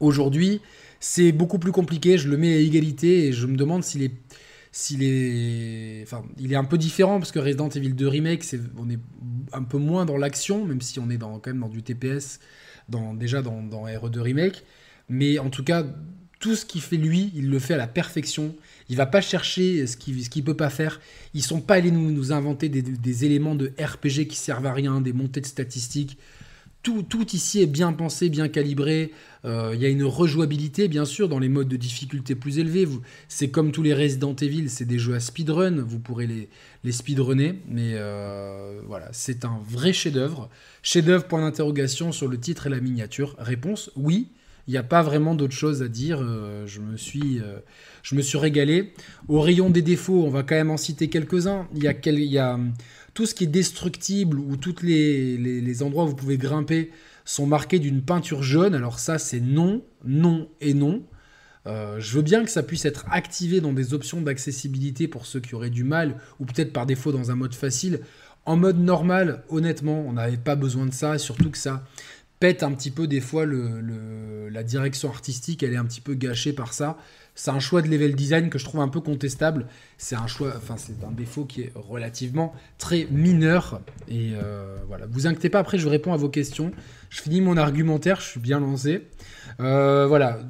Aujourd'hui, 0.00 0.60
c'est 1.00 1.32
beaucoup 1.32 1.58
plus 1.58 1.72
compliqué. 1.72 2.18
Je 2.18 2.28
le 2.28 2.36
mets 2.36 2.54
à 2.54 2.58
égalité 2.58 3.26
et 3.26 3.32
je 3.32 3.46
me 3.46 3.56
demande 3.56 3.84
s'il 3.84 4.02
est, 4.02 4.12
s'il 4.72 5.02
est, 5.02 6.02
enfin, 6.02 6.24
il 6.38 6.52
est 6.52 6.56
un 6.56 6.64
peu 6.64 6.78
différent 6.78 7.18
parce 7.18 7.32
que 7.32 7.38
Resident 7.38 7.68
Evil 7.68 7.92
2 7.92 8.08
remake, 8.08 8.44
c'est, 8.44 8.60
on 8.76 8.88
est 8.90 8.98
un 9.52 9.62
peu 9.62 9.78
moins 9.78 10.04
dans 10.04 10.16
l'action, 10.16 10.64
même 10.64 10.80
si 10.80 10.98
on 10.98 11.10
est 11.10 11.18
dans, 11.18 11.38
quand 11.38 11.50
même 11.50 11.60
dans 11.60 11.68
du 11.68 11.82
TPS, 11.82 12.40
dans, 12.88 13.14
déjà 13.14 13.42
dans, 13.42 13.62
dans 13.62 13.86
RE2 13.86 14.18
remake. 14.20 14.64
Mais 15.08 15.38
en 15.38 15.50
tout 15.50 15.64
cas, 15.64 15.84
tout 16.38 16.54
ce 16.54 16.64
qu'il 16.64 16.80
fait 16.80 16.96
lui, 16.96 17.32
il 17.34 17.50
le 17.50 17.58
fait 17.58 17.74
à 17.74 17.78
la 17.78 17.86
perfection. 17.86 18.54
Il 18.88 18.96
va 18.96 19.06
pas 19.06 19.20
chercher 19.20 19.86
ce 19.86 19.96
qu'il 19.96 20.22
ce 20.22 20.40
peut 20.40 20.56
pas 20.56 20.70
faire. 20.70 21.00
Ils 21.34 21.42
sont 21.42 21.60
pas 21.60 21.74
allés 21.74 21.90
nous, 21.90 22.10
nous 22.10 22.32
inventer 22.32 22.68
des, 22.68 22.82
des, 22.82 23.24
éléments 23.24 23.54
de 23.54 23.72
RPG 23.80 24.26
qui 24.28 24.36
servent 24.36 24.66
à 24.66 24.72
rien, 24.72 25.00
des 25.00 25.12
montées 25.12 25.40
de 25.40 25.46
statistiques 25.46 26.18
tout, 26.82 27.26
ici 27.32 27.60
est 27.60 27.66
bien 27.66 27.92
pensé, 27.92 28.28
bien 28.28 28.48
calibré. 28.48 29.12
Euh, 29.44 29.72
il 29.74 29.80
y 29.80 29.86
a 29.86 29.88
une 29.88 30.04
rejouabilité, 30.04 30.88
bien 30.88 31.04
sûr, 31.04 31.28
dans 31.28 31.38
les 31.38 31.48
modes 31.48 31.68
de 31.68 31.76
difficulté 31.76 32.34
plus 32.34 32.58
élevés. 32.58 32.88
C'est 33.28 33.48
comme 33.48 33.72
tous 33.72 33.82
les 33.82 33.94
Resident 33.94 34.34
Evil, 34.34 34.68
c'est 34.70 34.84
des 34.84 34.98
jeux 34.98 35.14
à 35.14 35.20
speedrun. 35.20 35.82
Vous 35.82 35.98
pourrez 35.98 36.26
les, 36.26 36.92
speedrunner. 36.92 37.60
Mais 37.68 37.92
euh, 37.94 38.80
voilà, 38.86 39.08
c'est 39.12 39.44
un 39.44 39.60
vrai 39.68 39.92
chef-d'œuvre. 39.92 40.48
Chef-d'œuvre, 40.82 41.24
point 41.24 41.42
d'interrogation 41.42 42.12
sur 42.12 42.28
le 42.28 42.38
titre 42.38 42.66
et 42.68 42.70
la 42.70 42.80
miniature. 42.80 43.34
Réponse 43.38 43.90
oui. 43.96 44.28
Il 44.66 44.72
n'y 44.72 44.78
a 44.78 44.82
pas 44.82 45.02
vraiment 45.02 45.34
d'autre 45.34 45.54
chose 45.54 45.82
à 45.82 45.88
dire. 45.88 46.20
Euh, 46.20 46.66
je, 46.66 46.80
me 46.80 46.96
suis, 46.96 47.40
je 48.02 48.14
me 48.14 48.22
suis 48.22 48.38
régalé. 48.38 48.92
Au 49.26 49.40
rayon 49.40 49.70
des 49.70 49.82
défauts, 49.82 50.24
on 50.24 50.30
va 50.30 50.42
quand 50.42 50.56
même 50.56 50.70
en 50.70 50.76
citer 50.76 51.08
quelques-uns. 51.08 51.66
Il 51.74 51.82
y 51.82 51.88
a, 51.88 51.94
il 52.04 52.24
y 52.24 52.38
a 52.38 52.58
tout 53.18 53.26
ce 53.26 53.34
qui 53.34 53.42
est 53.42 53.48
destructible 53.48 54.38
ou 54.38 54.56
tous 54.56 54.76
les, 54.84 55.82
endroits 55.82 56.04
où 56.04 56.06
vous 56.06 56.14
pouvez 56.14 56.38
grimper 56.38 56.92
sont 57.24 57.48
marqués 57.48 57.80
d'une 57.80 58.00
peinture 58.00 58.44
jaune. 58.44 58.76
Alors 58.76 59.00
ça, 59.00 59.18
c'est 59.18 59.40
non, 59.40 59.82
non 60.04 60.48
et 60.60 60.72
non. 60.72 61.02
Euh, 61.66 61.98
je 61.98 62.14
veux 62.14 62.22
bien 62.22 62.44
que 62.44 62.50
ça 62.52 62.62
puisse 62.62 62.84
être 62.84 63.06
activé 63.10 63.60
dans 63.60 63.72
des 63.72 63.92
options 63.92 64.20
d'accessibilité 64.20 65.08
pour 65.08 65.26
ceux 65.26 65.40
qui 65.40 65.56
auraient 65.56 65.68
du 65.68 65.82
mal, 65.82 66.20
ou 66.38 66.44
peut-être 66.44 66.72
par 66.72 66.86
défaut 66.86 67.10
dans 67.10 67.32
un 67.32 67.34
mode 67.34 67.56
facile. 67.56 68.02
En 68.44 68.56
mode 68.56 68.78
normal, 68.78 69.42
honnêtement, 69.48 69.98
on 70.06 70.12
n'avait 70.12 70.36
pas 70.36 70.54
besoin 70.54 70.86
de 70.86 70.94
ça, 70.94 71.18
surtout 71.18 71.50
que 71.50 71.58
ça 71.58 71.82
pète 72.38 72.62
un 72.62 72.70
petit 72.70 72.92
peu 72.92 73.08
des 73.08 73.20
fois 73.20 73.46
la 73.46 74.62
direction 74.62 75.08
artistique, 75.08 75.64
elle 75.64 75.72
est 75.72 75.76
un 75.76 75.86
petit 75.86 76.00
peu 76.00 76.14
gâchée 76.14 76.52
par 76.52 76.72
ça. 76.72 76.96
C'est 77.38 77.52
un 77.52 77.60
choix 77.60 77.82
de 77.82 77.88
level 77.88 78.16
design 78.16 78.50
que 78.50 78.58
je 78.58 78.64
trouve 78.64 78.80
un 78.80 78.88
peu 78.88 79.00
contestable. 79.00 79.68
C'est 79.96 80.16
un 80.16 80.26
choix, 80.26 80.54
enfin 80.56 80.74
c'est 80.76 81.04
un 81.04 81.12
défaut 81.12 81.44
qui 81.44 81.60
est 81.60 81.72
relativement 81.76 82.52
très 82.78 83.06
mineur. 83.12 83.80
Et 84.08 84.32
euh, 84.34 84.76
voilà, 84.88 85.06
vous 85.08 85.28
inquiétez 85.28 85.48
pas. 85.48 85.60
Après, 85.60 85.78
je 85.78 85.86
réponds 85.86 86.12
à 86.12 86.16
vos 86.16 86.28
questions. 86.28 86.72
Je 87.10 87.22
finis 87.22 87.40
mon 87.40 87.56
argumentaire. 87.56 88.18
Je 88.18 88.26
suis 88.26 88.40
bien 88.40 88.58
lancé. 88.58 89.06
Euh, 89.60 90.04
voilà, 90.08 90.40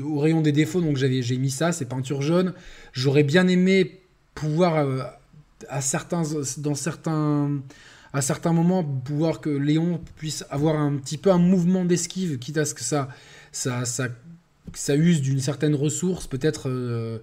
au 0.00 0.20
rayon 0.20 0.40
des 0.40 0.52
défauts, 0.52 0.80
donc 0.80 0.96
j'ai 0.96 1.36
mis 1.36 1.50
ça, 1.50 1.72
c'est 1.72 1.86
peinture 1.86 2.22
jaune. 2.22 2.54
J'aurais 2.92 3.24
bien 3.24 3.48
aimé 3.48 4.02
pouvoir 4.36 4.76
euh, 4.76 5.02
à 5.68 5.80
certains, 5.80 6.22
dans 6.58 6.76
certains 6.76 7.50
moments 8.52 8.84
pouvoir 8.84 9.40
que 9.40 9.50
Léon 9.50 10.00
puisse 10.14 10.44
avoir 10.50 10.76
un 10.76 10.94
petit 10.94 11.18
peu 11.18 11.32
un 11.32 11.38
mouvement 11.38 11.84
d'esquive, 11.84 12.38
quitte 12.38 12.58
à 12.58 12.64
ce 12.64 12.74
que 12.74 12.84
ça, 12.84 13.08
ça, 13.50 13.84
ça 13.84 14.06
ça 14.74 14.96
use 14.96 15.20
d'une 15.20 15.40
certaine 15.40 15.74
ressource, 15.74 16.26
peut-être 16.26 16.68
euh, 16.68 17.18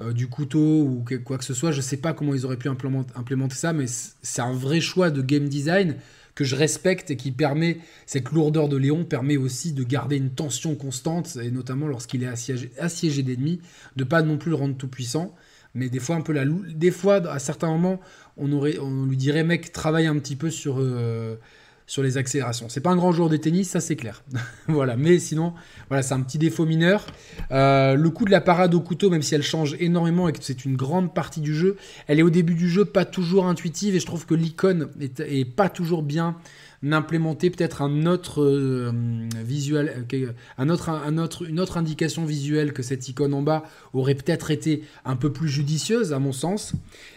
euh, 0.00 0.12
du 0.12 0.28
couteau 0.28 0.82
ou 0.82 1.04
quoi 1.24 1.38
que 1.38 1.44
ce 1.44 1.54
soit. 1.54 1.72
Je 1.72 1.78
ne 1.78 1.82
sais 1.82 1.96
pas 1.96 2.12
comment 2.12 2.34
ils 2.34 2.44
auraient 2.44 2.56
pu 2.56 2.68
implémenter, 2.68 3.54
ça, 3.54 3.72
mais 3.72 3.86
c'est 3.86 4.42
un 4.42 4.52
vrai 4.52 4.80
choix 4.80 5.10
de 5.10 5.22
game 5.22 5.48
design 5.48 5.96
que 6.34 6.44
je 6.44 6.56
respecte 6.56 7.10
et 7.10 7.16
qui 7.16 7.30
permet, 7.30 7.78
cette 8.06 8.30
lourdeur 8.30 8.68
de 8.68 8.76
Léon 8.76 9.04
permet 9.04 9.36
aussi 9.36 9.72
de 9.72 9.84
garder 9.84 10.16
une 10.16 10.30
tension 10.30 10.74
constante, 10.74 11.36
et 11.36 11.50
notamment 11.50 11.86
lorsqu'il 11.86 12.22
est 12.22 12.28
assiégé, 12.78 13.22
d'ennemis, 13.22 13.60
de 13.96 14.04
pas 14.04 14.22
non 14.22 14.38
plus 14.38 14.50
le 14.50 14.56
rendre 14.56 14.76
tout 14.76 14.88
puissant, 14.88 15.34
mais 15.74 15.90
des 15.90 16.00
fois 16.00 16.16
un 16.16 16.22
peu 16.22 16.32
la 16.32 16.46
Des 16.46 16.90
fois, 16.90 17.16
à 17.30 17.38
certains 17.38 17.68
moments, 17.68 18.00
on, 18.38 19.04
lui 19.04 19.16
dirait, 19.18 19.44
mec, 19.44 19.72
travaille 19.72 20.06
un 20.06 20.18
petit 20.18 20.36
peu 20.36 20.50
sur... 20.50 20.76
Euh, 20.78 21.36
sur 21.86 22.02
les 22.02 22.16
accélérations. 22.16 22.68
C'est 22.68 22.80
pas 22.80 22.90
un 22.90 22.96
grand 22.96 23.12
joueur 23.12 23.28
de 23.28 23.36
tennis, 23.36 23.70
ça 23.70 23.80
c'est 23.80 23.96
clair. 23.96 24.22
voilà, 24.68 24.96
mais 24.96 25.18
sinon, 25.18 25.54
voilà, 25.88 26.02
c'est 26.02 26.14
un 26.14 26.20
petit 26.20 26.38
défaut 26.38 26.64
mineur. 26.64 27.06
Euh, 27.50 27.94
le 27.94 28.10
coup 28.10 28.24
de 28.24 28.30
la 28.30 28.40
parade 28.40 28.74
au 28.74 28.80
couteau, 28.80 29.10
même 29.10 29.22
si 29.22 29.34
elle 29.34 29.42
change 29.42 29.76
énormément 29.80 30.28
et 30.28 30.32
que 30.32 30.38
c'est 30.40 30.64
une 30.64 30.76
grande 30.76 31.14
partie 31.14 31.40
du 31.40 31.54
jeu, 31.54 31.76
elle 32.06 32.18
est 32.18 32.22
au 32.22 32.30
début 32.30 32.54
du 32.54 32.68
jeu 32.68 32.84
pas 32.84 33.04
toujours 33.04 33.46
intuitive 33.46 33.94
et 33.94 34.00
je 34.00 34.06
trouve 34.06 34.26
que 34.26 34.34
l'icône 34.34 34.88
est, 35.00 35.44
pas 35.44 35.68
toujours 35.68 36.02
bien 36.02 36.36
implémentée. 36.90 37.50
Peut-être 37.50 37.82
un 37.82 38.06
autre 38.06 38.42
euh, 38.42 38.92
visuel, 39.44 40.06
un 40.58 40.68
autre, 40.68 40.88
un 40.88 41.18
autre, 41.18 41.48
une 41.48 41.60
autre 41.60 41.76
indication 41.76 42.24
visuelle 42.24 42.72
que 42.72 42.82
cette 42.82 43.08
icône 43.08 43.34
en 43.34 43.42
bas 43.42 43.64
aurait 43.92 44.14
peut-être 44.14 44.50
été 44.50 44.82
un 45.04 45.16
peu 45.16 45.32
plus 45.32 45.48
judicieuse 45.48 46.12
à 46.12 46.18
mon 46.18 46.32
sens. 46.32 46.72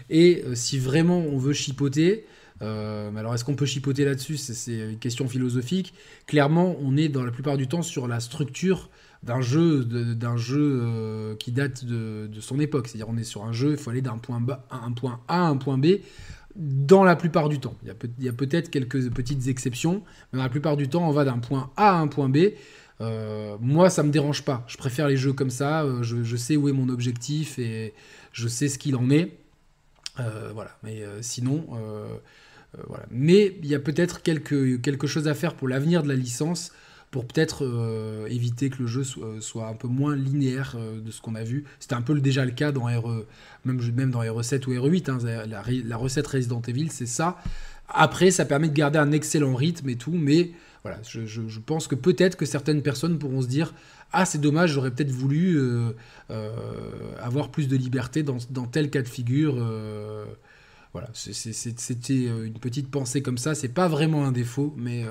Et 0.09 0.43
euh, 0.45 0.55
si 0.55 0.77
vraiment 0.77 1.19
on 1.19 1.37
veut 1.37 1.53
chipoter, 1.53 2.25
euh, 2.61 3.15
alors, 3.15 3.33
est-ce 3.33 3.43
qu'on 3.43 3.55
peut 3.55 3.65
chipoter 3.65 4.05
là-dessus? 4.05 4.37
C'est 4.37 4.91
une 4.91 4.99
question 4.99 5.27
philosophique. 5.27 5.93
Clairement, 6.25 6.75
on 6.81 6.95
est 6.97 7.09
dans 7.09 7.23
la 7.23 7.31
plupart 7.31 7.57
du 7.57 7.67
temps 7.67 7.81
sur 7.81 8.07
la 8.07 8.19
structure 8.19 8.89
d'un 9.23 9.41
jeu, 9.41 9.83
d'un 9.83 10.37
jeu 10.37 10.79
euh, 10.81 11.35
qui 11.35 11.51
date 11.51 11.83
de, 11.83 12.29
son 12.39 12.59
époque. 12.59 12.87
C'est-à-dire, 12.87 13.09
on 13.09 13.17
est 13.17 13.23
sur 13.23 13.43
un 13.43 13.51
jeu, 13.51 13.71
il 13.71 13.77
faut 13.77 13.89
aller 13.89 14.01
d'un 14.01 14.17
point, 14.17 14.41
A 14.67 14.77
à 15.27 15.47
un 15.47 15.57
point 15.57 15.77
B 15.77 15.87
dans 16.55 17.03
la 17.03 17.17
plupart 17.17 17.49
du 17.49 17.59
temps. 17.59 17.75
Il 17.83 18.23
y 18.23 18.29
a, 18.29 18.33
peut-être 18.33 18.69
quelques 18.69 19.11
petites 19.11 19.47
exceptions, 19.47 20.03
mais 20.31 20.37
dans 20.37 20.43
la 20.43 20.49
plupart 20.49 20.77
du 20.77 20.87
temps, 20.87 21.07
on 21.07 21.11
va 21.11 21.25
d'un 21.25 21.39
point 21.39 21.71
A 21.75 21.89
à 21.89 21.95
un 21.95 22.07
point 22.07 22.29
B. 22.29 22.37
Euh, 23.01 23.57
moi, 23.59 23.89
ça 23.89 24.03
me 24.03 24.09
dérange 24.09 24.45
pas. 24.45 24.63
Je 24.67 24.77
préfère 24.77 25.09
les 25.09 25.17
jeux 25.17 25.33
comme 25.33 25.49
ça. 25.49 25.85
je 26.01 26.35
sais 26.37 26.55
où 26.55 26.69
est 26.69 26.73
mon 26.73 26.87
objectif 26.87 27.59
et 27.59 27.93
je 28.31 28.47
sais 28.47 28.69
ce 28.69 28.77
qu'il 28.77 28.95
en 28.95 29.09
est. 29.09 29.37
voilà, 30.53 30.77
mais 30.81 31.03
sinon, 31.19 31.67
voilà. 32.87 33.05
Mais 33.11 33.57
il 33.61 33.69
y 33.69 33.75
a 33.75 33.79
peut-être 33.79 34.21
quelque, 34.21 34.77
quelque 34.77 35.07
chose 35.07 35.27
à 35.27 35.33
faire 35.33 35.55
pour 35.55 35.67
l'avenir 35.67 36.03
de 36.03 36.07
la 36.07 36.15
licence 36.15 36.71
pour 37.15 37.25
peut-être 37.25 37.63
euh, 37.63 38.27
éviter 38.27 38.69
que 38.69 38.81
le 38.81 38.87
jeu 38.87 39.03
soit, 39.39 39.69
un 39.69 39.73
peu 39.73 39.87
moins 39.87 40.17
linéaire 40.17 40.75
euh, 40.77 40.99
de 40.99 41.11
ce 41.11 41.21
qu'on 41.21 41.35
a 41.35 41.45
vu. 41.45 41.63
C'était 41.79 41.95
un 41.95 42.01
peu 42.01 42.19
déjà 42.19 42.43
le 42.43 42.51
cas 42.51 42.73
dans 42.73 42.83
RE, 42.83 43.25
même, 43.63 43.79
même 43.95 44.11
dans 44.11 44.21
RE7 44.21 44.67
ou 44.67 44.73
RE8, 44.73 45.09
hein, 45.09 45.17
la, 45.47 45.97
recette 45.97 46.27
Resident 46.27 46.61
Evil, 46.67 46.89
c'est 46.89 47.05
ça. 47.05 47.37
Après, 47.87 48.31
ça 48.31 48.43
permet 48.43 48.67
de 48.67 48.73
garder 48.73 48.99
un 48.99 49.13
excellent 49.13 49.55
rythme 49.55 49.87
et 49.87 49.95
tout, 49.95 50.11
mais 50.11 50.51
voilà, 50.83 50.99
je, 51.07 51.59
pense 51.59 51.87
que 51.87 51.95
peut-être 51.95 52.35
que 52.35 52.45
certaines 52.45 52.81
personnes 52.81 53.17
pourront 53.17 53.41
se 53.41 53.47
dire 53.47 53.73
Ah, 54.11 54.25
c'est 54.25 54.41
dommage, 54.41 54.71
j'aurais 54.73 54.91
peut-être 54.91 55.11
voulu 55.11 55.57
euh, 55.57 55.93
avoir 57.21 57.49
plus 57.49 57.69
de 57.69 57.77
liberté 57.77 58.23
dans, 58.23 58.39
dans, 58.49 58.65
tel 58.65 58.89
cas 58.89 59.01
de 59.01 59.07
figure. 59.07 59.55
Voilà, 60.95 61.09
c'était 61.13 62.13
une 62.13 62.59
petite 62.59 62.89
pensée 62.89 63.21
comme 63.21 63.37
ça, 63.37 63.53
c'est 63.53 63.67
pas 63.67 63.89
vraiment 63.89 64.25
un 64.25 64.31
défaut, 64.31 64.73
mais 64.77 65.03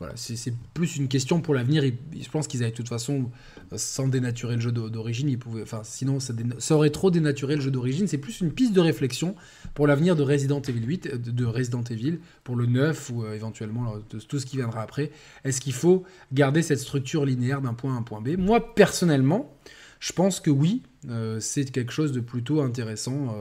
voilà, 0.00 0.14
c'est 0.16 0.54
plus 0.72 0.96
une 0.96 1.08
question 1.08 1.42
pour 1.42 1.52
l'avenir. 1.52 1.84
Je 2.18 2.28
pense 2.30 2.46
qu'ils 2.46 2.62
avaient 2.62 2.70
de 2.70 2.76
toute 2.76 2.88
façon, 2.88 3.30
sans 3.76 4.08
dénaturer 4.08 4.54
le 4.54 4.60
jeu 4.62 4.72
d'origine, 4.72 5.28
ils 5.28 5.38
pouvaient, 5.38 5.60
enfin, 5.60 5.82
sinon 5.84 6.20
ça, 6.20 6.74
aurait 6.74 6.88
trop 6.88 7.10
dénaturé 7.10 7.56
le 7.56 7.60
jeu 7.60 7.70
d'origine. 7.70 8.08
C'est 8.08 8.16
plus 8.16 8.40
une 8.40 8.50
piste 8.50 8.72
de 8.72 8.80
réflexion 8.80 9.34
pour 9.74 9.86
l'avenir 9.86 10.16
de 10.16 10.22
Resident 10.22 10.62
Evil 10.62 10.86
8, 10.86 11.06
euh, 11.06 11.18
de, 11.18 11.44
Resident 11.44 11.84
Evil, 11.84 12.18
pour 12.44 12.56
le 12.56 12.64
9 12.64 13.10
ou 13.10 13.24
euh, 13.24 13.34
éventuellement 13.34 13.96
tout 14.26 14.38
ce 14.38 14.46
qui 14.46 14.56
viendra 14.56 14.80
après. 14.80 15.10
Est-ce 15.44 15.60
qu'il 15.60 15.74
faut 15.74 16.04
garder 16.32 16.62
cette 16.62 16.80
structure 16.80 17.26
linéaire 17.26 17.60
d'un 17.60 17.74
point 17.74 17.94
à 17.94 17.98
un 17.98 18.02
point 18.02 18.22
B? 18.22 18.38
Moi, 18.38 18.74
personnellement, 18.74 19.54
je 19.98 20.14
pense 20.14 20.40
que 20.40 20.50
oui, 20.50 20.82
euh, 21.10 21.40
c'est 21.40 21.70
quelque 21.70 21.92
chose 21.92 22.12
de 22.12 22.20
plutôt 22.20 22.62
intéressant 22.62 23.36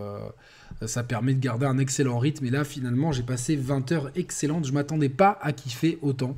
ça 0.86 1.04
permet 1.04 1.34
de 1.34 1.40
garder 1.40 1.66
un 1.66 1.78
excellent 1.78 2.20
rythme. 2.20 2.46
Et 2.46 2.50
là, 2.50 2.64
finalement, 2.64 3.12
j'ai 3.12 3.24
passé 3.24 3.56
20 3.56 3.92
heures 3.92 4.12
excellentes. 4.16 4.66
Je 4.66 4.72
m'attendais 4.72 5.10
pas 5.10 5.38
à 5.42 5.52
kiffer 5.52 5.98
autant. 6.02 6.38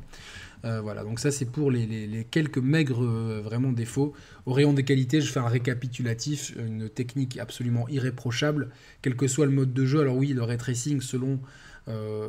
Euh, 0.64 0.80
voilà, 0.80 1.04
donc 1.04 1.20
ça 1.20 1.32
c'est 1.32 1.46
pour 1.46 1.72
les, 1.72 2.28
quelques 2.30 2.60
maigres 2.60 3.04
euh, 3.04 3.42
vraiment 3.44 3.72
défauts. 3.72 4.14
Au 4.46 4.54
rayon 4.54 4.74
des 4.74 4.84
qualités, 4.84 5.20
je 5.20 5.32
fais 5.32 5.40
un 5.40 5.48
récapitulatif, 5.48 6.54
une 6.58 6.88
technique 6.88 7.40
absolument 7.40 7.88
irréprochable, 7.90 8.70
quel 9.02 9.16
que 9.16 9.28
soit 9.28 9.46
le 9.46 9.52
mode 9.52 9.74
de 9.74 9.86
jeu. 9.86 10.02
Alors 10.02 10.16
oui, 10.16 10.34
le 10.34 10.44
ray 10.44 10.58
tracing 10.58 11.02
selon 11.02 11.40
euh, 11.88 12.28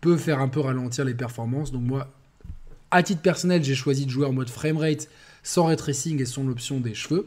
peut 0.00 0.16
faire 0.16 0.40
un 0.40 0.48
peu 0.48 0.60
ralentir 0.60 1.04
les 1.04 1.14
performances. 1.14 1.72
Donc 1.72 1.82
moi, 1.82 2.12
à 2.92 3.02
titre 3.02 3.22
personnel, 3.22 3.64
j'ai 3.64 3.74
choisi 3.74 4.06
de 4.06 4.10
jouer 4.10 4.26
en 4.26 4.32
mode 4.32 4.48
framerate 4.48 5.08
sans 5.42 5.66
ray 5.66 5.76
tracing 5.76 6.20
et 6.20 6.26
sans 6.26 6.44
l'option 6.44 6.78
des 6.78 6.94
cheveux. 6.94 7.26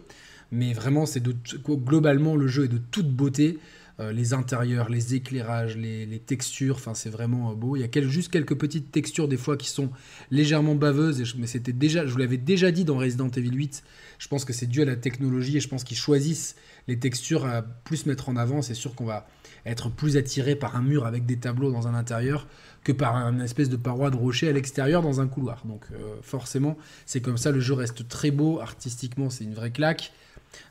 Mais 0.54 0.72
vraiment, 0.72 1.06
c'est 1.06 1.24
globalement 1.66 2.36
le 2.36 2.48
jeu 2.48 2.66
est 2.66 2.70
de 2.70 2.78
toute 2.78 3.10
beauté. 3.10 3.58
Euh, 4.04 4.12
les 4.12 4.34
intérieurs, 4.34 4.90
les 4.90 5.16
éclairages, 5.16 5.76
les, 5.78 6.20
textures, 6.20 6.76
enfin 6.76 6.94
c'est 6.94 7.10
vraiment 7.10 7.52
euh, 7.52 7.56
beau. 7.56 7.76
Il 7.76 7.82
y 7.82 7.84
a 7.84 8.08
juste 8.08 8.32
quelques 8.32 8.56
petites 8.56 8.92
textures 8.92 9.28
des 9.28 9.38
fois 9.38 9.58
qui 9.58 9.70
sont 9.70 9.90
légèrement 10.32 10.76
baveuses, 10.76 11.36
mais 11.38 11.48
c'était 11.48 11.74
déjà, 11.74 12.06
je 12.06 12.12
vous 12.12 12.18
l'avais 12.18 12.38
déjà 12.38 12.72
dit 12.72 12.86
dans 12.86 12.98
Resident 12.98 13.30
Evil 13.30 13.54
8, 13.54 13.84
je 14.20 14.28
pense 14.28 14.46
que 14.46 14.54
c'est 14.54 14.68
dû 14.68 14.82
à 14.82 14.86
la 14.86 14.96
technologie 14.96 15.58
et 15.58 15.60
je 15.60 15.68
pense 15.68 15.84
qu'ils 15.84 15.98
choisissent 15.98 16.56
les 16.88 17.00
textures 17.00 17.46
à 17.46 17.62
plus 17.62 18.06
mettre 18.06 18.30
en 18.30 18.36
avant. 18.36 18.62
C'est 18.62 18.74
sûr 18.74 18.96
qu'on 18.96 19.06
va 19.06 19.28
être 19.66 19.90
plus 19.90 20.18
attiré 20.18 20.56
par 20.56 20.76
un 20.76 20.82
mur 20.82 21.06
avec 21.06 21.26
des 21.26 21.38
tableaux 21.38 21.72
dans 21.72 21.88
un 21.88 21.94
intérieur 21.94 22.48
que 22.84 22.92
par 22.92 23.16
une 23.16 23.42
espèce 23.42 23.70
de 23.70 23.78
paroi 23.78 24.10
de 24.10 24.18
rocher 24.18 24.50
à 24.50 24.52
l'extérieur 24.52 25.02
dans 25.02 25.22
un 25.22 25.28
couloir. 25.28 25.66
Donc 25.66 25.86
euh, 25.92 26.16
forcément, 26.22 26.78
c'est 27.06 27.22
comme 27.22 27.38
ça, 27.38 27.52
le 27.52 27.60
jeu 27.60 27.74
reste 27.74 28.08
très 28.08 28.32
beau, 28.32 28.60
artistiquement 28.60 29.30
c'est 29.30 29.46
une 29.46 29.54
vraie 29.54 29.72
claque. 29.72 30.12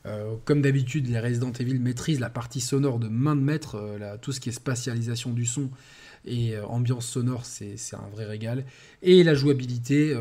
Euh, 0.05 0.35
comme 0.45 0.61
d'habitude, 0.61 1.07
les 1.07 1.19
Resident 1.19 1.51
Evil 1.51 1.79
maîtrisent 1.79 2.19
la 2.19 2.29
partie 2.29 2.61
sonore 2.61 2.99
de 2.99 3.07
main 3.07 3.35
de 3.35 3.41
maître, 3.41 3.75
euh, 3.75 4.17
tout 4.21 4.31
ce 4.31 4.39
qui 4.39 4.49
est 4.49 4.53
spatialisation 4.53 5.31
du 5.31 5.45
son 5.45 5.69
et 6.25 6.55
euh, 6.55 6.65
ambiance 6.65 7.05
sonore, 7.05 7.45
c'est 7.45 7.75
un 7.93 8.09
vrai 8.13 8.25
régal. 8.25 8.65
Et 9.01 9.23
la 9.23 9.33
jouabilité, 9.33 10.15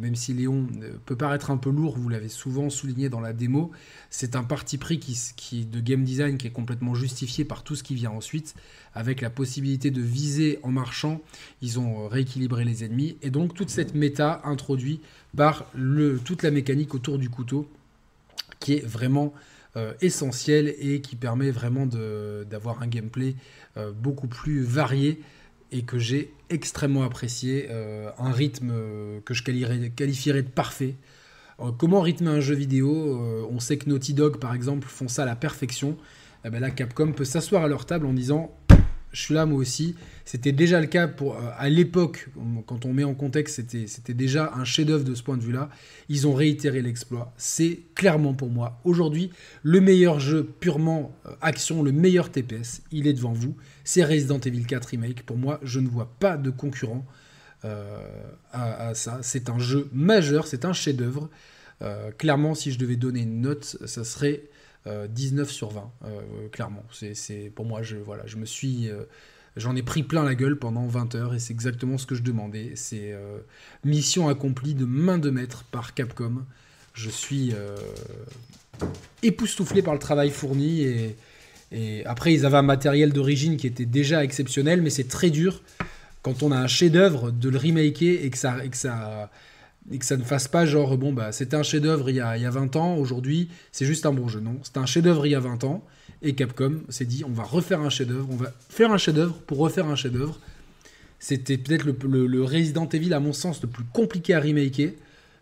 même 0.00 0.16
si 0.16 0.32
Léon 0.32 0.66
peut 1.04 1.16
paraître 1.16 1.50
un 1.50 1.58
peu 1.58 1.70
lourd, 1.70 1.98
vous 1.98 2.08
l'avez 2.08 2.30
souvent 2.30 2.70
souligné 2.70 3.10
dans 3.10 3.20
la 3.20 3.34
démo, 3.34 3.70
c'est 4.08 4.34
un 4.34 4.44
parti 4.44 4.78
pris 4.78 4.98
qui, 4.98 5.66
de 5.66 5.80
game 5.80 6.04
design 6.04 6.38
qui 6.38 6.46
est 6.46 6.52
complètement 6.52 6.94
justifié 6.94 7.44
par 7.44 7.64
tout 7.64 7.76
ce 7.76 7.82
qui 7.82 7.94
vient 7.94 8.10
ensuite, 8.10 8.54
avec 8.94 9.20
la 9.20 9.28
possibilité 9.28 9.90
de 9.90 10.00
viser 10.00 10.58
en 10.62 10.70
marchant. 10.70 11.20
Ils 11.60 11.78
ont 11.78 12.08
rééquilibré 12.08 12.64
les 12.64 12.84
ennemis, 12.84 13.18
et 13.20 13.28
donc 13.28 13.52
toute 13.52 13.68
cette 13.68 13.94
méta 13.94 14.40
introduite 14.44 15.02
par 15.36 15.66
toute 16.24 16.42
la 16.42 16.50
mécanique 16.50 16.94
autour 16.94 17.18
du 17.18 17.28
couteau 17.28 17.68
qui 18.62 18.74
est 18.74 18.86
vraiment 18.86 19.34
euh, 19.76 19.92
essentiel 20.00 20.74
et 20.78 21.00
qui 21.00 21.16
permet 21.16 21.50
vraiment 21.50 21.86
d'avoir 21.86 22.82
un 22.82 22.86
gameplay 22.86 23.34
euh, 23.76 23.90
beaucoup 23.90 24.28
plus 24.28 24.62
varié 24.62 25.20
et 25.72 25.82
que 25.82 25.98
j'ai 25.98 26.32
extrêmement 26.50 27.02
apprécié, 27.02 27.68
euh, 27.70 28.10
un 28.18 28.30
rythme 28.30 28.72
que 29.24 29.34
je 29.34 29.42
qualifierais 29.42 30.42
de 30.42 30.48
parfait. 30.48 30.94
comment 31.78 32.02
rythmer 32.02 32.28
un 32.28 32.40
jeu 32.40 32.54
vidéo 32.54 33.48
On 33.50 33.58
sait 33.60 33.78
que 33.78 33.88
Naughty 33.88 34.14
Dog, 34.14 34.38
par 34.38 34.54
exemple, 34.54 34.86
font 34.86 35.08
ça 35.08 35.22
à 35.22 35.26
la 35.26 35.36
perfection. 35.36 35.96
Eh 36.44 36.50
ben 36.50 36.60
là, 36.60 36.70
Capcom 36.70 37.12
peut 37.12 37.24
s'asseoir 37.24 37.64
à 37.64 37.68
leur 37.68 37.86
table 37.86 38.06
en 38.06 38.12
disant 38.12 38.54
je 39.12 39.20
suis 39.20 39.34
là 39.34 39.46
moi 39.46 39.58
aussi. 39.58 39.94
C'était 40.24 40.52
déjà 40.52 40.80
le 40.80 40.86
cas 40.86 41.08
euh, 41.08 41.32
à 41.58 41.68
l'époque, 41.68 42.28
quand 42.66 42.86
on 42.86 42.92
met 42.92 43.04
en 43.04 43.14
contexte, 43.14 43.62
c'était, 43.86 44.14
déjà 44.14 44.52
un 44.54 44.64
chef-d'œuvre 44.64 45.04
de 45.04 45.14
ce 45.14 45.22
point 45.22 45.36
de 45.36 45.42
vue-là. 45.42 45.68
Ils 46.08 46.26
ont 46.26 46.34
réitéré 46.34 46.80
l'exploit. 46.80 47.32
C'est 47.36 47.80
clairement 47.94 48.34
pour 48.34 48.48
moi, 48.48 48.80
aujourd'hui, 48.84 49.30
le 49.62 49.80
meilleur 49.80 50.20
jeu 50.20 50.44
purement 50.60 51.14
euh, 51.26 51.32
action, 51.40 51.82
le 51.82 51.92
meilleur 51.92 52.30
TPS. 52.30 52.82
Il 52.92 53.06
est 53.06 53.12
devant 53.12 53.32
vous. 53.32 53.56
C'est 53.84 54.04
Resident 54.04 54.38
Evil 54.38 54.64
4 54.64 54.86
Remake. 54.86 55.24
Pour 55.24 55.36
moi, 55.36 55.60
je 55.62 55.80
ne 55.80 55.88
vois 55.88 56.10
pas 56.18 56.36
de 56.36 56.50
concurrent 56.50 57.04
euh, 57.64 57.98
à, 58.52 58.94
ça. 58.94 59.20
C'est 59.22 59.50
un 59.50 59.58
jeu 59.58 59.88
majeur, 59.92 60.46
c'est 60.46 60.64
un 60.64 60.72
chef-d'œuvre. 60.72 61.28
clairement, 62.16 62.54
si 62.54 62.70
je 62.70 62.78
devais 62.78 62.96
donner 62.96 63.20
une 63.22 63.40
note, 63.40 63.76
ça 63.86 64.04
serait 64.04 64.44
19 64.86 65.50
sur 65.50 65.70
20, 65.70 65.92
clairement. 66.50 66.84
C'est, 66.90 67.52
pour 67.54 67.64
moi, 67.64 67.82
je, 67.82 67.96
voilà, 67.96 68.26
je 68.26 68.36
me 68.36 68.46
suis 68.46 68.90
J'en 69.56 69.76
ai 69.76 69.82
pris 69.82 70.02
plein 70.02 70.24
la 70.24 70.34
gueule 70.34 70.56
pendant 70.56 70.86
20 70.86 71.14
heures 71.14 71.34
et 71.34 71.38
c'est 71.38 71.52
exactement 71.52 71.98
ce 71.98 72.06
que 72.06 72.14
je 72.14 72.22
demandais. 72.22 72.72
C'est 72.74 73.12
euh, 73.12 73.38
mission 73.84 74.28
accomplie 74.28 74.74
de 74.74 74.86
main 74.86 75.18
de 75.18 75.28
maître 75.28 75.64
par 75.64 75.92
Capcom. 75.92 76.44
Je 76.94 77.10
suis 77.10 77.52
euh, 77.52 77.76
époustouflé 79.22 79.82
par 79.82 79.92
le 79.92 80.00
travail 80.00 80.30
fourni 80.30 80.82
et, 80.82 81.16
après 82.04 82.34
ils 82.34 82.44
avaient 82.44 82.58
un 82.58 82.62
matériel 82.62 83.14
d'origine 83.14 83.56
qui 83.56 83.66
était 83.66 83.86
déjà 83.86 84.22
exceptionnel, 84.24 84.82
mais 84.82 84.90
c'est 84.90 85.08
très 85.08 85.30
dur 85.30 85.62
quand 86.20 86.42
on 86.42 86.52
a 86.52 86.56
un 86.56 86.66
chef-d'œuvre 86.66 87.30
de 87.30 87.48
le 87.48 87.56
remaker 87.56 88.22
et 88.22 88.28
que 88.28 88.36
ça 88.36 89.30
et 89.90 89.98
que 89.98 90.04
ça 90.04 90.16
ne 90.16 90.22
fasse 90.22 90.48
pas 90.48 90.64
genre 90.64 90.96
bon 90.96 91.12
bah 91.12 91.32
c'était 91.32 91.56
un 91.56 91.62
chef-d'œuvre 91.62 92.08
il, 92.08 92.16
y 92.16 92.20
a, 92.20 92.36
il 92.36 92.42
y 92.42 92.46
a 92.46 92.50
20 92.50 92.76
ans, 92.76 92.96
aujourd'hui 92.96 93.48
c'est 93.72 93.86
juste 93.86 94.06
un 94.06 94.12
bon 94.12 94.28
jeu. 94.28 94.40
Non, 94.40 94.58
c'était 94.62 94.78
un 94.78 94.86
chef-d'œuvre 94.86 95.26
il 95.26 95.30
y 95.30 95.34
a 95.34 95.40
20 95.40 95.64
ans 95.64 95.84
et 96.22 96.34
Capcom 96.34 96.82
s'est 96.88 97.04
dit, 97.04 97.24
on 97.24 97.32
va 97.32 97.42
refaire 97.42 97.80
un 97.80 97.90
chef-d'œuvre, 97.90 98.28
on 98.30 98.36
va 98.36 98.52
faire 98.68 98.92
un 98.92 98.98
chef-d'œuvre 98.98 99.34
pour 99.46 99.58
refaire 99.58 99.88
un 99.88 99.96
chef-d'œuvre. 99.96 100.38
C'était 101.18 101.56
peut-être 101.56 101.84
le, 101.84 102.42
Resident 102.42 102.88
Evil, 102.88 103.12
à 103.12 103.20
mon 103.20 103.32
sens, 103.32 103.62
le 103.62 103.68
plus 103.68 103.84
compliqué 103.92 104.34
à 104.34 104.40
remaker. 104.40 104.90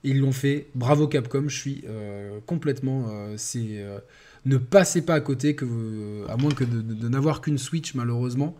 Ils 0.04 0.18
l'ont 0.18 0.32
fait. 0.32 0.68
Bravo 0.74 1.06
Capcom, 1.06 1.48
je 1.48 1.56
suis 1.56 1.84
euh, 1.88 2.38
complètement. 2.46 3.06
Euh, 3.08 3.34
c'est 3.36 3.78
euh, 3.78 3.98
ne 4.46 4.56
passez 4.56 5.02
pas 5.02 5.14
à 5.14 5.20
côté, 5.20 5.54
que, 5.54 5.66
à 6.28 6.36
moins 6.36 6.50
que 6.50 6.64
de, 6.64 7.08
n'avoir 7.08 7.42
qu'une 7.42 7.58
Switch 7.58 7.94
malheureusement 7.94 8.56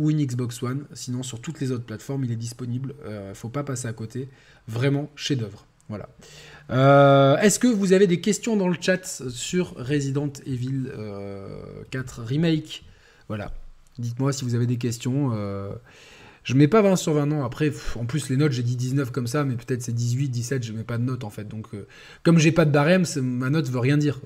ou 0.00 0.10
une 0.10 0.24
Xbox 0.24 0.62
One. 0.62 0.86
Sinon, 0.94 1.22
sur 1.22 1.40
toutes 1.40 1.60
les 1.60 1.70
autres 1.70 1.84
plateformes, 1.84 2.24
il 2.24 2.32
est 2.32 2.36
disponible. 2.36 2.94
ne 3.06 3.34
faut 3.34 3.50
pas 3.50 3.62
passer 3.62 3.86
à 3.86 3.92
côté. 3.92 4.28
Vraiment 4.66 5.10
chef-d'œuvre. 5.14 5.66
Voilà. 5.90 6.08
Euh, 6.70 7.36
est-ce 7.38 7.58
que 7.58 7.66
vous 7.66 7.92
avez 7.92 8.06
des 8.06 8.20
questions 8.20 8.56
dans 8.56 8.68
le 8.68 8.76
chat 8.80 9.04
sur 9.04 9.74
Resident 9.76 10.32
Evil 10.46 10.84
4 11.90 12.20
euh, 12.20 12.24
Remake? 12.24 12.84
Voilà. 13.28 13.52
Dites-moi 13.98 14.32
si 14.32 14.44
vous 14.44 14.54
avez 14.54 14.66
des 14.66 14.78
questions. 14.78 15.32
Euh, 15.34 15.72
je 16.44 16.54
mets 16.54 16.68
pas 16.68 16.80
20 16.80 16.94
sur 16.94 17.12
20 17.12 17.32
ans. 17.32 17.44
Après, 17.44 17.72
en 17.96 18.06
plus, 18.06 18.30
les 18.30 18.36
notes, 18.36 18.52
j'ai 18.52 18.62
dit 18.62 18.76
19 18.76 19.10
comme 19.10 19.26
ça, 19.26 19.44
mais 19.44 19.56
peut-être 19.56 19.82
c'est 19.82 19.92
18, 19.92 20.28
17, 20.28 20.62
je 20.64 20.72
mets 20.72 20.84
pas 20.84 20.96
de 20.96 21.02
notes 21.02 21.24
en 21.24 21.30
fait. 21.30 21.46
Donc, 21.46 21.66
comme 22.22 22.38
j'ai 22.38 22.52
pas 22.52 22.64
de 22.64 22.70
barème, 22.70 23.04
ma 23.20 23.50
note 23.50 23.68
veut 23.68 23.80
rien 23.80 23.98
dire. 23.98 24.20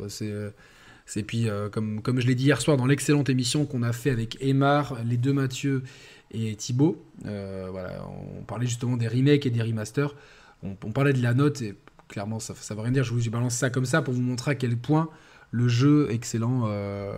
Puis, 1.22 1.48
comme, 1.72 2.00
comme 2.02 2.20
je 2.20 2.26
l'ai 2.26 2.34
dit 2.34 2.44
hier 2.44 2.60
soir 2.60 2.76
dans 2.76 2.86
l'excellente 2.86 3.28
émission 3.28 3.66
qu'on 3.66 3.82
a 3.82 3.92
fait 3.92 4.10
avec 4.10 4.38
Emar, 4.40 4.98
les 5.04 5.16
deux 5.16 5.32
Mathieu 5.32 5.82
et 6.30 6.54
Thibaut, 6.56 7.04
voilà, 7.22 8.06
on 8.38 8.42
parlait 8.42 8.66
justement 8.66 8.96
des 8.96 9.08
remakes 9.08 9.46
et 9.46 9.50
des 9.50 9.62
remasters. 9.62 10.14
On, 10.62 10.92
parlait 10.92 11.12
de 11.12 11.22
la 11.22 11.34
note 11.34 11.60
et 11.60 11.74
clairement, 12.08 12.40
ça 12.40 12.54
ne 12.54 12.76
veut 12.76 12.82
rien 12.82 12.92
dire. 12.92 13.04
Je 13.04 13.12
vous 13.12 13.30
balance 13.30 13.54
ça 13.54 13.70
comme 13.70 13.84
ça 13.84 14.02
pour 14.02 14.14
vous 14.14 14.22
montrer 14.22 14.52
à 14.52 14.54
quel 14.54 14.76
point 14.76 15.10
le 15.50 15.68
jeu 15.68 16.08
excellent. 16.10 16.64
Euh, 16.66 17.12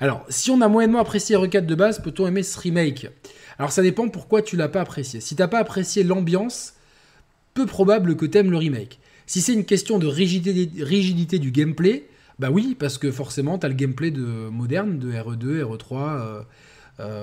Alors, 0.00 0.24
si 0.28 0.50
on 0.50 0.60
a 0.60 0.68
moyennement 0.68 0.98
apprécié 0.98 1.36
RE4 1.36 1.64
de 1.64 1.74
base, 1.74 2.02
peut-on 2.02 2.26
aimer 2.26 2.42
ce 2.42 2.58
remake? 2.58 3.08
Alors, 3.58 3.72
ça 3.72 3.82
dépend 3.82 4.08
pourquoi 4.08 4.42
tu 4.42 4.56
l'as 4.56 4.68
pas 4.68 4.82
apprécié. 4.82 5.20
Si 5.20 5.34
tu 5.34 5.42
n'as 5.42 5.48
pas 5.48 5.58
apprécié 5.58 6.02
l'ambiance, 6.02 6.74
peu 7.54 7.64
probable 7.64 8.16
que 8.16 8.26
tu 8.26 8.38
aimes 8.38 8.50
le 8.50 8.58
remake. 8.58 9.00
Si 9.26 9.40
c'est 9.40 9.54
une 9.54 9.64
question 9.64 9.98
de 9.98 10.06
rigidité, 10.06 10.82
rigidité, 10.82 11.38
du 11.38 11.50
gameplay, 11.50 12.07
Bah 12.38 12.50
oui, 12.50 12.76
parce 12.78 12.98
que 12.98 13.10
forcément, 13.10 13.58
tu 13.58 13.66
as 13.66 13.68
le 13.68 13.74
gameplay 13.74 14.10
de 14.10 14.48
moderne, 14.48 14.98
de 14.98 15.12
RE2, 15.12 15.62
RE3, 15.62 16.44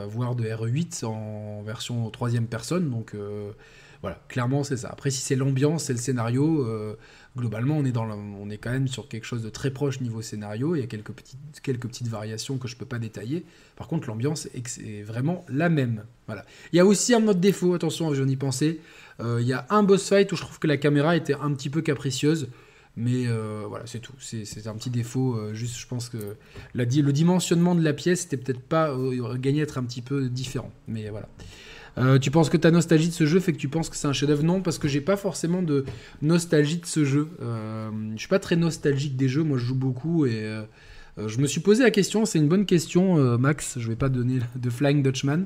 voire 0.08 0.36
de 0.36 0.44
RE8 0.44 1.06
en 1.06 1.62
version 1.64 2.10
troisième 2.10 2.48
personne. 2.48 2.90
Donc 2.90 3.16
voilà, 4.02 4.20
clairement, 4.28 4.64
c'est 4.64 4.78
ça. 4.78 4.90
Après, 4.90 5.12
si 5.12 5.22
c'est 5.22 5.38
l'ambiance 5.38 5.90
et 5.90 5.94
le 5.94 6.00
scénario, 6.00 6.68
globalement, 7.38 7.78
on 7.78 7.86
est, 7.86 7.92
dans 7.92 8.06
on 8.06 8.50
est 8.50 8.58
quand 8.58 8.72
même 8.72 8.88
sur 8.88 9.08
quelque 9.08 9.26
chose 9.26 9.42
de 9.42 9.50
très 9.50 9.72
proche 9.72 10.00
niveau 10.00 10.22
scénario. 10.22 10.76
Il 10.76 10.80
y 10.80 10.84
a 10.84 10.88
quelques 10.88 11.12
petites, 11.12 11.62
quelques 11.62 11.88
petites 11.88 12.08
variations 12.08 12.58
que 12.58 12.68
je 12.68 12.76
ne 12.76 12.80
peux 12.80 12.86
pas 12.86 13.00
détailler. 13.00 13.46
Par 13.76 13.88
contre, 13.88 14.08
l'ambiance 14.08 14.48
est, 14.54 15.04
vraiment 15.04 15.46
la 15.50 15.70
même. 15.70 16.04
Voilà. 16.28 16.46
Il 16.72 16.78
y 16.78 16.80
a 16.80 16.86
aussi 16.86 17.14
un 17.14 17.28
autre 17.28 17.40
défaut, 17.40 17.74
attention, 17.74 18.14
j'en 18.14 18.26
pensé. 18.36 18.80
Euh, 19.20 19.40
il 19.42 19.48
y 19.48 19.54
a 19.54 19.66
un 19.70 19.84
boss 19.84 20.08
fight 20.08 20.32
où 20.32 20.36
je 20.36 20.42
trouve 20.42 20.60
que 20.60 20.68
la 20.68 20.78
caméra 20.78 21.16
était 21.16 21.36
un 21.36 21.54
petit 21.54 21.70
peu 21.70 21.82
capricieuse. 21.82 22.50
Mais 22.98 23.28
euh, 23.28 23.66
voilà, 23.68 23.86
c'est 23.88 24.00
tout. 24.00 24.14
C'est 24.20 24.68
un 24.68 24.74
petit 24.76 24.90
défaut. 24.90 25.36
Euh, 25.36 25.54
juste, 25.54 25.78
je 25.78 25.88
pense 25.88 26.10
que 26.10 26.38
le 26.74 26.86
dimensionnement 26.86 27.76
de 27.76 27.84
la 27.84 27.94
pièce 27.94 28.26
était 28.26 28.38
peut-être 28.38 28.62
pas. 28.62 28.96
aurait 28.96 29.40
gagné 29.40 29.62
à 29.62 29.64
être 29.64 29.78
un 29.78 29.84
petit 29.84 30.02
peu 30.02 30.30
différent. 30.30 30.72
Mais 30.88 31.10
voilà. 31.10 31.28
Euh, 31.98 32.20
tu 32.20 32.30
penses 32.32 32.50
que 32.50 32.58
ta 32.58 32.72
nostalgie 32.72 33.08
de 33.08 33.14
ce 33.14 33.26
jeu 33.26 33.40
fait 33.40 33.54
que 33.54 33.58
tu 33.58 33.70
penses 33.70 33.90
que 33.90 33.96
c'est 33.96 34.08
un 34.08 34.14
chef-d'œuvre? 34.14 34.44
Non, 34.44 34.62
parce 34.62 34.78
que 34.78 34.88
j'ai 34.88 35.02
pas 35.02 35.16
forcément 35.16 35.62
de 35.62 35.86
nostalgie 36.22 36.78
de 36.78 36.86
ce 36.86 37.06
jeu. 37.06 37.30
Euh, 37.42 37.90
je 38.14 38.20
suis 38.20 38.28
pas 38.28 38.40
très 38.40 38.56
nostalgique 38.56 39.16
des 39.16 39.30
jeux. 39.30 39.44
Moi, 39.44 39.58
je 39.58 39.66
joue 39.66 39.76
beaucoup 39.76 40.26
et 40.26 40.44
euh, 40.44 40.64
je 41.28 41.38
me 41.38 41.48
suis 41.48 41.62
posé 41.62 41.84
la 41.84 41.92
question. 41.92 42.26
C'est 42.26 42.40
une 42.40 42.50
bonne 42.50 42.66
question, 42.66 43.38
Max. 43.38 43.80
Je 43.80 43.88
vais 43.88 43.96
pas 43.96 44.10
donner 44.10 44.40
de 44.56 44.70
Flying 44.70 45.02
Dutchman. 45.02 45.46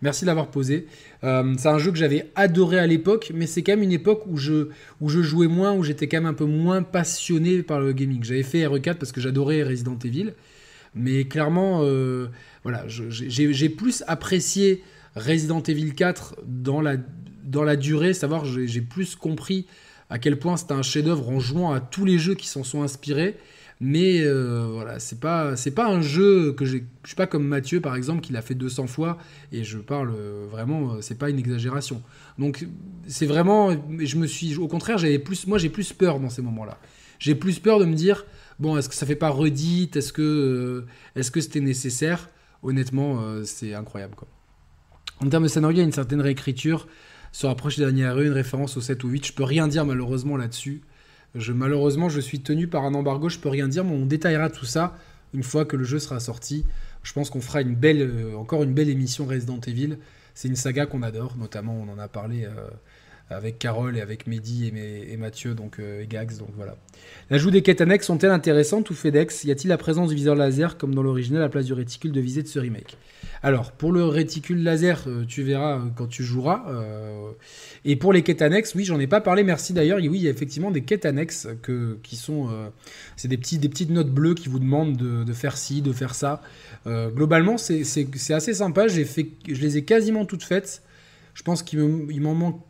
Merci 0.00 0.24
de 0.24 0.26
l'avoir 0.26 0.48
posé. 0.48 0.86
c'est 1.22 1.66
un 1.66 1.78
jeu 1.78 1.90
que 1.90 1.98
j'avais 1.98 2.30
adoré 2.36 2.78
à 2.78 2.86
l'époque, 2.86 3.32
mais 3.34 3.46
c'est 3.46 3.62
quand 3.62 3.72
même 3.72 3.82
une 3.82 3.92
époque 3.92 4.22
où 4.26 4.36
je, 4.36 4.68
où 5.00 5.08
jouais 5.08 5.48
moins, 5.48 5.72
où 5.74 5.82
j'étais 5.82 6.06
quand 6.06 6.18
même 6.18 6.26
un 6.26 6.34
peu 6.34 6.44
moins 6.44 6.82
passionné 6.82 7.62
par 7.62 7.80
le 7.80 7.92
gaming. 7.92 8.22
J'avais 8.22 8.44
fait 8.44 8.64
RE4 8.64 8.94
parce 8.94 9.10
que 9.10 9.20
j'adorais 9.20 9.64
Resident 9.64 9.98
Evil, 10.04 10.34
mais 10.94 11.24
clairement, 11.24 11.82
voilà, 12.62 12.84
j'ai 12.86 13.68
plus 13.68 14.04
apprécié 14.06 14.84
Resident 15.16 15.62
Evil 15.62 15.94
4 15.94 16.36
dans 16.46 16.80
la, 16.80 16.96
dans 17.44 17.64
la 17.64 17.76
durée, 17.76 18.14
savoir 18.14 18.44
j'ai 18.44 18.80
plus 18.80 19.16
compris 19.16 19.66
à 20.10 20.18
quel 20.18 20.38
point 20.38 20.56
c'était 20.56 20.74
un 20.74 20.82
chef-d'œuvre 20.82 21.28
en 21.28 21.40
jouant 21.40 21.72
à 21.72 21.80
tous 21.80 22.04
les 22.04 22.18
jeux 22.18 22.34
qui 22.34 22.46
s'en 22.46 22.64
sont 22.64 22.82
inspirés. 22.82 23.36
Mais 23.80 24.22
euh, 24.22 24.66
voilà, 24.72 24.98
c'est 24.98 25.20
pas 25.20 25.56
c'est 25.56 25.70
pas 25.70 25.86
un 25.86 26.00
jeu 26.00 26.52
que 26.52 26.64
j'ai. 26.64 26.84
Je 27.04 27.08
suis 27.08 27.16
pas 27.16 27.28
comme 27.28 27.46
Mathieu 27.46 27.80
par 27.80 27.94
exemple 27.94 28.20
qui 28.22 28.32
l'a 28.32 28.42
fait 28.42 28.56
200 28.56 28.88
fois 28.88 29.18
et 29.52 29.62
je 29.62 29.78
parle 29.78 30.12
euh, 30.16 30.46
vraiment. 30.50 30.94
Euh, 30.94 31.00
c'est 31.00 31.16
pas 31.16 31.30
une 31.30 31.38
exagération. 31.38 32.02
Donc 32.38 32.66
c'est 33.06 33.26
vraiment. 33.26 33.70
Je 34.00 34.16
me 34.16 34.26
suis. 34.26 34.56
Au 34.56 34.66
contraire, 34.66 34.98
j'avais 34.98 35.20
plus. 35.20 35.46
Moi, 35.46 35.58
j'ai 35.58 35.68
plus 35.68 35.92
peur 35.92 36.18
dans 36.18 36.30
ces 36.30 36.42
moments-là. 36.42 36.78
J'ai 37.20 37.36
plus 37.36 37.60
peur 37.60 37.78
de 37.78 37.84
me 37.84 37.94
dire 37.94 38.24
bon, 38.58 38.76
est-ce 38.76 38.88
que 38.88 38.96
ça 38.96 39.06
fait 39.06 39.16
pas 39.16 39.28
redite? 39.28 39.96
Est-ce 39.96 40.12
que 40.12 40.84
est-ce 41.14 41.30
que 41.30 41.40
c'était 41.40 41.60
nécessaire? 41.60 42.30
Honnêtement, 42.64 43.22
c'est 43.44 43.74
incroyable 43.74 44.16
quoi. 44.16 44.26
En 45.20 45.28
termes 45.28 45.44
de 45.44 45.48
scénario, 45.48 45.76
il 45.76 45.78
y 45.78 45.82
a 45.82 45.84
une 45.84 45.92
certaine 45.92 46.20
réécriture. 46.20 46.88
Se 47.30 47.46
rapproche 47.46 47.76
des 47.76 47.84
dernières 47.84 48.16
rues, 48.16 48.26
une 48.26 48.32
référence 48.32 48.76
au 48.76 48.80
7 48.80 49.04
ou 49.04 49.08
8. 49.08 49.26
Je 49.26 49.32
peux 49.32 49.44
rien 49.44 49.68
dire 49.68 49.84
malheureusement 49.84 50.36
là-dessus. 50.36 50.82
Malheureusement, 51.34 52.08
je 52.08 52.20
suis 52.20 52.40
tenu 52.40 52.68
par 52.68 52.84
un 52.84 52.94
embargo, 52.94 53.28
je 53.28 53.38
peux 53.38 53.48
rien 53.48 53.68
dire, 53.68 53.84
mais 53.84 53.92
on 53.92 54.06
détaillera 54.06 54.50
tout 54.50 54.64
ça 54.64 54.96
une 55.34 55.42
fois 55.42 55.64
que 55.64 55.76
le 55.76 55.84
jeu 55.84 55.98
sera 55.98 56.20
sorti. 56.20 56.64
Je 57.02 57.12
pense 57.12 57.30
qu'on 57.30 57.40
fera 57.40 57.60
une 57.60 57.74
belle, 57.74 58.02
euh, 58.02 58.36
encore 58.36 58.62
une 58.62 58.72
belle 58.72 58.88
émission 58.88 59.26
Resident 59.26 59.60
Evil. 59.66 59.98
C'est 60.34 60.48
une 60.48 60.56
saga 60.56 60.86
qu'on 60.86 61.02
adore, 61.02 61.36
notamment 61.36 61.74
on 61.74 61.92
en 61.92 61.98
a 61.98 62.08
parlé 62.08 62.44
euh, 62.44 62.68
avec 63.30 63.58
Carole 63.58 63.96
et 63.96 64.00
avec 64.00 64.26
Mehdi 64.26 64.72
et, 64.74 65.16
Mathieu, 65.16 65.54
donc 65.54 65.78
euh, 65.78 66.02
et 66.02 66.06
Gags, 66.06 66.38
donc 66.38 66.48
voilà. 66.56 66.76
L'ajout 67.30 67.50
des 67.50 67.62
quêtes 67.62 67.80
annexes 67.80 68.06
sont-elles 68.06 68.30
intéressantes 68.30 68.88
ou 68.88 68.94
FedEx? 68.94 69.44
Y 69.44 69.50
a-t-il 69.50 69.68
la 69.68 69.76
présence 69.76 70.08
du 70.08 70.14
viseur 70.14 70.34
laser 70.34 70.78
comme 70.78 70.94
dans 70.94 71.02
l'original 71.02 71.42
à 71.42 71.44
la 71.44 71.48
place 71.50 71.66
du 71.66 71.74
réticule 71.74 72.12
de 72.12 72.20
visée 72.20 72.42
de 72.42 72.48
ce 72.48 72.58
remake? 72.58 72.96
Alors, 73.42 73.72
pour 73.72 73.92
le 73.92 74.04
réticule 74.04 74.62
laser, 74.62 75.04
euh, 75.06 75.24
tu 75.26 75.42
verras 75.42 75.76
euh, 75.76 75.80
quand 75.94 76.06
tu 76.06 76.24
joueras. 76.24 76.64
et 77.84 77.96
pour 77.96 78.12
les 78.12 78.22
quêtes 78.22 78.40
annexes, 78.40 78.74
oui, 78.74 78.84
j'en 78.84 78.98
ai 78.98 79.06
pas 79.06 79.20
parlé, 79.20 79.44
merci 79.44 79.74
d'ailleurs. 79.74 79.98
Oui, 79.98 80.10
il 80.14 80.22
y 80.22 80.28
a 80.28 80.30
effectivement 80.30 80.70
des 80.70 80.82
quêtes 80.82 81.04
annexes 81.04 81.48
que, 81.62 81.98
qui 82.02 82.16
sont. 82.16 82.48
c'est 83.16 83.28
des, 83.28 83.36
des 83.36 83.68
petites 83.68 83.90
notes 83.90 84.10
bleues 84.10 84.34
qui 84.34 84.48
vous 84.48 84.58
demandent 84.58 84.96
de, 84.96 85.32
faire 85.32 85.56
ci, 85.56 85.82
de 85.82 85.92
faire 85.92 86.14
ça. 86.14 86.40
globalement, 86.86 87.58
c'est 87.58 87.82
assez 88.30 88.54
sympa. 88.54 88.88
Fait, 88.88 89.28
je 89.46 89.60
les 89.60 89.76
ai 89.76 89.84
quasiment 89.84 90.24
toutes 90.24 90.42
faites. 90.42 90.82
Je 91.34 91.42
pense 91.42 91.62
qu'il 91.62 92.20
m'en 92.20 92.34
manque 92.34 92.62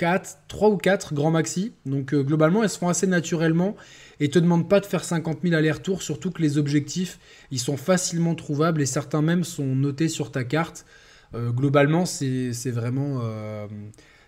4, 0.00 0.38
3 0.48 0.70
ou 0.70 0.76
4 0.78 1.12
grands 1.12 1.30
maxi. 1.30 1.74
Donc 1.84 2.14
euh, 2.14 2.22
globalement, 2.22 2.62
elles 2.62 2.70
se 2.70 2.78
font 2.78 2.88
assez 2.88 3.06
naturellement 3.06 3.76
et 4.18 4.30
te 4.30 4.38
demandent 4.38 4.68
pas 4.68 4.80
de 4.80 4.86
faire 4.86 5.04
50 5.04 5.40
000 5.42 5.54
allers-retours, 5.54 6.00
surtout 6.00 6.30
que 6.30 6.40
les 6.40 6.56
objectifs, 6.56 7.18
ils 7.50 7.58
sont 7.58 7.76
facilement 7.76 8.34
trouvables 8.34 8.80
et 8.80 8.86
certains 8.86 9.20
même 9.20 9.44
sont 9.44 9.66
notés 9.66 10.08
sur 10.08 10.32
ta 10.32 10.42
carte. 10.42 10.86
Euh, 11.34 11.50
globalement, 11.50 12.06
c'est 12.06 12.70
vraiment... 12.70 13.20
Euh, 13.22 13.66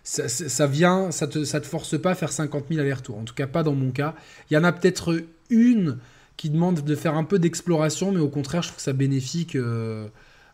ça, 0.03 0.67
vient, 0.67 1.09
ça 1.09 1.27
te, 1.27 1.43
ça 1.43 1.59
te 1.59 1.65
force 1.65 1.99
pas 1.99 2.11
à 2.11 2.15
faire 2.15 2.31
50 2.31 2.65
000 2.69 2.79
allers-retours. 2.79 3.17
En 3.17 3.23
tout 3.23 3.33
cas, 3.33 3.47
pas 3.47 3.63
dans 3.63 3.73
mon 3.73 3.89
cas. 3.89 4.13
Il 4.51 4.53
y 4.53 4.57
en 4.57 4.63
a 4.63 4.71
peut-être 4.73 5.23
une 5.49 5.97
qui 6.37 6.51
demande 6.51 6.81
de 6.83 6.95
faire 6.95 7.15
un 7.15 7.23
peu 7.23 7.39
d'exploration, 7.39 8.11
mais 8.11 8.19
au 8.19 8.29
contraire, 8.29 8.61
je 8.61 8.67
trouve 8.67 8.81
ça 8.81 8.93
bénéfique 8.93 9.57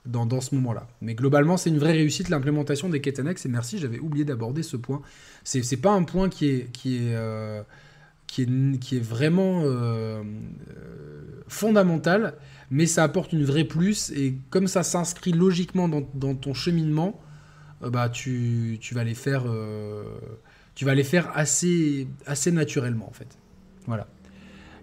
dans, 0.05 0.41
ce 0.41 0.55
moment-là. 0.55 0.87
Mais 1.01 1.13
globalement, 1.15 1.57
c'est 1.57 1.69
une 1.69 1.77
vraie 1.77 1.91
réussite 1.91 2.29
l'implémentation 2.29 2.89
des 2.89 3.01
quêtes 3.01 3.19
annexes. 3.19 3.45
Et 3.45 3.49
merci, 3.49 3.77
j'avais 3.77 3.99
oublié 3.99 4.25
d'aborder 4.25 4.63
ce 4.63 4.77
point. 4.77 5.01
C'est, 5.43 5.63
c'est 5.63 5.77
pas 5.77 5.91
un 5.91 6.03
point 6.03 6.29
qui 6.29 6.47
est, 6.49 6.71
qui 6.71 6.97
est, 6.97 7.15
euh, 7.15 7.61
qui 8.27 8.43
est, 8.43 8.79
qui 8.79 8.97
est 8.97 9.03
vraiment 9.03 9.61
euh, 9.63 10.23
fondamental, 11.47 12.35
mais 12.71 12.85
ça 12.85 13.03
apporte 13.03 13.33
une 13.33 13.43
vraie 13.43 13.65
plus. 13.65 14.11
Et 14.11 14.35
comme 14.49 14.67
ça 14.67 14.83
s'inscrit 14.83 15.33
logiquement 15.33 15.89
dans, 15.89 16.35
ton 16.35 16.53
cheminement, 16.53 17.19
euh, 17.83 17.89
bah, 17.89 18.09
tu, 18.09 18.77
tu, 18.81 18.93
vas 18.93 19.03
les 19.03 19.15
faire, 19.15 19.45
tu 20.75 20.85
vas 20.85 20.95
les 20.95 21.03
faire 21.03 21.29
assez, 21.35 22.07
assez 22.25 22.51
naturellement, 22.51 23.07
en 23.07 23.13
fait. 23.13 23.37
Voilà. 23.85 24.07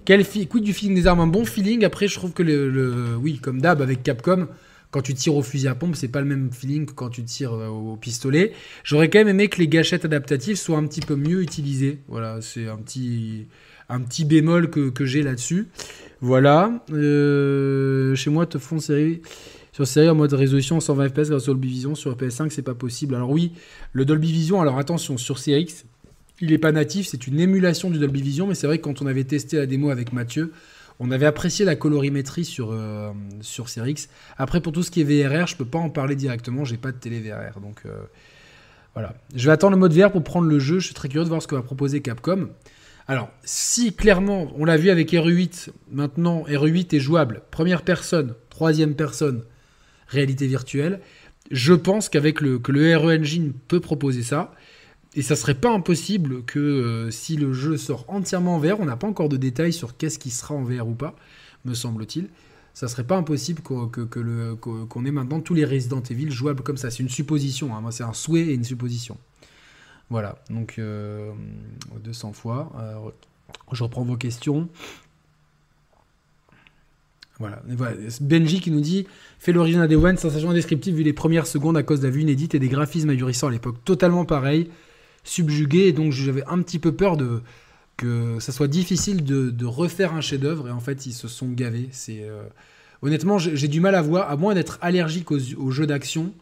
Quel 0.05 0.25
quid 0.25 0.63
du 0.63 0.73
feeling 0.73 0.95
des 0.95 1.09
armes? 1.09 1.21
Un 1.21 1.27
bon 1.27 1.45
feeling. 1.45 1.85
Après, 1.85 2.07
je 2.07 2.15
trouve 2.15 2.33
que 2.33 2.45
le 2.45 3.17
oui, 3.17 3.39
comme 3.39 3.61
d'hab 3.61 3.83
avec 3.83 4.05
Capcom, 4.05 4.47
quand 4.97 5.03
tu 5.03 5.13
tires 5.13 5.37
au 5.37 5.43
fusil 5.43 5.69
à 5.69 5.75
pompe, 5.75 5.95
c'est 5.95 6.09
pas 6.09 6.23
le 6.23 6.27
même 6.27 6.51
feeling 6.51 6.87
que 6.87 6.93
quand 6.93 7.11
tu 7.11 7.23
tires 7.23 7.53
euh, 7.53 7.69
au 7.69 7.97
pistolet. 7.97 8.55
J'aurais 8.83 9.11
quand 9.11 9.19
même 9.19 9.29
aimé 9.29 9.49
que 9.49 9.59
les 9.59 9.69
gâchettes 9.69 10.07
adaptatives 10.07 10.57
soient 10.57 10.79
un 10.79 10.87
petit 10.87 11.03
peu 11.03 11.17
mieux 11.17 11.43
utilisées. 11.43 11.99
Voilà, 12.09 12.41
c'est 12.41 12.67
un 12.67 12.79
petit, 12.79 13.47
un 13.91 14.01
petit 14.01 14.25
bémol 14.25 14.71
que, 14.71 14.89
que 14.89 15.05
j'ai 15.05 15.23
là-dessus. 15.23 15.67
Voilà. 16.23 16.83
Euh, 16.93 18.15
chez 18.15 18.31
moi, 18.31 18.47
te 18.47 18.57
font 18.57 18.79
série 18.79 19.21
sur 19.73 19.87
série 19.87 20.09
en 20.09 20.15
mode 20.15 20.33
résolution 20.33 20.81
120 20.81 21.11
fps 21.11 21.29
grâce 21.29 21.43
au 21.43 21.53
Dolby 21.53 21.69
Vision. 21.69 21.95
Sur 21.95 22.17
PS5, 22.17 22.49
c'est 22.49 22.63
pas 22.63 22.75
possible. 22.75 23.17
Alors 23.17 23.29
oui, 23.29 23.53
le 23.93 24.07
Dolby 24.07 24.33
Vision, 24.33 24.63
alors 24.63 24.79
attention, 24.79 25.19
sur 25.19 25.37
CX, 25.37 25.85
il 26.41 26.55
est 26.55 26.59
pas 26.59 26.73
natif, 26.73 27.07
c'est 27.07 27.27
une 27.27 27.39
émulation 27.39 27.91
du 27.91 27.99
Dolby 27.99 28.23
Vision, 28.23 28.47
mais 28.47 28.55
c'est 28.55 28.67
vrai 28.67 28.79
que 28.79 28.85
quand 28.85 29.03
on 29.03 29.07
avait 29.07 29.25
testé 29.25 29.59
la 29.59 29.67
démo 29.67 29.91
avec 29.91 30.15
Mathieu, 30.15 30.53
on 30.99 31.11
avait 31.11 31.27
apprécié 31.27 31.65
la 31.65 31.77
colorimétrie 31.77 32.45
sur, 32.45 32.73
euh. 32.73 33.13
Après, 34.39 34.61
pour 34.61 34.73
tout 34.73 34.83
ce 34.83 34.91
qui 34.91 35.01
est 35.01 35.05
VRR, 35.05 35.47
je 35.47 35.57
peux 35.57 35.65
pas 35.65 35.79
en 35.79 35.91
parler 35.91 36.17
directement, 36.17 36.65
j'ai 36.65 36.79
pas 36.79 36.93
de 36.93 36.97
télé 36.97 37.21
VRR. 37.21 37.61
Donc 37.61 37.81
euh, 37.87 38.05
voilà. 38.95 39.15
Je 39.35 39.47
vais 39.47 39.53
attendre 39.53 39.73
le 39.73 39.79
mode 39.79 39.93
VR 39.93 40.11
pour 40.11 40.25
prendre 40.25 40.49
le 40.49 40.59
jeu. 40.59 40.79
Je 40.79 40.87
suis 40.87 40.95
très 40.95 41.09
curieux 41.09 41.25
de 41.25 41.29
voir 41.29 41.43
ce 41.43 41.47
que 41.47 41.55
va 41.55 41.63
proposer 41.63 42.01
Capcom. 42.01 42.49
Alors, 43.09 43.31
si 43.45 43.95
clairement, 43.95 44.51
on 44.57 44.65
l'a 44.65 44.77
vu 44.77 44.91
avec 44.91 45.13
RE8, 45.13 45.69
maintenant 45.93 46.43
RE8 46.49 46.97
est 46.97 47.01
jouable, 47.01 47.43
première 47.53 47.83
personne, 47.83 48.35
troisième 48.51 48.95
personne, 48.95 49.45
réalité 50.09 50.49
virtuelle, 50.49 51.01
je 51.53 51.73
pense 51.73 52.09
qu'avec 52.09 52.41
le, 52.41 52.59
que 52.59 52.73
le 52.73 52.97
RE 52.97 53.13
Engine 53.13 53.53
peut 53.69 53.79
proposer 53.79 54.25
ça. 54.25 54.53
Et 55.17 55.23
ça 55.23 55.35
serait 55.35 55.55
pas 55.55 55.71
impossible 55.71 56.45
que 56.45 56.59
euh, 56.59 57.11
si 57.11 57.39
le 57.39 57.55
jeu 57.55 57.79
sort 57.79 58.05
entièrement 58.09 58.57
en 58.57 58.59
VR, 58.59 58.79
on 58.79 58.85
n'a 58.85 58.97
pas 58.97 59.07
encore 59.07 59.31
de 59.31 59.39
détails 59.39 59.73
sur 59.73 59.97
qu'est-ce 59.97 60.19
qui 60.19 60.31
sera 60.31 60.55
en 60.55 60.63
VR 60.63 60.87
ou 60.87 60.95
pas, 60.95 61.17
me 61.65 61.73
semble-t-il. 61.73 62.29
Ça 62.75 62.87
serait 62.87 63.05
pas 63.05 63.17
impossible 63.17 63.63
qu'on 63.63 65.05
ait 65.07 65.11
maintenant 65.11 65.41
tous 65.41 65.55
les 65.55 65.65
Resident 65.65 66.03
Evil 66.03 66.31
jouables 66.31 66.63
comme 66.63 66.77
ça. 66.77 66.91
C'est 66.91 67.03
une 67.03 67.09
supposition, 67.09 67.75
hein. 67.75 67.91
c'est 67.91 68.05
un 68.05 68.13
souhait 68.13 68.43
et 68.43 68.53
une 68.53 68.65
supposition. 68.65 69.17
Voilà, 70.11 70.37
donc 70.51 70.79
200 70.79 70.83
euh, 72.29 72.33
fois. 72.35 72.71
je 73.73 73.83
reprends 73.83 74.05
vos 74.05 74.19
questions. 74.19 74.69
Voilà. 77.39 77.63
Benji 78.21 78.61
qui 78.61 78.71
nous 78.71 78.81
dit 78.81 79.07
fait 79.39 79.53
l'origine 79.53 79.81
à 79.81 79.89
Day 79.89 79.97
One, 79.97 80.19
sensation 80.19 80.51
indescriptible 80.51 80.99
vu 80.99 81.03
les 81.03 81.15
premières 81.15 81.47
secondes 81.47 81.79
à 81.79 81.83
cause 81.83 82.01
de 82.01 82.07
la 82.07 82.11
vue 82.11 82.21
inédite 82.21 82.55
et 82.55 82.59
des 82.59 82.69
graphismes 82.69 83.09
ahurissants 83.09 83.49
à 83.49 83.51
l'époque. 83.51 83.77
Totalement 83.87 84.27
pareil 84.27 84.69
subjugué, 85.27 85.89
et 85.89 85.93
donc 85.93 86.13
j'avais 86.13 86.45
un 86.47 86.63
petit 86.63 86.79
peu 86.79 86.93
peur 86.93 87.17
de 87.17 87.43
que 87.97 88.39
ça 88.41 88.53
soit 88.53 88.69
difficile 88.69 89.25
de, 89.25 89.65
refaire 89.65 90.15
un 90.15 90.21
chef-d'œuvre, 90.21 90.69
et 90.69 90.71
en 90.71 90.81
fait 90.81 91.07
ils 91.07 91.13
se 91.13 91.29
sont 91.29 91.51
gavés. 91.51 91.89
C'est 91.93 92.23
euh, 92.23 92.45
honnêtement 93.03 93.39
j'ai 93.39 93.69
du 93.69 93.81
mal 93.81 93.95
à 93.95 94.03
voir, 94.03 94.31
à 94.31 94.37
moins 94.37 94.55
d'être 94.55 94.79
allergique 94.81 95.31
aux, 95.31 95.71
jeux 95.71 95.87
d'action, 95.87 96.33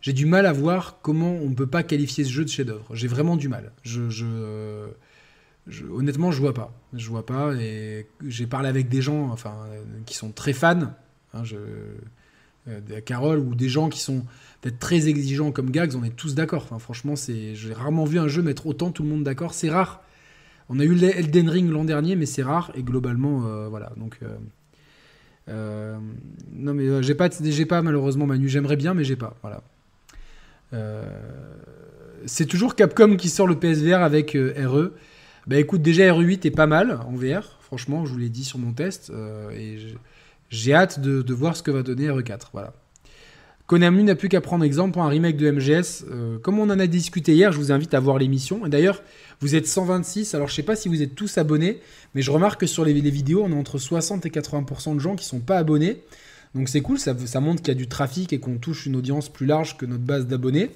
j'ai 0.00 0.12
du 0.12 0.26
mal 0.26 0.46
à 0.46 0.52
voir 0.52 0.98
comment 1.02 1.32
on 1.32 1.48
ne 1.48 1.54
peut 1.54 1.66
pas 1.66 1.82
qualifier 1.82 2.24
ce 2.24 2.30
jeu 2.30 2.44
de 2.44 2.50
chef-d'œuvre. 2.50 2.94
J'ai 2.94 3.08
vraiment 3.08 3.36
du 3.36 3.48
mal. 3.48 3.72
Je, 3.82 4.88
honnêtement, 5.90 6.30
je 6.30 6.40
vois 6.40 6.54
pas. 6.54 6.72
Je 6.94 7.08
vois 7.08 7.26
pas. 7.26 7.52
Et 7.54 8.06
j'ai 8.26 8.46
parlé 8.46 8.68
avec 8.68 8.88
des 8.88 9.02
gens 9.02 9.30
enfin, 9.30 9.56
qui 10.06 10.14
sont 10.14 10.30
très 10.30 10.52
fans. 10.52 10.94
Hein, 11.34 11.42
euh, 12.68 13.00
Carole 13.00 13.38
ou 13.38 13.54
des 13.54 13.68
gens 13.68 13.88
qui 13.88 14.00
sont 14.00 14.24
peut-être 14.60 14.78
très 14.78 15.08
exigeants 15.08 15.52
comme 15.52 15.70
Gags, 15.70 15.94
on 15.96 16.04
est 16.04 16.14
tous 16.14 16.34
d'accord. 16.34 16.66
Franchement, 16.78 17.14
j'ai 17.16 17.72
rarement 17.72 18.04
vu 18.04 18.18
un 18.18 18.28
jeu 18.28 18.42
mettre 18.42 18.66
autant 18.66 18.90
tout 18.90 19.02
le 19.02 19.08
monde 19.08 19.24
d'accord. 19.24 19.54
C'est 19.54 19.70
rare. 19.70 20.02
On 20.68 20.78
a 20.80 20.84
eu 20.84 21.02
Elden 21.02 21.48
Ring 21.48 21.70
l'an 21.70 21.84
dernier, 21.84 22.16
mais 22.16 22.26
c'est 22.26 22.42
rare. 22.42 22.70
Et 22.74 22.82
globalement, 22.82 23.46
euh, 23.46 23.68
voilà. 23.68 23.92
Donc, 23.96 24.18
euh, 25.48 25.98
non, 26.52 26.74
mais 26.74 27.02
j'ai 27.02 27.14
pas, 27.14 27.30
pas 27.30 27.82
malheureusement 27.82 28.26
Manu. 28.26 28.48
J'aimerais 28.48 28.76
bien, 28.76 28.94
mais 28.94 29.04
j'ai 29.04 29.16
pas. 29.16 29.36
Voilà. 29.42 29.62
c'est 32.26 32.46
toujours 32.46 32.74
Capcom 32.74 33.16
qui 33.16 33.28
sort 33.28 33.46
le 33.46 33.58
PSVR 33.58 34.02
avec 34.02 34.32
RE. 34.32 34.92
Bah 35.46 35.56
écoute, 35.56 35.80
déjà 35.80 36.12
RE8 36.12 36.46
est 36.46 36.50
pas 36.50 36.66
mal 36.66 37.00
en 37.06 37.12
VR. 37.12 37.56
Franchement, 37.60 38.04
je 38.04 38.12
vous 38.12 38.18
l'ai 38.18 38.28
dit 38.28 38.44
sur 38.44 38.58
mon 38.58 38.72
test. 38.72 39.10
et 39.54 39.78
j'ai 40.50 40.74
hâte 40.74 41.00
de, 41.00 41.34
voir 41.34 41.56
ce 41.56 41.62
que 41.62 41.70
va 41.70 41.82
donner 41.82 42.08
RE4. 42.08 42.48
Voilà. 42.52 42.72
Konami 43.66 44.02
n'a 44.02 44.14
plus 44.14 44.30
qu'à 44.30 44.40
prendre 44.40 44.64
exemple 44.64 44.92
pour 44.92 45.02
un 45.02 45.08
remake 45.08 45.36
de 45.36 45.50
MGS. 45.50 46.06
Euh, 46.10 46.38
comme 46.38 46.58
on 46.58 46.70
en 46.70 46.78
a 46.78 46.86
discuté 46.86 47.34
hier, 47.34 47.52
je 47.52 47.58
vous 47.58 47.70
invite 47.70 47.92
à 47.92 48.00
voir 48.00 48.18
l'émission. 48.18 48.64
Et 48.64 48.70
d'ailleurs, 48.70 49.02
vous 49.40 49.54
êtes 49.54 49.66
126, 49.66 50.34
alors 50.34 50.48
je 50.48 50.54
sais 50.54 50.62
pas 50.62 50.74
si 50.74 50.88
vous 50.88 51.02
êtes 51.02 51.14
tous 51.14 51.36
abonnés, 51.36 51.80
mais 52.14 52.22
je 52.22 52.30
remarque 52.30 52.60
que 52.60 52.66
sur 52.66 52.84
les, 52.84 52.94
vidéos, 52.94 53.44
on 53.44 53.52
a 53.52 53.54
entre 53.54 53.76
60 53.76 54.24
et 54.24 54.30
80% 54.30 54.94
de 54.94 55.00
gens 55.00 55.16
qui 55.16 55.26
sont 55.26 55.40
pas 55.40 55.58
abonnés. 55.58 56.02
Donc 56.54 56.70
c'est 56.70 56.80
cool, 56.80 56.98
ça, 56.98 57.12
montre 57.40 57.60
qu'il 57.60 57.68
y 57.68 57.76
a 57.76 57.78
du 57.78 57.88
trafic 57.88 58.32
et 58.32 58.40
qu'on 58.40 58.56
touche 58.56 58.86
une 58.86 58.96
audience 58.96 59.28
plus 59.28 59.44
large 59.44 59.76
que 59.76 59.84
notre 59.84 60.02
base 60.02 60.26
d'abonnés. 60.26 60.70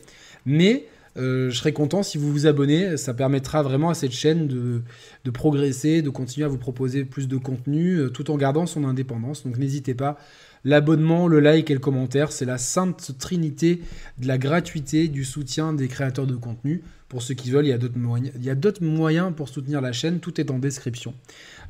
Mais 0.45 0.85
je 1.17 1.51
serais 1.51 1.73
content 1.73 2.03
si 2.03 2.19
vous 2.19 2.31
vous 2.33 2.47
abonnez. 2.47 2.97
Ça 2.97 3.15
permettra 3.15 3.63
vraiment 3.63 3.91
à 3.91 3.95
cette 3.95 4.13
chaîne 4.13 4.47
de, 4.47 5.31
progresser, 5.31 6.03
de 6.03 6.11
continuer 6.11 6.45
à 6.45 6.49
vous 6.49 6.59
proposer 6.59 7.05
plus 7.05 7.29
de 7.29 7.37
contenu 7.37 7.97
euh, 7.97 8.09
tout 8.09 8.31
en 8.31 8.37
gardant 8.37 8.67
son 8.67 8.85
indépendance. 8.85 9.45
Donc 9.45 9.59
n'hésitez 9.59 9.95
pas. 9.95 10.19
L'abonnement, 10.65 11.27
le 11.27 11.41
like 11.41 11.71
et 11.71 11.75
le 11.75 11.81
commentaire, 11.81 12.31
c'est 12.31 12.45
la 12.45 12.57
sainte 12.57 13.19
trinité 13.19 13.81
de 14.19 14.29
la 14.29 14.39
gratuité, 14.39 15.09
du 15.09 15.25
soutien 15.25 15.73
des 15.73 15.89
créateurs 15.89 16.27
de 16.27 16.37
contenu. 16.37 16.83
Pour 17.09 17.21
ceux 17.21 17.35
qui 17.35 17.51
veulent, 17.51 17.67
il 17.67 17.71
y 17.71 17.73
a 17.73 17.79
d'autres 17.79 17.99
moyens, 17.99 18.81
moyens 18.81 19.33
pour 19.37 19.49
soutenir 19.49 19.81
la 19.83 19.93
chaîne. 19.93 20.21
Tout 20.21 20.41
est 20.41 20.51
en 20.51 20.59
description. 20.59 21.15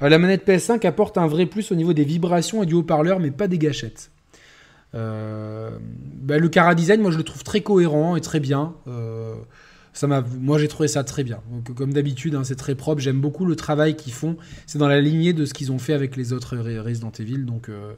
Euh, 0.03 0.09
la 0.09 0.19
manette 0.19 0.47
PS5 0.47 0.87
apporte 0.87 1.19
un 1.19 1.27
vrai 1.27 1.47
plus 1.47 1.73
au 1.73 1.75
niveau 1.75 1.95
des 1.95 2.05
vibrations 2.05 2.63
et 2.63 2.67
du 2.67 2.75
haut-parleur, 2.75 3.19
mais 3.19 3.33
pas 3.33 3.49
des 3.49 3.59
gâchettes. 3.59 4.12
Euh, 4.95 5.71
bah, 6.23 6.39
le 6.39 6.49
Cara 6.49 6.75
Design, 6.75 7.01
moi 7.01 7.11
je 7.11 7.17
le 7.17 7.25
trouve 7.25 7.45
très 7.45 7.61
cohérent 7.61 8.17
et 8.17 8.21
très 8.21 8.41
bien. 8.41 8.75
Euh, 8.89 9.35
ça 9.95 10.07
moi 10.07 10.59
j'ai 10.59 10.69
trouvé 10.69 10.89
ça 10.89 11.05
très 11.05 11.23
bien. 11.23 11.41
comme 11.77 11.93
d'habitude, 11.93 12.35
hein, 12.35 12.45
c'est 12.45 12.57
très 12.57 12.75
propre. 12.75 13.01
J'aime 13.01 13.21
beaucoup 13.21 13.45
le 13.45 13.57
travail 13.57 13.97
qu'ils 13.97 14.13
font. 14.13 14.37
C'est 14.67 14.79
dans 14.79 14.89
la 14.89 15.01
lignée 15.01 15.33
de 15.33 15.45
ce 15.45 15.55
qu'ils 15.55 15.73
ont 15.73 15.79
fait 15.79 15.93
avec 15.93 16.17
les 16.17 16.33
autres 16.33 16.57
Resident 16.57 17.13
Evil. 17.19 17.45
Donc 17.45 17.69
euh. 17.69 17.95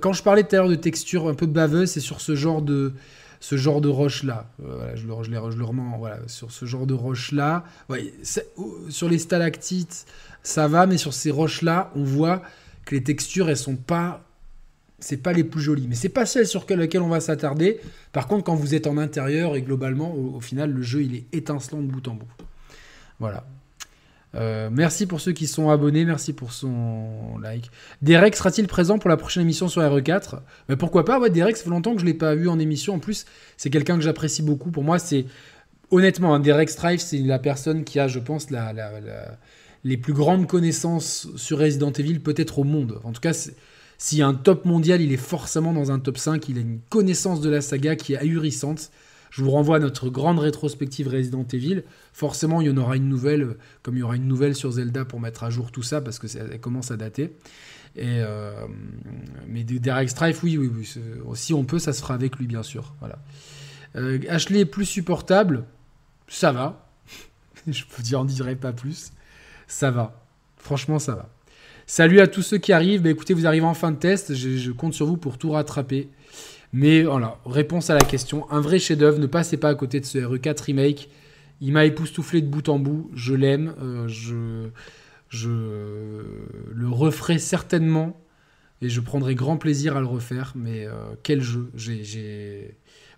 Quand 0.00 0.12
je 0.12 0.22
parlais 0.22 0.42
tout 0.42 0.56
à 0.56 0.58
l'heure 0.58 0.68
de 0.68 0.74
texture 0.74 1.28
un 1.28 1.34
peu 1.34 1.46
baveuse, 1.46 1.90
c'est 1.90 2.00
sur 2.00 2.20
ce 2.20 2.34
genre 2.34 2.62
de 2.62 2.94
ce 3.40 3.56
genre 3.56 3.82
de 3.82 3.88
roche 3.88 4.22
là. 4.22 4.50
je, 4.94 5.06
le, 5.06 5.12
je, 5.22 5.30
je, 5.50 5.58
le 5.58 5.64
remets 5.64 5.82
voilà, 5.98 6.18
sur 6.28 6.50
ce 6.50 6.64
genre 6.64 6.86
de 6.86 6.94
roche 6.94 7.30
là. 7.30 7.64
sur 8.88 9.08
les 9.08 9.18
stalactites, 9.18 10.06
ça 10.42 10.66
va, 10.66 10.86
mais 10.86 10.96
sur 10.96 11.12
ces 11.12 11.30
roches 11.30 11.60
là, 11.60 11.92
on 11.94 12.04
voit 12.04 12.40
que 12.86 12.94
les 12.94 13.02
textures 13.02 13.50
elles 13.50 13.58
sont 13.58 13.76
pas 13.76 14.24
c'est 14.98 15.18
pas 15.18 15.32
les 15.32 15.44
plus 15.44 15.60
jolies. 15.60 15.86
Mais 15.88 15.94
c'est 15.94 16.08
pas 16.08 16.26
celle 16.26 16.46
sur 16.46 16.66
laquelle 16.68 17.02
on 17.02 17.08
va 17.08 17.20
s'attarder. 17.20 17.80
Par 18.12 18.26
contre, 18.26 18.44
quand 18.44 18.54
vous 18.54 18.74
êtes 18.74 18.86
en 18.86 18.96
intérieur 18.98 19.56
et 19.56 19.62
globalement, 19.62 20.14
au, 20.14 20.40
final, 20.40 20.70
le 20.70 20.82
jeu 20.82 21.02
il 21.02 21.14
est 21.14 21.24
étincelant 21.32 21.80
de 21.80 21.86
bout 21.86 22.06
en 22.08 22.14
bout. 22.14 22.32
Voilà. 23.20 23.44
Euh, 24.34 24.68
merci 24.72 25.06
pour 25.06 25.20
ceux 25.20 25.30
qui 25.30 25.46
sont 25.46 25.70
abonnés, 25.70 26.04
merci 26.04 26.32
pour 26.32 26.52
son 26.52 27.38
like. 27.40 27.70
Derek 28.02 28.34
sera-t-il 28.34 28.66
présent 28.66 28.98
pour 28.98 29.08
la 29.08 29.16
prochaine 29.16 29.42
émission 29.44 29.68
sur 29.68 29.80
RE4 29.82 30.40
Mais 30.68 30.76
Pourquoi 30.76 31.04
pas? 31.04 31.20
Ouais, 31.20 31.30
Derek, 31.30 31.56
ça 31.56 31.64
fait 31.64 31.70
longtemps 31.70 31.92
que 31.92 32.00
je 32.00 32.04
ne 32.04 32.10
l'ai 32.10 32.16
pas 32.16 32.34
vu 32.34 32.48
en 32.48 32.58
émission. 32.58 32.94
En 32.94 32.98
plus, 32.98 33.26
c'est 33.56 33.70
quelqu'un 33.70 33.96
que 33.96 34.02
j'apprécie 34.02 34.42
beaucoup. 34.42 34.72
Pour 34.72 34.82
moi, 34.82 34.98
c'est 34.98 35.26
honnêtement, 35.90 36.34
un 36.34 36.40
Derek 36.40 36.68
Strife, 36.68 37.00
c'est 37.00 37.18
la 37.18 37.38
personne 37.38 37.84
qui 37.84 38.00
a, 38.00 38.08
je 38.08 38.18
pense, 38.18 38.48
les 39.84 39.96
plus 39.96 40.12
grandes 40.12 40.48
connaissances 40.48 41.28
sur 41.36 41.58
Resident 41.58 41.92
Evil, 41.92 42.18
peut-être 42.18 42.58
au 42.58 42.64
monde. 42.64 43.00
En 43.04 43.12
tout 43.12 43.20
cas, 43.20 43.32
c'est 43.32 43.54
s'il 43.98 44.18
y 44.18 44.22
a 44.22 44.26
un 44.26 44.34
top 44.34 44.64
mondial, 44.64 45.00
il 45.00 45.12
est 45.12 45.16
forcément 45.16 45.72
dans 45.72 45.90
un 45.90 45.98
top 45.98 46.18
5. 46.18 46.48
Il 46.48 46.58
a 46.58 46.60
une 46.60 46.80
connaissance 46.90 47.40
de 47.40 47.50
la 47.50 47.60
saga 47.60 47.96
qui 47.96 48.14
est 48.14 48.18
ahurissante. 48.18 48.90
Je 49.30 49.42
vous 49.42 49.50
renvoie 49.50 49.76
à 49.76 49.80
notre 49.80 50.10
grande 50.10 50.38
rétrospective 50.38 51.08
Resident 51.08 51.46
Evil. 51.52 51.82
Forcément, 52.12 52.60
il 52.60 52.68
y 52.68 52.70
en 52.70 52.76
aura 52.76 52.96
une 52.96 53.08
nouvelle, 53.08 53.56
comme 53.82 53.96
il 53.96 54.00
y 54.00 54.02
aura 54.02 54.16
une 54.16 54.28
nouvelle 54.28 54.54
sur 54.54 54.70
Zelda 54.70 55.04
pour 55.04 55.20
mettre 55.20 55.42
à 55.42 55.50
jour 55.50 55.72
tout 55.72 55.82
ça, 55.82 56.00
parce 56.00 56.18
que 56.18 56.28
ça 56.28 56.40
commence 56.58 56.90
à 56.90 56.96
dater. 56.96 57.32
Euh, 57.98 58.66
mais 59.48 59.64
Derek 59.64 60.08
Strife, 60.08 60.42
oui, 60.42 60.56
oui, 60.56 60.70
oui. 60.72 60.88
Si 61.34 61.54
on 61.54 61.64
peut, 61.64 61.78
ça 61.78 61.92
se 61.92 62.00
fera 62.00 62.14
avec 62.14 62.36
lui, 62.36 62.46
bien 62.46 62.62
sûr. 62.62 62.94
Voilà. 63.00 63.18
Euh, 63.96 64.18
Ashley 64.28 64.60
est 64.60 64.66
plus 64.66 64.84
supportable. 64.84 65.64
Ça 66.28 66.52
va. 66.52 66.88
Je 67.66 67.82
dire, 68.02 68.20
en 68.20 68.24
dirait 68.24 68.56
pas 68.56 68.72
plus. 68.72 69.12
Ça 69.66 69.90
va. 69.90 70.22
Franchement, 70.58 70.98
ça 70.98 71.14
va. 71.14 71.28
Salut 71.86 72.20
à 72.20 72.26
tous 72.26 72.40
ceux 72.40 72.56
qui 72.56 72.72
arrivent. 72.72 73.02
Bah, 73.02 73.10
écoutez, 73.10 73.34
vous 73.34 73.46
arrivez 73.46 73.66
en 73.66 73.74
fin 73.74 73.90
de 73.90 73.96
test. 73.96 74.34
Je, 74.34 74.70
compte 74.70 74.94
sur 74.94 75.06
vous 75.06 75.18
pour 75.18 75.36
tout 75.36 75.50
rattraper. 75.50 76.08
Mais 76.72 77.02
voilà, 77.02 77.38
réponse 77.44 77.90
à 77.90 77.94
la 77.94 78.00
question. 78.00 78.50
Un 78.50 78.60
vrai 78.60 78.78
chef-d'œuvre. 78.78 79.18
Ne 79.18 79.26
passez 79.26 79.58
pas 79.58 79.68
à 79.68 79.74
côté 79.74 80.00
de 80.00 80.06
ce 80.06 80.18
RE4 80.18 80.62
remake. 80.62 81.10
Il 81.60 81.72
m'a 81.72 81.84
époustouflé 81.84 82.40
de 82.40 82.46
bout 82.46 82.68
en 82.70 82.78
bout. 82.78 83.10
Je 83.14 83.34
l'aime. 83.34 83.74
Euh, 83.82 84.08
je, 84.08 85.48
le 86.72 86.88
referai 86.88 87.38
certainement. 87.38 88.18
Et 88.80 88.88
je 88.88 89.00
prendrai 89.00 89.34
grand 89.34 89.58
plaisir 89.58 89.96
à 89.96 90.00
le 90.00 90.06
refaire. 90.06 90.52
Mais 90.56 90.86
euh, 90.86 90.92
quel 91.22 91.42
jeu. 91.42 91.70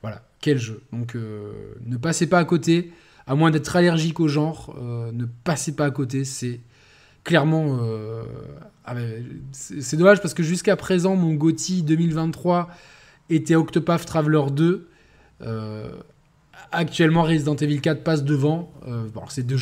Voilà, 0.02 0.28
quel 0.40 0.58
jeu. 0.58 0.82
Donc 0.92 1.14
euh, 1.14 1.52
ne 1.84 1.96
passez 1.96 2.28
pas 2.28 2.38
à 2.40 2.44
côté. 2.44 2.90
À 3.28 3.36
moins 3.36 3.52
d'être 3.52 3.74
allergique 3.76 4.20
au 4.20 4.28
genre, 4.28 4.76
ne 5.12 5.24
passez 5.24 5.74
pas 5.74 5.86
à 5.86 5.90
côté. 5.90 6.24
C'est 6.24 6.60
clairement, 7.26 7.78
euh, 7.82 8.22
ah 8.84 8.94
c'est 9.50 9.96
dommage 9.96 10.22
parce 10.22 10.32
que 10.32 10.44
jusqu'à 10.44 10.76
présent, 10.76 11.16
mon 11.16 11.34
GOTY 11.34 11.82
2023 11.82 12.70
était 13.28 13.56
Octopath 13.56 14.06
Traveler 14.06 14.44
2. 14.52 14.88
Euh, 15.42 15.90
actuellement, 16.70 17.24
Resident 17.24 17.56
Evil 17.56 17.80
4 17.80 18.04
passe 18.04 18.22
devant. 18.22 18.72
Euh, 18.86 19.08
c'est 19.28 19.44
deux 19.44 19.58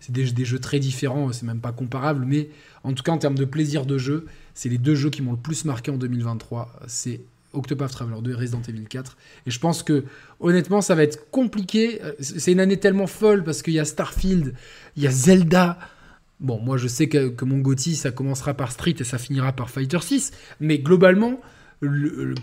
c'est 0.00 0.10
des, 0.10 0.44
jeux 0.44 0.58
très 0.58 0.80
différents, 0.80 1.32
c'est 1.32 1.46
même 1.46 1.60
pas 1.60 1.70
comparable, 1.70 2.24
mais 2.26 2.50
en 2.82 2.92
tout 2.92 3.04
cas 3.04 3.12
en 3.12 3.18
termes 3.18 3.38
de 3.38 3.44
plaisir 3.44 3.86
de 3.86 3.98
jeu, 3.98 4.26
c'est 4.54 4.68
les 4.68 4.78
deux 4.78 4.96
jeux 4.96 5.10
qui 5.10 5.22
m'ont 5.22 5.32
le 5.32 5.38
plus 5.38 5.64
marqué 5.64 5.92
en 5.92 5.96
2023. 5.96 6.80
C'est 6.88 7.20
Octopath 7.52 7.92
Traveler 7.92 8.20
2 8.20 8.32
et 8.32 8.34
Resident 8.34 8.62
Evil 8.68 8.84
4. 8.84 9.16
Et 9.46 9.52
je 9.52 9.60
pense 9.60 9.84
que 9.84 10.04
honnêtement, 10.40 10.80
ça 10.80 10.96
va 10.96 11.04
être 11.04 11.30
compliqué. 11.30 12.00
C'est 12.18 12.50
une 12.50 12.60
année 12.60 12.78
tellement 12.78 13.06
folle 13.06 13.44
parce 13.44 13.62
qu'il 13.62 13.74
y 13.74 13.80
a 13.80 13.84
Starfield, 13.84 14.54
il 14.96 15.04
y 15.04 15.06
a 15.06 15.10
Zelda. 15.12 15.78
Bon, 16.40 16.60
moi 16.60 16.76
je 16.76 16.86
sais 16.86 17.08
que, 17.08 17.44
mon 17.44 17.58
GOTY, 17.58 17.96
ça 17.96 18.10
commencera 18.10 18.54
par 18.54 18.70
Street 18.72 18.94
et 18.98 19.04
ça 19.04 19.18
finira 19.18 19.52
par 19.52 19.70
Fighter 19.70 19.98
6, 20.00 20.32
mais 20.60 20.78
globalement, 20.78 21.40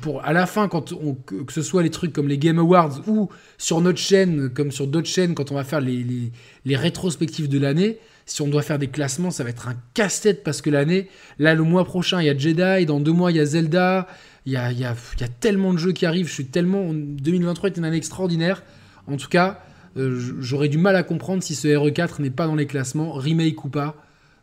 pour, 0.01 0.23
à 0.23 0.33
la 0.33 0.45
fin, 0.45 0.67
quand 0.67 0.93
que 1.27 1.53
ce 1.53 1.61
soit 1.61 1.83
les 1.83 1.89
trucs 1.89 2.13
comme 2.13 2.27
les 2.27 2.37
Game 2.37 2.59
Awards 2.59 3.07
ou 3.07 3.29
sur 3.57 3.81
notre 3.81 3.99
chaîne, 3.99 4.49
comme 4.49 4.71
sur 4.71 4.87
d'autres 4.87 5.07
chaînes, 5.07 5.35
quand 5.35 5.51
on 5.51 5.55
va 5.55 5.63
faire 5.63 5.81
les, 5.81 6.31
les, 6.65 6.75
rétrospectives 6.75 7.49
de 7.49 7.59
l'année, 7.59 7.97
si 8.25 8.41
on 8.41 8.47
doit 8.47 8.61
faire 8.61 8.79
des 8.79 8.87
classements, 8.87 9.31
ça 9.31 9.43
va 9.43 9.49
être 9.49 9.67
un 9.67 9.75
casse-tête 9.93 10.43
parce 10.43 10.61
que 10.61 10.69
l'année, 10.69 11.09
là, 11.39 11.55
le 11.55 11.63
mois 11.63 11.83
prochain, 11.83 12.21
il 12.21 12.25
y 12.25 12.29
a 12.29 12.37
Jedi, 12.37 12.85
dans 12.85 12.99
deux 12.99 13.11
mois, 13.11 13.31
il 13.31 13.37
y 13.37 13.39
a 13.39 13.45
Zelda, 13.45 14.07
il 14.45 14.53
y 14.53 14.57
a, 14.57 14.71
il 14.71 14.79
y 14.79 14.85
a, 14.85 14.95
il 15.15 15.21
y 15.21 15.23
a 15.23 15.27
tellement 15.27 15.73
de 15.73 15.79
jeux 15.79 15.93
qui 15.93 16.05
arrivent. 16.05 16.27
Je 16.27 16.33
suis 16.33 16.45
tellement. 16.45 16.93
2023 16.93 17.69
est 17.69 17.77
une 17.77 17.85
année 17.85 17.97
extraordinaire. 17.97 18.63
En 19.07 19.17
tout 19.17 19.29
cas, 19.29 19.63
j'aurais 19.95 20.69
du 20.69 20.77
mal 20.77 20.95
à 20.95 21.03
comprendre 21.03 21.43
si 21.43 21.55
ce 21.55 21.67
RE4 21.67 22.21
n'est 22.21 22.29
pas 22.29 22.47
dans 22.47 22.55
les 22.55 22.65
classements, 22.65 23.13
remake 23.13 23.63
ou 23.65 23.69
pas. 23.69 23.95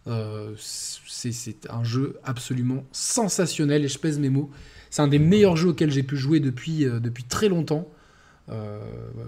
Euh, 0.06 0.54
c'est 0.56 1.68
un 1.68 1.84
jeu 1.84 2.18
absolument 2.24 2.84
sensationnel 2.92 3.84
et 3.84 3.88
je 3.88 3.98
pèse 3.98 4.18
mes 4.18 4.30
mots. 4.30 4.50
C'est 4.88 5.02
un 5.02 5.08
des 5.08 5.18
meilleurs 5.18 5.56
jeux 5.56 5.68
auxquels 5.68 5.90
j'ai 5.90 6.02
pu 6.02 6.16
jouer 6.16 6.40
depuis, 6.40 6.84
euh, 6.84 7.00
depuis 7.00 7.24
très 7.24 7.48
longtemps. 7.48 7.88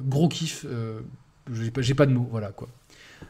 gros 0.06 0.28
kiff. 0.28 0.66
j'ai 1.52 1.94
pas, 1.94 2.06
de 2.06 2.12
mots, 2.12 2.28
voilà 2.30 2.50
quoi. 2.50 2.68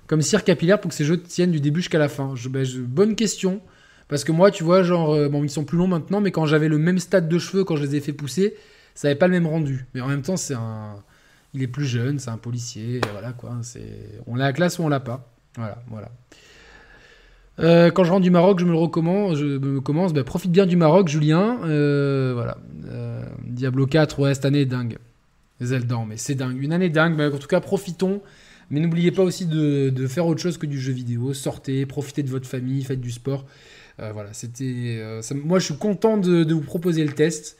Comme 0.07 0.23
cire 0.23 0.45
capillaire 0.45 0.81
pour 0.81 0.91
que 0.91 0.95
ces 0.95 1.05
jeux 1.05 1.21
tiennent 1.21 1.51
du 1.51 1.61
début 1.61 1.81
jusqu'à 1.81 1.99
la 1.99 2.09
fin. 2.09 2.35
Ben, 2.49 2.67
bonne 2.87 3.17
question. 3.17 3.61
Parce 4.09 4.25
que 4.25 4.33
moi, 4.33 4.51
tu 4.51 4.65
vois, 4.65 4.83
genre, 4.83 5.31
bon, 5.31 5.45
ils 5.45 5.51
sont 5.51 5.65
plus 5.65 5.79
longs 5.79 5.87
maintenant, 5.87 6.21
mais 6.21 6.31
quand 6.31 6.47
j'avais 6.47 6.69
le 6.69 6.79
même 6.79 6.99
stade 6.99 7.29
de 7.29 7.39
cheveux, 7.39 7.65
quand 7.65 7.77
je 7.77 7.85
les 7.85 7.97
ai 7.97 8.01
fait 8.01 8.13
pousser, 8.13 8.55
ça 8.95 9.09
n'avait 9.09 9.19
pas 9.19 9.27
le 9.27 9.33
même 9.33 9.47
rendu. 9.47 9.87
Mais 9.95 10.01
en 10.01 10.09
même 10.09 10.23
temps, 10.23 10.37
c'est 10.37 10.55
un 10.55 11.03
il 11.55 11.63
est 11.63 11.69
plus 11.69 11.87
jeune, 11.87 12.19
c'est 12.19 12.31
un 12.31 12.39
policier, 12.39 13.01
voilà 13.13 13.33
quoi. 13.33 13.59
C'est, 13.63 14.21
on 14.27 14.35
l'a 14.35 14.47
à 14.47 14.53
classe 14.53 14.79
ou 14.79 14.83
on 14.83 14.89
l'a 14.89 15.01
pas. 15.01 15.29
Voilà, 15.57 15.83
voilà. 15.89 16.11
Euh, 17.61 17.91
quand 17.91 18.05
je 18.05 18.11
rentre 18.11 18.23
du 18.23 18.31
Maroc, 18.31 18.59
je 18.59 18.65
me 18.65 18.71
le 18.71 18.79
recommence. 18.79 19.37
Je 19.37 19.59
me 19.59 19.81
commence. 19.81 20.13
Ben, 20.13 20.25
profite 20.25 20.51
bien 20.51 20.67
du 20.67 20.77
Maroc, 20.77 21.09
Julien. 21.09 21.59
Euh, 21.65 22.33
voilà. 22.35 22.59
Euh, 22.87 23.25
Diablo 23.47 23.87
4, 23.87 24.19
ouais, 24.21 24.35
cette 24.35 24.45
année 24.45 24.63
est 24.63 24.67
dingue. 24.67 24.99
Zelda, 25.61 25.99
mais 26.09 26.17
c'est 26.17 26.35
dingue. 26.35 26.61
Une 26.61 26.73
année 26.73 26.89
dingue. 26.89 27.15
Mais 27.17 27.27
en 27.27 27.39
tout 27.39 27.49
cas, 27.49 27.61
profitons. 27.61 28.21
Mais 28.71 28.81
n'oubliez 28.81 29.11
pas 29.11 29.23
aussi 29.23 29.47
de, 29.47 30.07
faire 30.07 30.27
autre 30.27 30.41
chose 30.41 30.57
que 30.57 30.67
du 30.67 30.81
jeu 30.81 30.93
vidéo. 30.93 31.35
Sortez, 31.35 31.85
profitez 31.85 32.23
de 32.23 32.31
votre 32.31 32.49
famille, 32.49 32.83
faites 32.83 33.01
du 33.01 33.11
sport. 33.11 33.45
voilà, 33.99 34.33
c'était. 34.33 35.21
moi, 35.35 35.59
je 35.59 35.67
suis 35.67 35.77
content 35.77 36.17
de, 36.17 36.53
vous 36.53 36.63
proposer 36.63 37.05
le 37.05 37.13
test. 37.13 37.59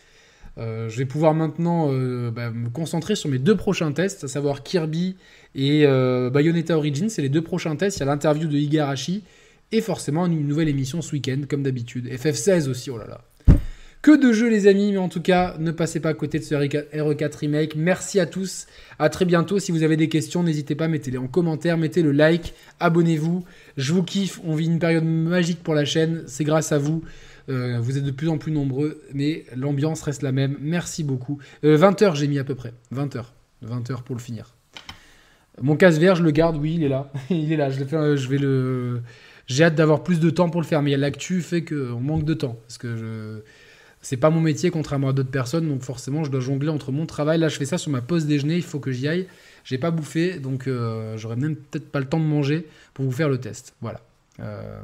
Je 0.57 0.97
vais 0.97 1.07
pouvoir 1.07 1.35
maintenant 1.35 1.89
bah, 2.31 2.51
me 2.51 2.69
concentrer 2.69 3.15
sur 3.15 3.29
mes 3.31 3.39
deux 3.39 3.57
prochains 3.57 3.93
tests, 3.93 4.25
à 4.25 4.29
savoir 4.29 4.63
Kirby 4.63 5.17
et 5.55 5.87
Bayonetta 5.87 6.77
Origins. 6.77 7.09
C'est 7.09 7.23
les 7.23 7.29
deux 7.29 7.43
prochains 7.43 7.77
tests. 7.77 7.99
Il 7.99 8.01
y 8.01 8.03
a 8.03 8.07
l'interview 8.07 8.49
de 8.49 8.57
Igarashi 8.57 9.23
et 9.73 9.81
forcément 9.81 10.27
une 10.27 10.47
nouvelle 10.47 10.69
émission 10.69 11.01
ce 11.01 11.13
week-end, 11.13 11.41
comme 11.49 11.63
d'habitude. 11.63 12.07
FF16 12.09 12.69
aussi, 12.69 12.91
oh 12.91 12.99
là 12.99 13.07
là. 13.07 13.23
Que 14.03 14.21
de 14.21 14.33
jeux 14.33 14.51
les 14.51 14.67
amis, 14.67 14.91
mais 14.91 14.99
en 14.99 15.09
tout 15.09 15.23
cas, 15.23 15.55
ne 15.61 15.71
passez 15.71 16.01
pas 16.01 16.09
à 16.09 16.15
côté 16.15 16.41
de 16.41 16.45
ce 16.45 16.57
RE4 16.57 17.37
Remake. 17.37 17.77
Merci 17.77 18.19
à 18.19 18.27
tous, 18.27 18.67
à 18.99 19.09
très 19.09 19.25
bientôt. 19.25 19.61
Si 19.61 19.71
vous 19.71 19.85
avez 19.85 19.97
des 19.97 20.09
questions, 20.09 20.43
n'hésitez 20.43 20.75
pas, 20.75 20.89
mettez-les 20.89 21.19
en 21.19 21.29
commentaire, 21.29 21.79
mettez 21.79 22.03
le 22.03 22.11
like, 22.11 22.53
abonnez-vous. 22.81 23.45
Je 23.77 23.93
vous 23.93 24.03
kiffe, 24.03 24.41
on 24.45 24.57
vit 24.57 24.67
une 24.67 24.81
période 24.81 25.05
magique 25.05 25.63
pour 25.63 25.75
la 25.75 25.85
chaîne, 25.85 26.25
c'est 26.27 26.43
grâce 26.43 26.73
à 26.73 26.79
vous. 26.79 27.05
Euh, 27.49 27.79
vous 27.81 27.99
êtes 27.99 28.05
de 28.05 28.11
plus 28.11 28.29
en 28.29 28.39
plus 28.39 28.53
nombreux, 28.53 29.03
mais 29.13 29.45
l'ambiance 29.57 30.03
reste 30.03 30.23
la 30.23 30.33
même. 30.33 30.57
Merci 30.61 31.05
beaucoup. 31.05 31.39
20h 31.65 32.05
euh, 32.05 32.15
j'ai 32.15 32.29
mis 32.29 32.39
à 32.39 32.45
peu 32.45 32.55
près, 32.55 32.73
20h. 32.95 33.25
20h 33.67 34.03
pour 34.03 34.17
le 34.17 34.21
finir. 34.21 34.55
Mon 35.61 35.77
casse 35.77 35.99
vert, 35.99 36.17
je 36.17 36.23
le 36.23 36.31
garde, 36.31 36.57
oui, 36.57 36.75
il 36.75 36.83
est 36.83 36.89
là. 36.89 37.13
il 37.31 37.53
est 37.53 37.57
là, 37.57 37.71
je, 37.71 37.85
je 38.17 38.29
vais 38.29 38.39
le... 38.39 39.03
J'ai 39.47 39.65
hâte 39.65 39.75
d'avoir 39.75 40.03
plus 40.03 40.21
de 40.21 40.31
temps 40.31 40.49
pour 40.49 40.61
le 40.61 40.67
faire, 40.67 40.83
mais 40.83 40.97
l'actu 40.97 41.43
fait 41.43 41.65
qu'on 41.65 42.01
manque 42.01 42.25
de 42.25 42.35
temps. 42.35 42.57
Parce 42.67 42.79
que 42.79 42.97
je 42.97 43.43
c'est 44.03 44.17
pas 44.17 44.31
mon 44.31 44.41
métier 44.41 44.71
contrairement 44.71 45.11
à 45.11 45.13
d'autres 45.13 45.31
personnes, 45.31 45.69
donc 45.69 45.83
forcément 45.83 46.25
je 46.25 46.31
dois 46.31 46.41
jongler 46.41 46.69
entre 46.69 46.91
mon 46.91 47.07
travail. 47.07 47.39
Là, 47.39 47.49
je 47.49 47.57
fais 47.57 47.65
ça 47.65 47.79
sur 47.79 47.91
ma 47.91 48.03
pause 48.03 48.27
déjeuner, 48.27 48.57
il 48.57 48.65
faut 48.65 48.81
que 48.81 48.91
j'y 48.91 49.07
aille. 49.07 49.29
J'ai 49.65 49.79
pas 49.79 49.93
bouffé, 49.93 50.41
donc 50.41 50.67
euh, 50.67 51.17
j'aurais 51.17 51.37
même 51.37 51.55
peut-être 51.55 51.89
pas 51.89 52.01
le 52.01 52.07
temps 52.07 52.19
de 52.19 52.25
manger 52.25 52.67
pour 52.95 53.05
vous 53.05 53.13
faire 53.13 53.29
le 53.29 53.39
test. 53.39 53.75
Voilà. 53.81 54.01
Euh, 54.41 54.81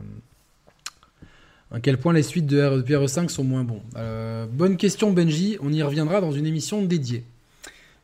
à 1.71 1.81
quel 1.81 1.99
point 1.99 2.12
les 2.12 2.23
suites 2.23 2.47
de 2.47 2.83
RE5 2.83 3.29
sont 3.29 3.45
moins 3.45 3.64
bons 3.64 3.83
euh, 3.97 4.47
Bonne 4.51 4.77
question, 4.77 5.12
Benji. 5.12 5.59
On 5.61 5.73
y 5.73 5.83
reviendra 5.83 6.21
dans 6.21 6.33
une 6.33 6.47
émission 6.47 6.83
dédiée. 6.83 7.25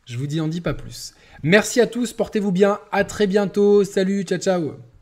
Je 0.05 0.17
vous 0.17 0.27
dis 0.27 0.39
en 0.39 0.47
dis 0.47 0.61
pas 0.61 0.75
plus. 0.75 1.13
Merci 1.41 1.81
à 1.81 1.87
tous, 1.87 2.13
portez-vous 2.13 2.51
bien. 2.51 2.79
À 2.91 3.03
très 3.03 3.25
bientôt. 3.27 3.83
Salut, 3.83 4.23
ciao, 4.23 4.39
ciao. 4.39 4.94